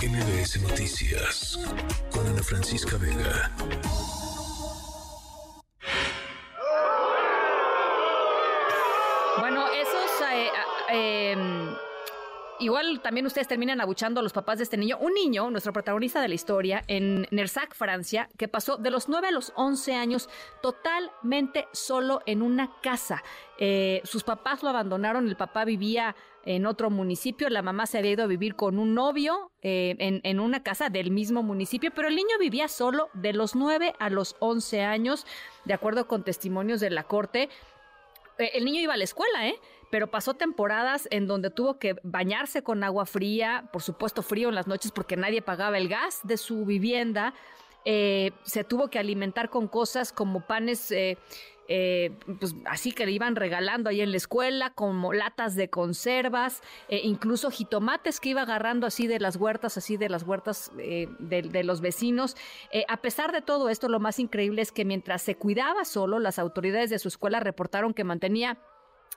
[0.01, 1.59] MBS Noticias
[2.11, 3.51] con Ana Francisca Vega.
[9.39, 10.09] Bueno, esos.
[10.91, 11.75] eh, em,
[12.59, 14.97] igual también ustedes terminan abuchando a los papás de este niño.
[14.99, 19.27] Un niño, nuestro protagonista de la historia, en Nersac, Francia, que pasó de los 9
[19.27, 20.29] a los 11 años
[20.61, 23.23] totalmente solo en una casa.
[23.57, 26.15] Eh, sus papás lo abandonaron, el papá vivía
[26.45, 30.21] en otro municipio, la mamá se había ido a vivir con un novio eh, en,
[30.23, 34.09] en una casa del mismo municipio, pero el niño vivía solo de los 9 a
[34.09, 35.25] los 11 años,
[35.65, 37.49] de acuerdo con testimonios de la corte.
[38.39, 39.55] Eh, el niño iba a la escuela, ¿eh?
[39.89, 44.55] Pero pasó temporadas en donde tuvo que bañarse con agua fría, por supuesto frío en
[44.55, 47.33] las noches porque nadie pagaba el gas de su vivienda.
[47.85, 51.17] Eh, se tuvo que alimentar con cosas como panes, eh,
[51.69, 56.61] eh, pues así que le iban regalando ahí en la escuela, como latas de conservas,
[56.89, 61.79] incluso jitomates que iba agarrando así de las huertas, así de las huertas de, los
[61.79, 62.35] vecinos.
[62.87, 66.39] A pesar de todo esto, lo más increíble es que mientras se cuidaba solo, las
[66.39, 68.57] autoridades de su escuela reportaron que mantenía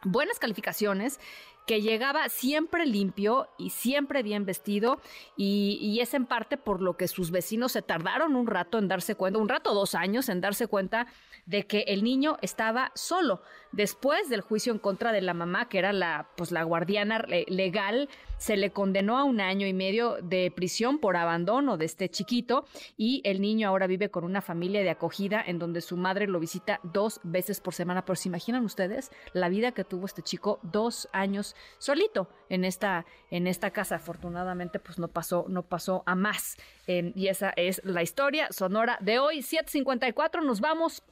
[0.05, 1.21] buenas calificaciones,
[1.67, 5.01] que llegaba siempre limpio y siempre bien vestido
[5.37, 8.89] y, y es en parte por lo que sus vecinos se tardaron un rato en
[8.89, 11.07] darse cuenta, un rato, dos años en darse cuenta
[11.47, 13.43] de que el niño estaba solo.
[13.73, 18.09] Después del juicio en contra de la mamá, que era la, pues, la guardiana legal,
[18.39, 22.65] se le condenó a un año y medio de prisión por abandono de este chiquito
[22.97, 26.41] y el niño ahora vive con una familia de acogida en donde su madre lo
[26.41, 28.05] visita dos veces por semana.
[28.05, 33.07] Pero se imaginan ustedes la vida que tuvo este chico dos años solito en esta,
[33.31, 33.97] en esta casa.
[33.97, 36.57] Afortunadamente, pues no pasó, no pasó a más.
[36.87, 40.43] Y esa es la historia sonora de hoy, 754.
[40.43, 41.03] Nos vamos.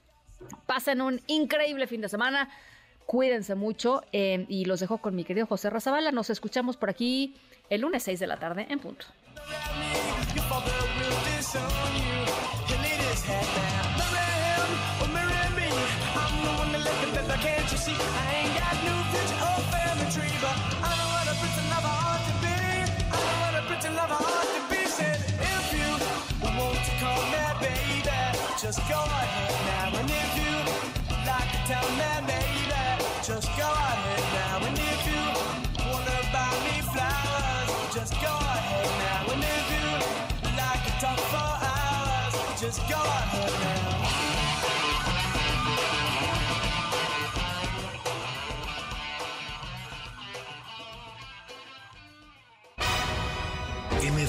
[0.67, 2.49] Pasen un increíble fin de semana.
[3.11, 6.13] Cuídense mucho eh, y los dejo con mi querido José Razabala.
[6.13, 7.35] Nos escuchamos por aquí
[7.69, 9.07] el lunes 6 de la tarde en punto.